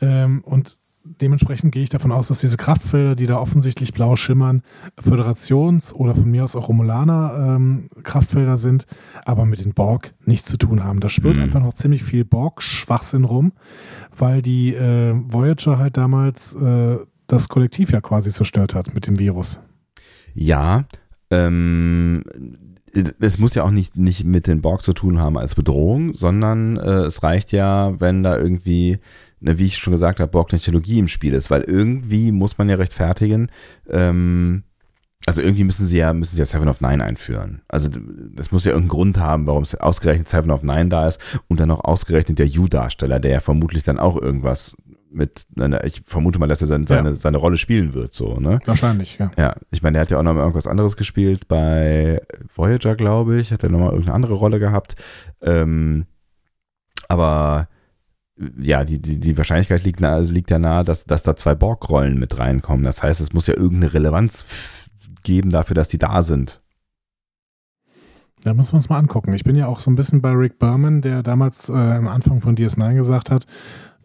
[0.00, 4.62] Ähm, und dementsprechend gehe ich davon aus, dass diese Kraftfelder, die da offensichtlich blau schimmern,
[4.98, 8.86] Föderations- oder von mir aus auch Romulaner-Kraftfelder sind,
[9.24, 11.00] aber mit den Borg nichts zu tun haben.
[11.00, 11.42] Da spürt Mhm.
[11.42, 13.52] einfach noch ziemlich viel Borg-Schwachsinn rum,
[14.16, 19.18] weil die äh, Voyager halt damals äh, das Kollektiv ja quasi zerstört hat mit dem
[19.18, 19.60] Virus.
[20.34, 20.84] Ja,
[21.30, 22.22] ähm,
[23.18, 26.76] es muss ja auch nicht, nicht mit den Borg zu tun haben als Bedrohung, sondern
[26.76, 28.98] äh, es reicht ja, wenn da irgendwie,
[29.44, 32.76] ne, wie ich schon gesagt habe, Borg-Technologie im Spiel ist, weil irgendwie muss man ja
[32.76, 33.50] rechtfertigen,
[33.88, 34.64] ähm,
[35.26, 37.62] also irgendwie müssen sie ja, müssen sie ja Seven of Nine einführen.
[37.68, 41.20] Also das muss ja irgendeinen Grund haben, warum es ausgerechnet Seven of Nine da ist
[41.48, 44.74] und dann auch ausgerechnet der You-Darsteller, der ja vermutlich dann auch irgendwas
[45.10, 45.46] mit,
[45.84, 48.58] ich vermute mal, dass er seine, seine, seine Rolle spielen wird, so, ne?
[48.64, 49.30] Wahrscheinlich, ja.
[49.38, 51.46] Ja, ich meine, der hat ja auch noch mal irgendwas anderes gespielt.
[51.46, 52.20] Bei
[52.52, 54.96] Voyager, glaube ich, hat er noch mal irgendeine andere Rolle gehabt.
[55.40, 56.06] Ähm,
[57.06, 57.68] aber
[58.58, 62.18] ja, die, die, die Wahrscheinlichkeit liegt, nahe, liegt ja nahe, dass, dass da zwei Borg-Rollen
[62.18, 62.84] mit reinkommen.
[62.84, 64.44] Das heißt, es muss ja irgendeine Relevanz
[65.22, 66.60] geben dafür, dass die da sind.
[68.42, 69.32] Da müssen wir uns mal angucken.
[69.32, 72.40] Ich bin ja auch so ein bisschen bei Rick Berman, der damals äh, am Anfang
[72.40, 73.46] von DS9 gesagt hat,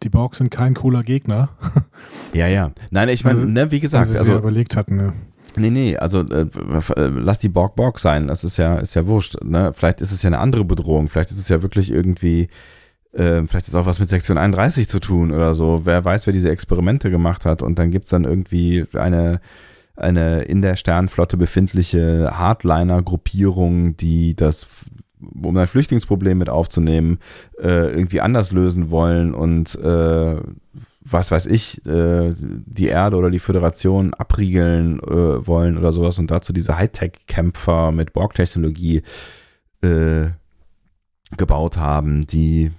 [0.02, 1.50] die Borg sind kein cooler Gegner.
[2.32, 2.70] Ja, ja.
[2.90, 4.96] Nein, ich meine, Also, ne, wie gesagt, also also, überlegt hatten.
[4.96, 5.12] Ne?
[5.56, 6.46] Nee, nee, also äh,
[6.96, 9.42] äh, lass die Borg Borg sein, das ist ja, ist ja wurscht.
[9.42, 9.72] Ne?
[9.74, 12.48] Vielleicht ist es ja eine andere Bedrohung, vielleicht ist es ja wirklich irgendwie,
[13.12, 15.82] äh, vielleicht ist auch was mit Sektion 31 zu tun oder so.
[15.84, 17.62] Wer weiß, wer diese Experimente gemacht hat.
[17.62, 19.40] Und dann gibt's dann irgendwie eine,
[19.96, 24.66] eine in der Sternflotte befindliche Hardliner-Gruppierung, die das,
[25.20, 27.18] um ein Flüchtlingsproblem mit aufzunehmen,
[27.60, 29.34] äh, irgendwie anders lösen wollen.
[29.34, 30.36] Und äh,
[31.02, 36.18] was weiß ich, äh, die Erde oder die Föderation abriegeln äh, wollen oder sowas.
[36.20, 39.02] Und dazu diese Hightech-Kämpfer mit Borg-Technologie
[39.82, 40.26] äh,
[41.36, 42.70] gebaut haben, die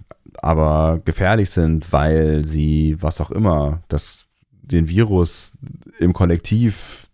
[0.41, 4.25] aber gefährlich sind, weil sie, was auch immer, das,
[4.61, 5.53] den Virus
[5.99, 7.07] im Kollektiv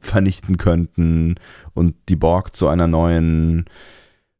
[0.00, 1.34] vernichten könnten
[1.74, 3.66] und die Borg zu einer neuen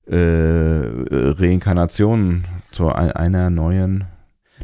[0.07, 4.05] äh, Reinkarnation, zu ein, einer neuen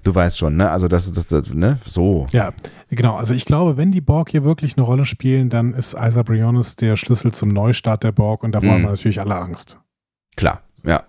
[0.04, 0.70] Du weißt schon, ne?
[0.70, 1.78] Also das ist das, ne?
[1.84, 2.26] So.
[2.32, 2.52] Ja,
[2.88, 3.14] genau.
[3.16, 6.76] Also ich glaube, wenn die Borg hier wirklich eine Rolle spielen, dann ist Isa Briones
[6.76, 8.72] der Schlüssel zum Neustart der Borg und davor Mhm.
[8.72, 9.78] haben wir natürlich alle Angst.
[10.34, 11.04] Klar, ja.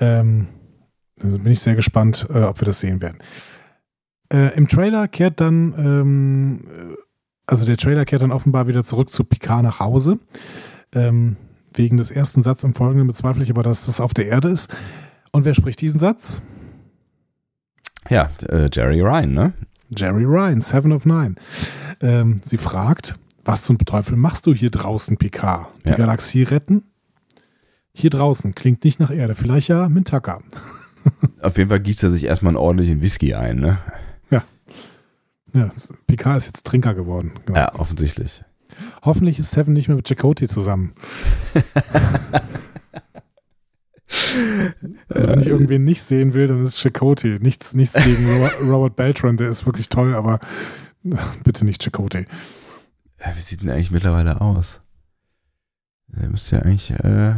[0.00, 0.48] Ähm,
[1.22, 3.18] also bin ich sehr gespannt, äh, ob wir das sehen werden.
[4.32, 6.94] Äh, Im Trailer kehrt dann, ähm, äh,
[7.46, 10.18] also der Trailer kehrt dann offenbar wieder zurück zu Picard nach Hause.
[10.94, 11.36] Ähm,
[11.74, 14.74] wegen des ersten Satzes im Folgenden bezweifle ich aber, dass das auf der Erde ist.
[15.32, 16.42] Und wer spricht diesen Satz?
[18.08, 19.52] Ja, äh, Jerry Ryan, ne?
[19.90, 21.34] Jerry Ryan, Seven of Nine.
[22.00, 25.68] Ähm, sie fragt, was zum Teufel machst du hier draußen, Picard?
[25.84, 25.96] Die Ja.
[25.96, 26.84] Galaxie retten?
[28.00, 29.34] Hier draußen, klingt nicht nach Erde.
[29.34, 30.42] Vielleicht ja Mintaka.
[31.42, 33.78] Auf jeden Fall gießt er sich erstmal einen ordentlichen Whisky ein, ne?
[35.54, 35.70] Ja,
[36.06, 37.32] Picard ist jetzt Trinker geworden.
[37.46, 37.58] Genau.
[37.58, 38.44] Ja, offensichtlich.
[39.02, 40.94] Hoffentlich ist Seven nicht mehr mit Chakotay zusammen.
[45.08, 47.38] also wenn ich irgendwen nicht sehen will, dann ist es Chakotay.
[47.40, 48.28] Nichts, nichts gegen
[48.62, 50.38] Robert, Beltran, der ist wirklich toll, aber
[51.44, 52.26] bitte nicht Chakotay.
[53.18, 54.80] Ja, Wie sieht denn eigentlich mittlerweile aus?
[56.06, 57.34] Der müsste ja eigentlich äh,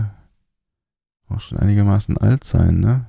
[1.35, 3.07] auch schon einigermaßen alt sein, ne?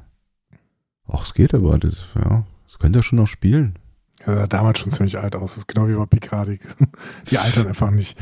[1.08, 3.78] Ach, es geht aber, das, ja, das könnte er schon noch spielen.
[4.26, 5.52] Er sah damals schon ziemlich alt aus.
[5.52, 6.48] Das ist genau wie bei Picard.
[6.48, 6.60] Die,
[7.30, 8.18] die altern einfach nicht.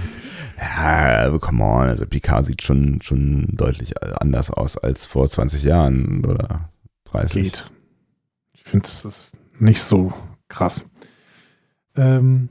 [0.57, 5.63] Ja, aber come on, also Picard sieht schon, schon deutlich anders aus als vor 20
[5.63, 6.69] Jahren oder
[7.05, 7.43] 30.
[7.43, 7.71] Geht.
[8.53, 10.13] Ich finde, das ist nicht so
[10.47, 10.85] krass.
[11.95, 12.49] Ähm,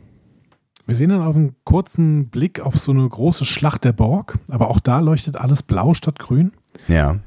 [0.87, 4.71] wir sehen dann auf einen kurzen Blick auf so eine große Schlacht der Borg, aber
[4.71, 6.53] auch da leuchtet alles blau statt grün.
[6.89, 7.19] Ja,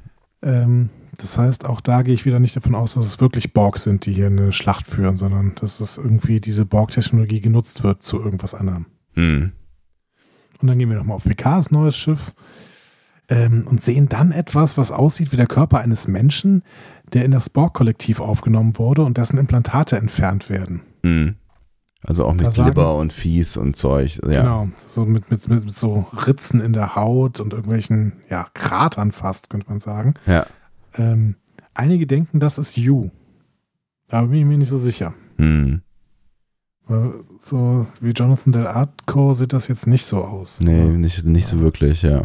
[0.43, 3.77] Ähm, das heißt, auch da gehe ich wieder nicht davon aus, dass es wirklich Borg
[3.77, 8.19] sind, die hier eine Schlacht führen, sondern dass es irgendwie diese Borg-Technologie genutzt wird zu
[8.19, 8.87] irgendwas anderem.
[9.13, 9.51] hm.
[10.59, 12.33] Und dann gehen wir nochmal auf Picards neues Schiff
[13.27, 16.63] ähm, und sehen dann etwas, was aussieht wie der Körper eines Menschen,
[17.11, 20.81] der in das Borg-Kollektiv aufgenommen wurde und dessen Implantate entfernt werden.
[21.03, 21.35] Hm.
[22.05, 24.19] Also auch mit sagen- Glibber und Fies und Zeug.
[24.27, 24.41] Ja.
[24.41, 29.49] Genau, so mit, mit, mit, so Ritzen in der Haut und irgendwelchen ja, Kratern fast,
[29.49, 30.13] könnte man sagen.
[30.25, 30.45] Ja.
[30.95, 31.35] Ähm,
[31.73, 33.09] einige denken, das ist You.
[34.09, 35.13] Da bin ich mir nicht so sicher.
[35.37, 35.81] Hm.
[36.87, 40.59] Weil So wie Jonathan Del Arco sieht das jetzt nicht so aus.
[40.59, 42.23] Nee, nicht, nicht so wirklich, ja.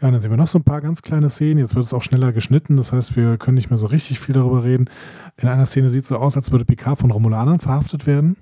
[0.00, 1.58] Ja, und dann sehen wir noch so ein paar ganz kleine Szenen.
[1.58, 2.76] Jetzt wird es auch schneller geschnitten.
[2.76, 4.88] Das heißt, wir können nicht mehr so richtig viel darüber reden.
[5.36, 8.36] In einer Szene sieht es so aus, als würde Picard von Romulanern verhaftet werden.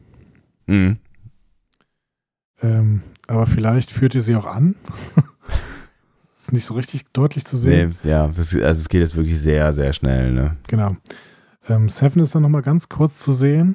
[0.66, 0.98] Hm.
[2.62, 4.76] Ähm, aber vielleicht führt ihr sie auch an.
[6.20, 7.96] das ist nicht so richtig deutlich zu sehen.
[8.04, 10.56] Nee, ja, das, also es geht jetzt wirklich sehr, sehr schnell, ne?
[10.68, 10.96] Genau.
[11.68, 13.74] Ähm, Seven ist dann nochmal ganz kurz zu sehen.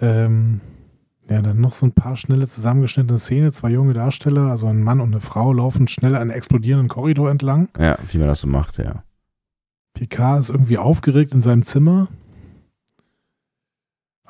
[0.00, 0.60] Ähm,
[1.32, 3.52] ja, dann noch so ein paar schnelle zusammengeschnittene Szenen.
[3.52, 7.68] Zwei junge Darsteller, also ein Mann und eine Frau, laufen schnell einen explodierenden Korridor entlang.
[7.78, 9.02] Ja, wie man das so macht, ja.
[9.94, 12.08] Picard ist irgendwie aufgeregt in seinem Zimmer.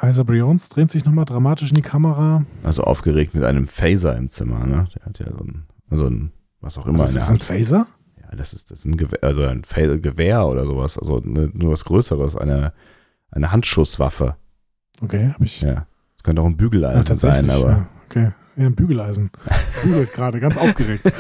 [0.00, 2.44] Isa Briones dreht sich nochmal dramatisch in die Kamera.
[2.62, 4.88] Also aufgeregt mit einem Phaser im Zimmer, ne?
[4.94, 7.44] Der hat ja so ein, so ein was auch immer das der ist ein Hand.
[7.44, 7.86] Phaser?
[8.20, 10.98] Ja, das ist, das ist ein Gewehr, also ein Phaser, Gewehr oder sowas.
[10.98, 12.72] Also ne, nur was Größeres, eine,
[13.30, 14.36] eine Handschusswaffe.
[15.00, 15.62] Okay, habe ich.
[15.62, 15.86] Ja.
[16.22, 17.70] Das könnte auch ein Ja, Bügeleisen sein, aber.
[17.70, 18.30] Ja, okay.
[18.54, 19.30] Ja, ein Bügeleisen.
[19.82, 21.02] Bügelt gerade, ganz aufgeregt.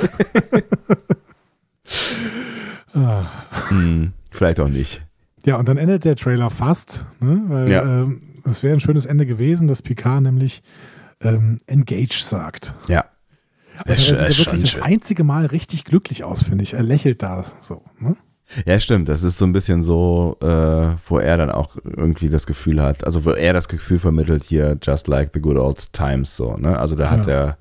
[2.94, 3.26] ah.
[3.68, 5.04] Hm, vielleicht auch nicht.
[5.44, 7.42] Ja, und dann endet der Trailer fast, ne?
[7.48, 8.02] weil Ja.
[8.02, 10.62] ähm, es wäre ein schönes Ende gewesen, dass Picard nämlich
[11.20, 12.74] ähm, Engage sagt.
[12.86, 13.04] Ja.
[13.78, 16.74] Aber er sieht ja wirklich das einzige Mal richtig glücklich aus, finde ich.
[16.74, 17.82] Er lächelt da so.
[17.98, 18.16] Ne?
[18.66, 19.08] Ja, stimmt.
[19.08, 20.46] Das ist so ein bisschen so, äh,
[21.06, 24.76] wo er dann auch irgendwie das Gefühl hat, also wo er das Gefühl vermittelt hier,
[24.82, 26.78] just like the good old times, so, ne?
[26.78, 27.32] Also da hat Ja.
[27.32, 27.58] er,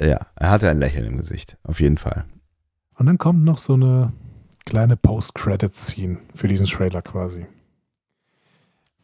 [0.00, 2.24] Ja, er hatte ein Lächeln im Gesicht, auf jeden Fall.
[2.96, 4.12] Und dann kommt noch so eine
[4.66, 7.46] kleine Post-Credit-Scene für diesen Trailer quasi.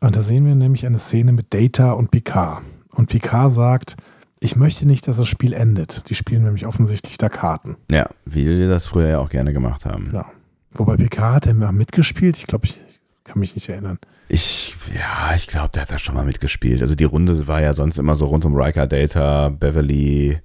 [0.01, 2.63] Und da sehen wir nämlich eine Szene mit Data und Picard.
[2.95, 3.97] Und Picard sagt,
[4.41, 6.09] ich möchte nicht, dass das Spiel endet.
[6.09, 7.77] Die spielen nämlich offensichtlich da Karten.
[7.91, 10.11] Ja, wie die das früher ja auch gerne gemacht haben.
[10.13, 10.27] Ja.
[10.73, 12.37] Wobei Picard hat er mal mitgespielt.
[12.37, 12.81] Ich glaube, ich
[13.25, 13.99] kann mich nicht erinnern.
[14.29, 16.81] Ich, ja, ich glaube, der hat da schon mal mitgespielt.
[16.83, 20.39] Also die Runde war ja sonst immer so rund um Riker, Data, Beverly,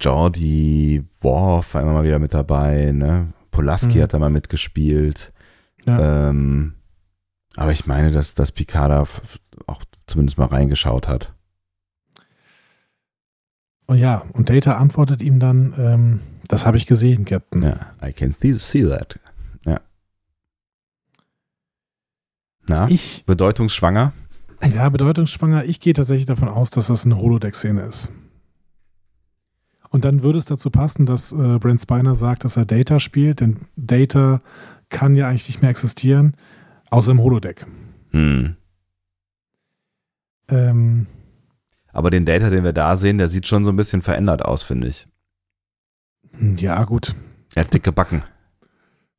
[0.00, 3.32] Jordi, Worf war immer mal wieder mit dabei, ne?
[3.50, 4.02] Polaski Mhm.
[4.02, 5.32] hat da mal mitgespielt.
[5.86, 6.28] Ja.
[6.30, 6.74] Ähm,
[7.56, 9.06] aber ich meine, dass, dass Picard da
[9.66, 11.32] auch zumindest mal reingeschaut hat.
[13.86, 17.62] Und ja, und Data antwortet ihm dann, ähm, das habe ich gesehen, Captain.
[17.62, 19.18] Ja, I can see that.
[19.66, 19.80] Ja.
[22.66, 24.12] Na, Ich, bedeutungsschwanger?
[24.74, 28.10] ja, bedeutungsschwanger, ich gehe tatsächlich davon aus, dass das eine Holodeck-Szene ist.
[29.90, 33.40] Und dann würde es dazu passen, dass äh, Brent Spiner sagt, dass er Data spielt,
[33.40, 34.40] denn Data
[34.88, 36.36] kann ja eigentlich nicht mehr existieren,
[36.90, 37.66] außer im Holodeck.
[38.10, 38.56] Hm.
[40.48, 41.06] Ähm,
[41.92, 44.62] Aber den Data, den wir da sehen, der sieht schon so ein bisschen verändert aus,
[44.62, 45.06] finde ich.
[46.56, 47.14] ja, gut.
[47.54, 48.22] Er hat dicke Backen.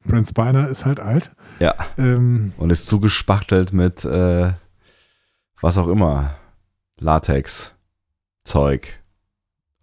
[0.05, 1.31] Brent Spiner ist halt alt.
[1.59, 1.73] Ja.
[1.97, 4.51] Ähm, Und ist zugespachtelt mit äh,
[5.61, 6.31] was auch immer.
[6.99, 7.73] Latex,
[8.43, 8.99] Zeug.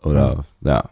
[0.03, 0.89] Oder, ja.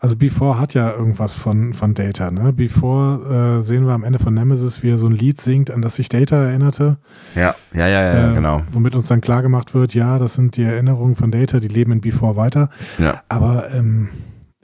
[0.00, 2.52] also Before hat ja irgendwas von, von Data, ne?
[2.52, 5.82] Before äh, sehen wir am Ende von Nemesis, wie er so ein Lied singt, an
[5.82, 6.96] das sich Data erinnerte.
[7.34, 8.62] Ja, ja, ja, ja, Äh, genau.
[8.72, 11.92] Womit uns dann klar gemacht wird, ja, das sind die Erinnerungen von Data, die leben
[11.92, 12.70] in Before weiter.
[12.98, 13.22] Ja.
[13.28, 14.08] Aber ähm,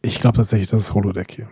[0.00, 1.48] ich glaube tatsächlich, das ist Holodeck hier.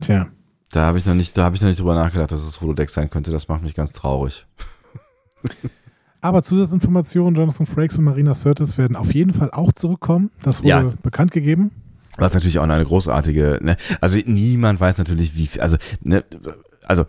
[0.00, 0.28] Tja.
[0.70, 2.90] Da habe ich noch nicht, da habe ich noch nicht drüber nachgedacht, dass es Holodeck
[2.90, 3.30] sein könnte.
[3.30, 4.46] Das macht mich ganz traurig.
[6.20, 10.30] Aber Zusatzinformationen, Jonathan Frakes und Marina Sirtis werden auf jeden Fall auch zurückkommen.
[10.42, 10.92] Das wurde Ja.
[11.02, 11.70] bekannt gegeben.
[12.18, 13.76] Was natürlich auch eine großartige, ne?
[14.00, 16.24] Also niemand weiß natürlich, wie viel, also, ne,
[16.86, 17.04] also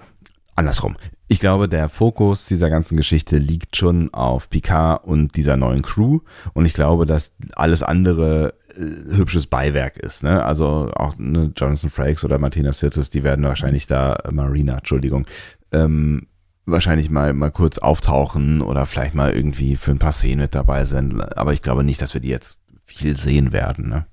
[0.55, 0.97] andersrum.
[1.29, 6.19] Ich glaube, der Fokus dieser ganzen Geschichte liegt schon auf Picard und dieser neuen Crew.
[6.53, 10.23] Und ich glaube, dass alles andere hübsches Beiwerk ist.
[10.23, 10.43] Ne?
[10.43, 15.25] Also auch ne, Jonathan Frakes oder Martina Sirtis, die werden wahrscheinlich da, äh, Marina, Entschuldigung,
[15.71, 16.27] ähm,
[16.65, 20.85] wahrscheinlich mal, mal kurz auftauchen oder vielleicht mal irgendwie für ein paar Szenen mit dabei
[20.85, 21.21] sein.
[21.21, 23.89] Aber ich glaube nicht, dass wir die jetzt viel sehen werden.
[23.89, 24.05] Ne?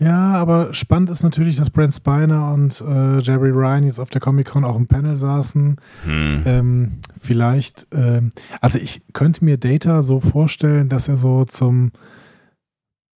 [0.00, 4.22] Ja, aber spannend ist natürlich, dass Brent Spiner und äh, Jerry Ryan jetzt auf der
[4.22, 5.76] Comic-Con auch im Panel saßen.
[6.04, 6.42] Hm.
[6.46, 8.32] Ähm, vielleicht, ähm,
[8.62, 11.92] also ich könnte mir Data so vorstellen, dass er so zum,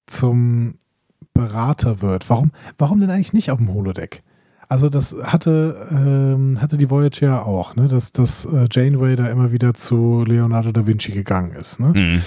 [0.06, 0.76] zum
[1.32, 2.28] Berater wird.
[2.31, 4.22] Warum, warum denn eigentlich nicht auf dem Holodeck?
[4.68, 7.89] Also das hatte, ähm, hatte die Voyager auch, ne?
[7.89, 11.81] dass, dass äh, Janeway da immer wieder zu Leonardo da Vinci gegangen ist.
[11.81, 11.93] Ne?
[11.93, 12.22] Hm.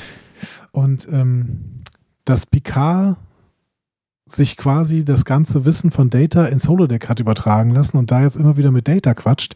[0.71, 1.81] Und ähm,
[2.25, 3.17] dass Picard
[4.25, 8.35] sich quasi das ganze Wissen von Data ins Holodeck hat übertragen lassen und da jetzt
[8.35, 9.55] immer wieder mit Data quatscht,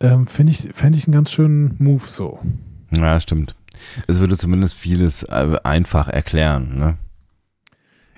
[0.00, 2.40] ähm, finde ich, fände ich einen ganz schönen Move so.
[2.96, 3.54] Ja, stimmt.
[4.06, 6.78] Es würde zumindest vieles äh, einfach erklären.
[6.78, 6.96] Ne?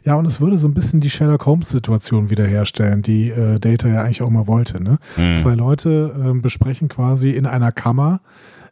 [0.05, 4.03] Ja, und es würde so ein bisschen die Sherlock Holmes-Situation wiederherstellen, die äh, Data ja
[4.03, 4.83] eigentlich auch mal wollte.
[4.83, 4.99] Ne?
[5.15, 5.35] Hm.
[5.37, 8.21] Zwei Leute ähm, besprechen quasi in einer Kammer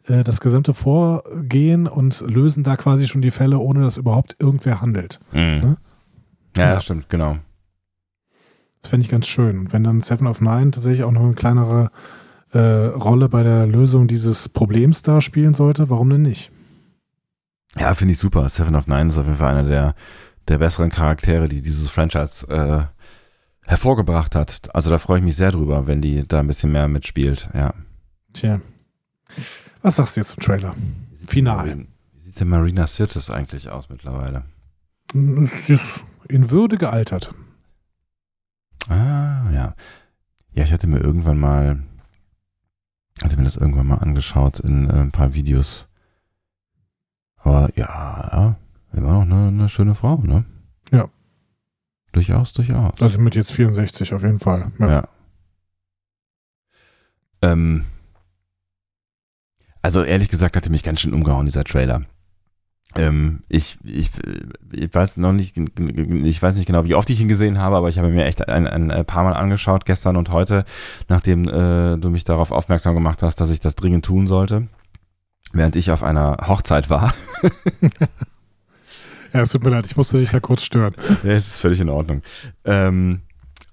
[0.07, 4.81] äh, das gesamte Vorgehen und lösen da quasi schon die Fälle, ohne dass überhaupt irgendwer
[4.81, 5.19] handelt.
[5.31, 5.59] Hm.
[5.61, 5.77] Ne?
[6.57, 6.81] Ja, Ja.
[6.81, 7.37] stimmt, genau.
[8.81, 9.59] Das fände ich ganz schön.
[9.59, 11.91] Und wenn dann Seven of Nine tatsächlich auch noch eine kleinere
[12.51, 16.51] äh, Rolle bei der Lösung dieses Problems da spielen sollte, warum denn nicht?
[17.77, 18.49] Ja, finde ich super.
[18.49, 19.95] Seven of Nine ist auf jeden Fall einer der,
[20.47, 22.85] der besseren Charaktere, die dieses Franchise äh,
[23.69, 24.73] hervorgebracht hat.
[24.73, 27.49] Also da freue ich mich sehr drüber, wenn die da ein bisschen mehr mitspielt.
[27.53, 27.73] Ja.
[28.33, 28.59] Tja.
[29.81, 30.75] Was sagst du jetzt zum Trailer?
[31.27, 31.85] Final.
[32.13, 34.43] Wie sieht denn Marina Sirtis eigentlich aus mittlerweile?
[35.41, 37.33] Es ist in Würde gealtert.
[38.89, 39.75] Ah, ja.
[40.53, 41.83] Ja, ich hatte mir irgendwann mal,
[43.23, 45.87] hatte mir das irgendwann mal angeschaut in äh, ein paar Videos.
[47.37, 48.57] Aber ja,
[48.93, 50.45] immer noch eine, eine schöne Frau, ne?
[50.91, 51.09] Ja.
[52.11, 53.01] Durchaus, durchaus.
[53.01, 54.71] Also mit jetzt 64 auf jeden Fall.
[54.79, 54.89] Ja.
[54.89, 55.07] Ja.
[57.41, 57.85] Ähm,
[59.81, 62.03] also ehrlich gesagt hatte mich ganz schön umgehauen, dieser Trailer.
[62.95, 64.11] Ähm, ich, ich,
[64.73, 67.87] ich weiß noch nicht, ich weiß nicht genau, wie oft ich ihn gesehen habe, aber
[67.87, 70.65] ich habe mir echt ein, ein paar Mal angeschaut, gestern und heute,
[71.07, 74.67] nachdem äh, du mich darauf aufmerksam gemacht hast, dass ich das dringend tun sollte,
[75.53, 77.13] während ich auf einer Hochzeit war.
[79.33, 80.95] ja, es tut mir leid, ich musste dich da kurz stören.
[81.23, 82.21] Ja, es ist völlig in Ordnung.
[82.65, 83.21] Ähm,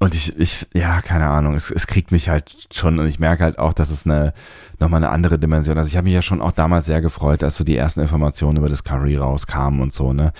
[0.00, 3.42] und ich, ich, ja, keine Ahnung, es, es kriegt mich halt schon und ich merke
[3.42, 4.32] halt auch, dass es eine,
[4.78, 5.76] nochmal eine andere Dimension.
[5.76, 8.58] Also ich habe mich ja schon auch damals sehr gefreut, als so die ersten Informationen
[8.58, 10.32] über Discovery rauskamen und so, ne.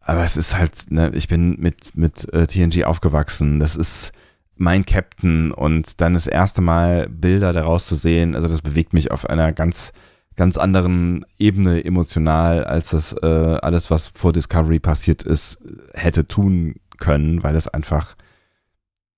[0.00, 3.58] Aber es ist halt, ne, ich bin mit, mit äh, TNG aufgewachsen.
[3.58, 4.12] Das ist
[4.54, 9.10] mein Captain und dann das erste Mal Bilder daraus zu sehen, also das bewegt mich
[9.10, 9.92] auf einer ganz,
[10.36, 15.58] ganz anderen Ebene emotional, als das äh, alles, was vor Discovery passiert ist,
[15.94, 18.16] hätte tun können, weil es einfach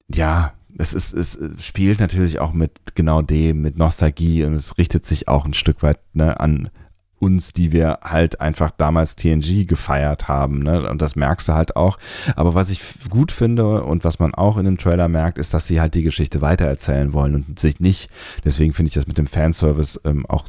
[0.08, 5.04] ja, es ist, es spielt natürlich auch mit genau dem, mit Nostalgie und es richtet
[5.04, 6.70] sich auch ein Stück weit ne, an
[7.18, 10.88] uns, die wir halt einfach damals TNG gefeiert haben, ne?
[10.88, 11.98] Und das merkst du halt auch.
[12.36, 12.80] Aber was ich
[13.10, 16.04] gut finde und was man auch in dem Trailer merkt, ist, dass sie halt die
[16.04, 18.08] Geschichte weitererzählen wollen und sich nicht,
[18.44, 20.46] deswegen finde ich das mit dem Fanservice ähm, auch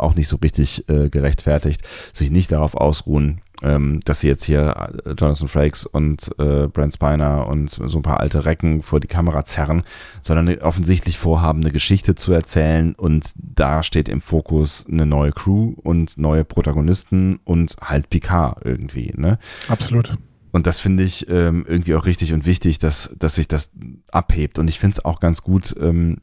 [0.00, 4.92] auch nicht so richtig äh, gerechtfertigt, sich nicht darauf ausruhen, ähm, dass sie jetzt hier
[5.04, 9.08] äh, Jonathan Frakes und äh, Brent Spiner und so ein paar alte Recken vor die
[9.08, 9.82] Kamera zerren,
[10.22, 15.74] sondern offensichtlich vorhaben, eine Geschichte zu erzählen und da steht im Fokus eine neue Crew
[15.82, 19.38] und neue Protagonisten und halt Picard irgendwie, ne?
[19.68, 20.16] Absolut.
[20.50, 23.70] Und das finde ich ähm, irgendwie auch richtig und wichtig, dass, dass sich das
[24.10, 24.58] abhebt.
[24.58, 26.18] Und ich finde es auch ganz gut, ähm,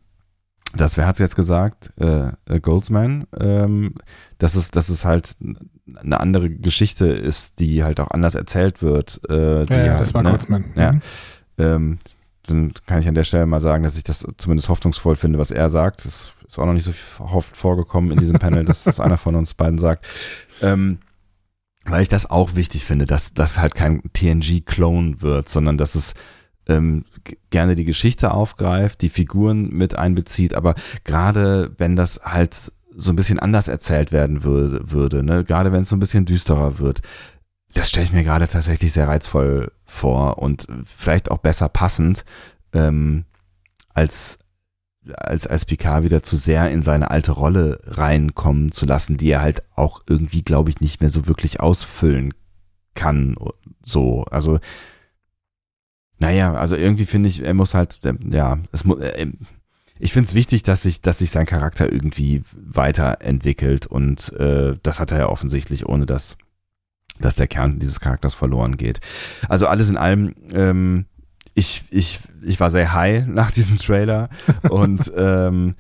[0.76, 1.94] das, wer hat es jetzt gesagt?
[2.00, 3.96] Äh, äh, Goldsman, ähm,
[4.38, 5.38] dass es, dass es halt
[5.96, 9.22] eine andere Geschichte ist, die halt auch anders erzählt wird.
[9.30, 10.30] Äh, ja, ja halt, das war ne?
[10.30, 10.66] Goldsman.
[10.76, 10.92] Ja.
[10.94, 11.02] Mhm.
[11.58, 12.00] Ähm,
[12.48, 15.52] dann kann ich an der Stelle mal sagen, dass ich das zumindest hoffnungsvoll finde, was
[15.52, 16.06] er sagt.
[16.06, 16.94] Das ist auch noch nicht so
[17.24, 20.06] oft vorgekommen in diesem Panel, dass das einer von uns beiden sagt.
[20.62, 21.00] Ähm,
[21.86, 26.14] weil ich das auch wichtig finde, dass das halt kein TNG-Clone wird, sondern dass es
[26.68, 27.06] ähm,
[27.50, 33.16] gerne die Geschichte aufgreift, die Figuren mit einbezieht, aber gerade wenn das halt so ein
[33.16, 35.44] bisschen anders erzählt werden würde, würde ne?
[35.44, 37.02] gerade wenn es so ein bisschen düsterer wird,
[37.74, 42.24] das stelle ich mir gerade tatsächlich sehr reizvoll vor und vielleicht auch besser passend,
[42.74, 43.26] ähm,
[43.94, 44.40] als,
[45.06, 49.42] als, als Picard wieder zu sehr in seine alte Rolle reinkommen zu lassen, die er
[49.42, 52.34] halt auch irgendwie, glaube ich, nicht mehr so wirklich ausfüllen
[52.94, 53.36] kann.
[53.84, 54.60] So, also
[56.20, 59.28] naja, also irgendwie finde ich, er muss halt, ja, es muss, äh,
[60.00, 65.00] ich finde es wichtig, dass sich, dass sich sein Charakter irgendwie weiterentwickelt und äh, das
[65.00, 66.38] hat er ja offensichtlich, ohne dass,
[67.20, 69.00] dass der Kern dieses Charakters verloren geht.
[69.48, 71.06] Also alles in allem, ähm,
[71.54, 74.30] ich, ich, ich war sehr high nach diesem Trailer
[74.70, 75.76] und ähm,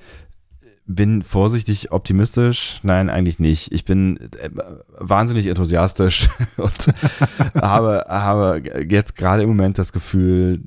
[0.87, 2.79] bin vorsichtig optimistisch.
[2.83, 3.71] Nein, eigentlich nicht.
[3.71, 4.49] Ich bin äh,
[4.97, 6.93] wahnsinnig enthusiastisch und
[7.55, 10.61] habe, habe jetzt gerade im Moment das Gefühl,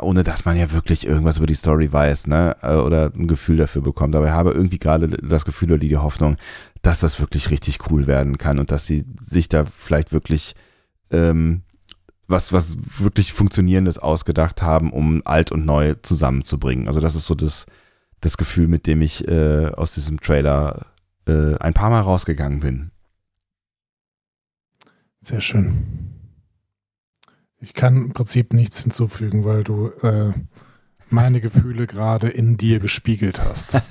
[0.00, 3.56] ohne dass man ja wirklich irgendwas über die Story weiß, ne, äh, oder ein Gefühl
[3.56, 4.14] dafür bekommt.
[4.14, 6.36] Aber ich habe irgendwie gerade das Gefühl oder die Hoffnung,
[6.82, 10.54] dass das wirklich richtig cool werden kann und dass sie sich da vielleicht wirklich
[11.10, 11.62] ähm,
[12.28, 16.88] was, was wirklich Funktionierendes ausgedacht haben, um alt und neu zusammenzubringen.
[16.88, 17.66] Also das ist so das,
[18.20, 20.86] das Gefühl, mit dem ich äh, aus diesem Trailer
[21.26, 22.90] äh, ein paar Mal rausgegangen bin.
[25.20, 26.12] Sehr schön.
[27.60, 30.32] Ich kann im Prinzip nichts hinzufügen, weil du äh,
[31.08, 33.80] meine Gefühle gerade in dir gespiegelt hast.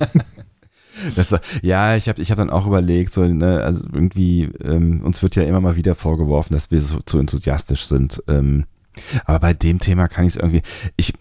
[1.16, 5.22] Das, ja, ich habe ich hab dann auch überlegt, so, ne, also irgendwie, ähm, uns
[5.22, 8.24] wird ja immer mal wieder vorgeworfen, dass wir so zu enthusiastisch sind.
[8.30, 8.64] Ähm,
[9.26, 10.62] aber bei dem Thema kann ich es irgendwie,
[10.96, 11.14] ich,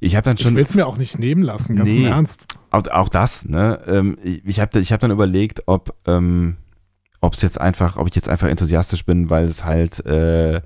[0.00, 0.52] ich habe dann schon.
[0.52, 2.46] Ich will es mir auch nicht nehmen lassen, ganz nee, im Ernst.
[2.70, 3.80] Auch, auch das, ne?
[3.86, 6.56] Ähm, ich habe ich hab dann überlegt, ob ähm,
[7.20, 10.60] es jetzt einfach, ob ich jetzt einfach enthusiastisch bin, weil es halt, äh,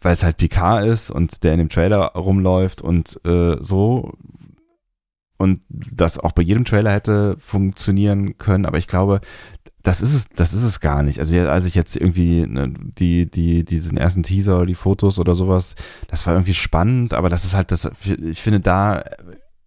[0.00, 4.14] weil es halt Picard ist und der in dem Trailer rumläuft und äh, so
[5.36, 9.20] und das auch bei jedem Trailer hätte funktionieren können, aber ich glaube,
[9.82, 11.18] das ist es, das ist es gar nicht.
[11.18, 15.34] Also als ich jetzt irgendwie ne, die, die, diesen ersten Teaser oder die Fotos oder
[15.34, 15.74] sowas,
[16.08, 19.02] das war irgendwie spannend, aber das ist halt das, ich finde, da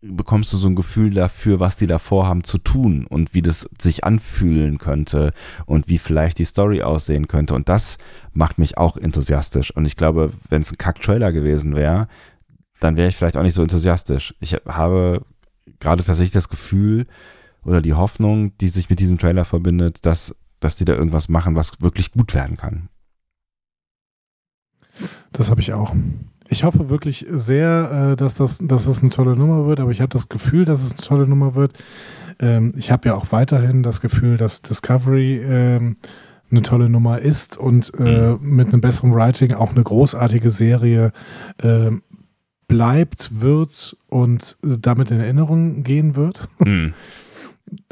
[0.04, 3.70] bekommst du so ein Gefühl dafür, was die da vorhaben zu tun und wie das
[3.80, 5.34] sich anfühlen könnte
[5.66, 7.56] und wie vielleicht die Story aussehen könnte.
[7.56, 7.98] Und das
[8.34, 9.72] macht mich auch enthusiastisch.
[9.72, 12.08] Und ich glaube, wenn es ein Kack-Trailer gewesen wäre,
[12.82, 14.36] dann wäre ich vielleicht auch nicht so enthusiastisch.
[14.42, 15.22] Ich habe
[15.80, 17.08] gerade tatsächlich das Gefühl,
[17.66, 21.56] oder die Hoffnung, die sich mit diesem Trailer verbindet, dass, dass die da irgendwas machen,
[21.56, 22.90] was wirklich gut werden kann.
[25.32, 25.96] Das habe ich auch.
[26.50, 30.02] Ich hoffe wirklich sehr, äh, dass das, dass das eine tolle Nummer wird, aber ich
[30.02, 31.74] habe das Gefühl, dass es eine tolle Nummer wird.
[32.40, 35.96] Ähm, ich habe ja auch weiterhin das Gefühl, dass Discovery ähm,
[36.52, 38.40] eine tolle Nummer ist und äh, mhm.
[38.42, 41.12] mit einem besseren Writing auch eine großartige Serie
[41.62, 42.04] ähm,
[42.68, 46.48] bleibt, wird und damit in Erinnerung gehen wird.
[46.64, 46.94] Mhm.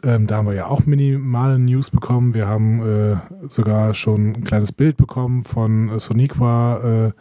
[0.03, 2.33] Ähm, da haben wir ja auch minimale News bekommen.
[2.33, 3.17] Wir haben äh,
[3.49, 7.11] sogar schon ein kleines Bild bekommen von äh, Soniqua, äh,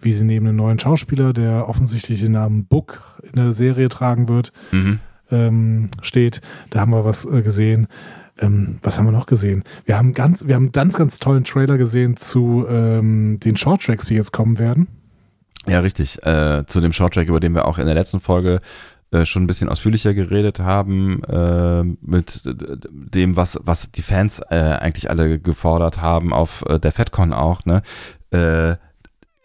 [0.00, 4.28] wie sie neben einem neuen Schauspieler, der offensichtlich den Namen Book in der Serie tragen
[4.28, 4.98] wird, Mhm.
[5.30, 6.40] ähm, steht.
[6.70, 7.86] Da haben wir was äh, gesehen.
[8.38, 9.62] Ähm, was haben wir noch gesehen?
[9.84, 14.06] Wir haben ganz, wir haben einen ganz, ganz tollen Trailer gesehen zu ähm, den Shorttracks,
[14.06, 14.88] die jetzt kommen werden.
[15.68, 16.20] Ja, richtig.
[16.26, 18.60] Äh, zu dem Shorttrack, über den wir auch in der letzten Folge
[19.12, 24.54] äh, schon ein bisschen ausführlicher geredet haben, äh, mit dem, was, was die Fans äh,
[24.56, 27.82] eigentlich alle gefordert haben, auf äh, der FedCon auch, ne?
[28.30, 28.76] Äh,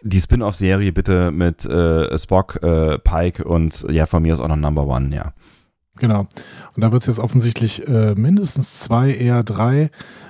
[0.03, 5.14] die Spin-off-Serie bitte mit Spock, Pike und ja, von mir ist auch noch Number One,
[5.14, 5.34] ja.
[5.98, 6.27] Genau.
[6.76, 9.89] Und da wird es jetzt offensichtlich äh, mindestens zwei, eher drei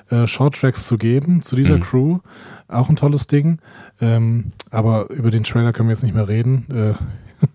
[0.10, 1.82] äh, Shorttracks zu geben zu dieser Mhm.
[1.82, 2.20] Crew.
[2.68, 3.60] Auch ein tolles Ding.
[4.02, 6.66] Ähm, aber über den Trailer können wir jetzt nicht mehr reden.
[6.72, 6.94] Äh,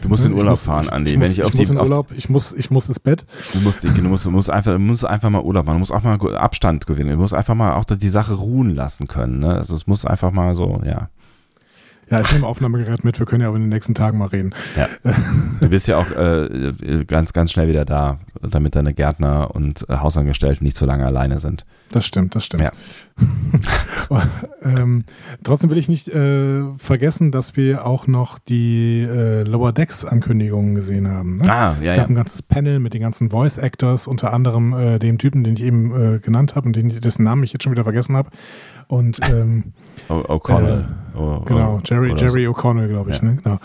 [0.00, 1.10] Du musst in Urlaub muss- fahren, Andi.
[1.12, 3.00] Ich, Wenn muss, ich auf ich die, muss in Urlaub, ich muss, ich muss ins
[3.00, 3.26] Bett.
[3.52, 5.76] Du musst, du musst, du musst einfach, du musst einfach mal Urlaub machen.
[5.76, 7.10] Du musst auch mal Abstand gewinnen.
[7.10, 9.40] Du musst einfach mal auch die Sache ruhen lassen können.
[9.40, 9.54] Ne?
[9.54, 11.08] Also es muss einfach mal so, ja.
[12.10, 13.18] Ja, ich nehme Aufnahmegerät mit.
[13.18, 14.54] Wir können ja aber in den nächsten Tagen mal reden.
[15.60, 19.96] Du bist ja auch äh, ganz, ganz schnell wieder da, damit deine Gärtner und äh,
[19.96, 21.64] Hausangestellten nicht so lange alleine sind.
[21.90, 22.62] Das stimmt, das stimmt.
[22.62, 22.72] Ja.
[24.62, 25.04] ähm,
[25.42, 30.74] trotzdem will ich nicht äh, vergessen, dass wir auch noch die äh, Lower Decks Ankündigungen
[30.74, 31.38] gesehen haben.
[31.38, 31.50] Ne?
[31.50, 32.06] Ah, es ja, gab ja.
[32.06, 35.62] ein ganzes Panel mit den ganzen Voice Actors, unter anderem äh, dem Typen, den ich
[35.62, 38.30] eben äh, genannt habe und den, dessen Namen ich jetzt schon wieder vergessen habe.
[38.88, 39.72] Und ähm,
[40.08, 40.86] O'Connell.
[41.16, 43.18] O- Genau, Jerry, Jerry O'Connell, glaube ich.
[43.18, 43.24] Ja.
[43.24, 43.36] Ne?
[43.42, 43.58] Genau.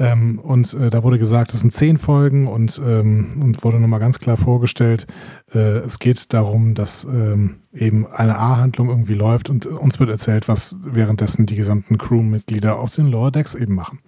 [0.00, 3.98] Ähm, und äh, da wurde gesagt, es sind zehn Folgen und, ähm, und wurde nochmal
[3.98, 5.08] ganz klar vorgestellt,
[5.52, 10.46] äh, es geht darum, dass ähm, eben eine A-Handlung irgendwie läuft und uns wird erzählt,
[10.46, 13.98] was währenddessen die gesamten Crewmitglieder auf den Lower Decks eben machen.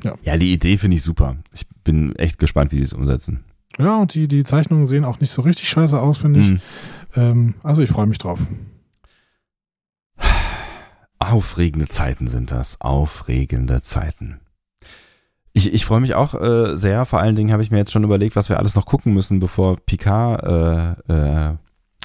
[0.00, 0.12] So.
[0.22, 1.36] Ja, die Idee finde ich super.
[1.52, 3.42] Ich bin echt gespannt, wie die es umsetzen.
[3.78, 6.50] Ja, und die, die Zeichnungen sehen auch nicht so richtig scheiße aus, finde ich.
[6.52, 6.60] Mhm.
[7.16, 8.38] Ähm, also ich freue mich drauf.
[11.30, 12.80] Aufregende Zeiten sind das.
[12.80, 14.40] Aufregende Zeiten.
[15.52, 17.04] Ich, ich freue mich auch äh, sehr.
[17.04, 19.38] Vor allen Dingen habe ich mir jetzt schon überlegt, was wir alles noch gucken müssen,
[19.38, 21.54] bevor Picard äh, äh,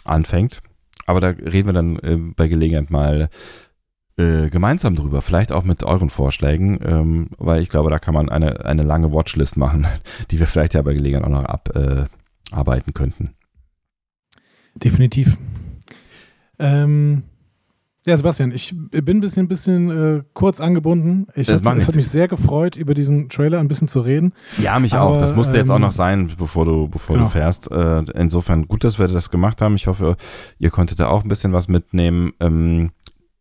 [0.05, 0.61] anfängt.
[1.07, 3.29] Aber da reden wir dann äh, bei Gelegenheit mal
[4.17, 5.23] äh, gemeinsam drüber.
[5.23, 9.11] Vielleicht auch mit euren Vorschlägen, ähm, weil ich glaube, da kann man eine, eine lange
[9.11, 9.87] Watchlist machen,
[10.31, 11.45] die wir vielleicht ja bei Gelegenheit auch noch
[12.51, 13.35] abarbeiten äh, könnten.
[14.75, 15.37] Definitiv.
[16.59, 17.23] Ähm,
[18.05, 21.27] ja, Sebastian, ich bin ein bisschen, bisschen äh, kurz angebunden.
[21.35, 24.33] Ich hab, es hat mich sehr gefreut, über diesen Trailer ein bisschen zu reden.
[24.57, 25.17] Ja, mich Aber, auch.
[25.17, 27.27] Das musste jetzt auch ähm, noch sein, bevor du, bevor genau.
[27.27, 27.69] du fährst.
[27.69, 29.75] Äh, insofern gut, dass wir das gemacht haben.
[29.75, 30.15] Ich hoffe,
[30.59, 32.31] ihr konntet da auch ein bisschen was mitnehmen.
[32.39, 32.91] Ähm,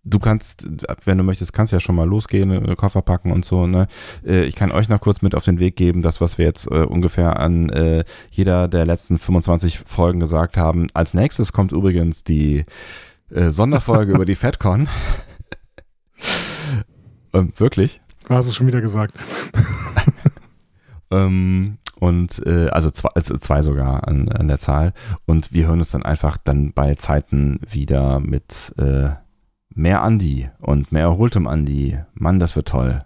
[0.03, 0.67] du kannst,
[1.05, 3.69] wenn du möchtest, kannst ja schon mal losgehen, äh, Koffer packen und so.
[3.69, 3.87] Ne?
[4.27, 6.67] Äh, ich kann euch noch kurz mit auf den Weg geben, das, was wir jetzt
[6.67, 10.89] äh, ungefähr an äh, jeder der letzten 25 Folgen gesagt haben.
[10.95, 12.65] Als nächstes kommt übrigens die
[13.31, 14.89] äh, Sonderfolge über die FedCon.
[17.33, 18.01] ähm, wirklich?
[18.27, 19.15] Du hast es schon wieder gesagt.
[21.11, 24.93] Ähm, und äh, also zwei, also zwei sogar an, an der Zahl.
[25.27, 29.11] Und wir hören uns dann einfach dann bei Zeiten wieder mit äh,
[29.75, 31.99] mehr Andi und mehr erholtem Andi.
[32.15, 33.05] Mann, das wird toll.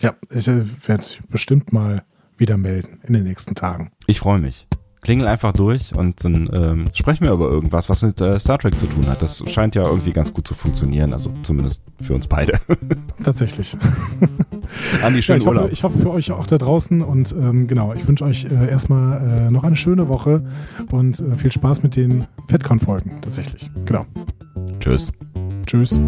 [0.00, 2.04] Ja, ich äh, werde bestimmt mal
[2.38, 3.92] wieder melden in den nächsten Tagen.
[4.06, 4.66] Ich freue mich.
[5.02, 8.76] Klingel einfach durch und dann ähm, sprechen wir über irgendwas, was mit äh, Star Trek
[8.76, 9.22] zu tun hat.
[9.22, 12.60] Das scheint ja irgendwie ganz gut zu funktionieren, also zumindest für uns beide.
[13.24, 13.76] Tatsächlich.
[15.02, 15.72] Andi, Ja, schönen ich, hoffe, Urlaub.
[15.72, 19.46] ich hoffe für euch auch da draußen und ähm, genau, ich wünsche euch äh, erstmal
[19.46, 20.44] äh, noch eine schöne Woche
[20.92, 23.70] und äh, viel Spaß mit den FedCon-Folgen tatsächlich.
[23.86, 24.04] Genau.
[24.80, 25.10] Tschüss.
[25.66, 26.00] Tschüss.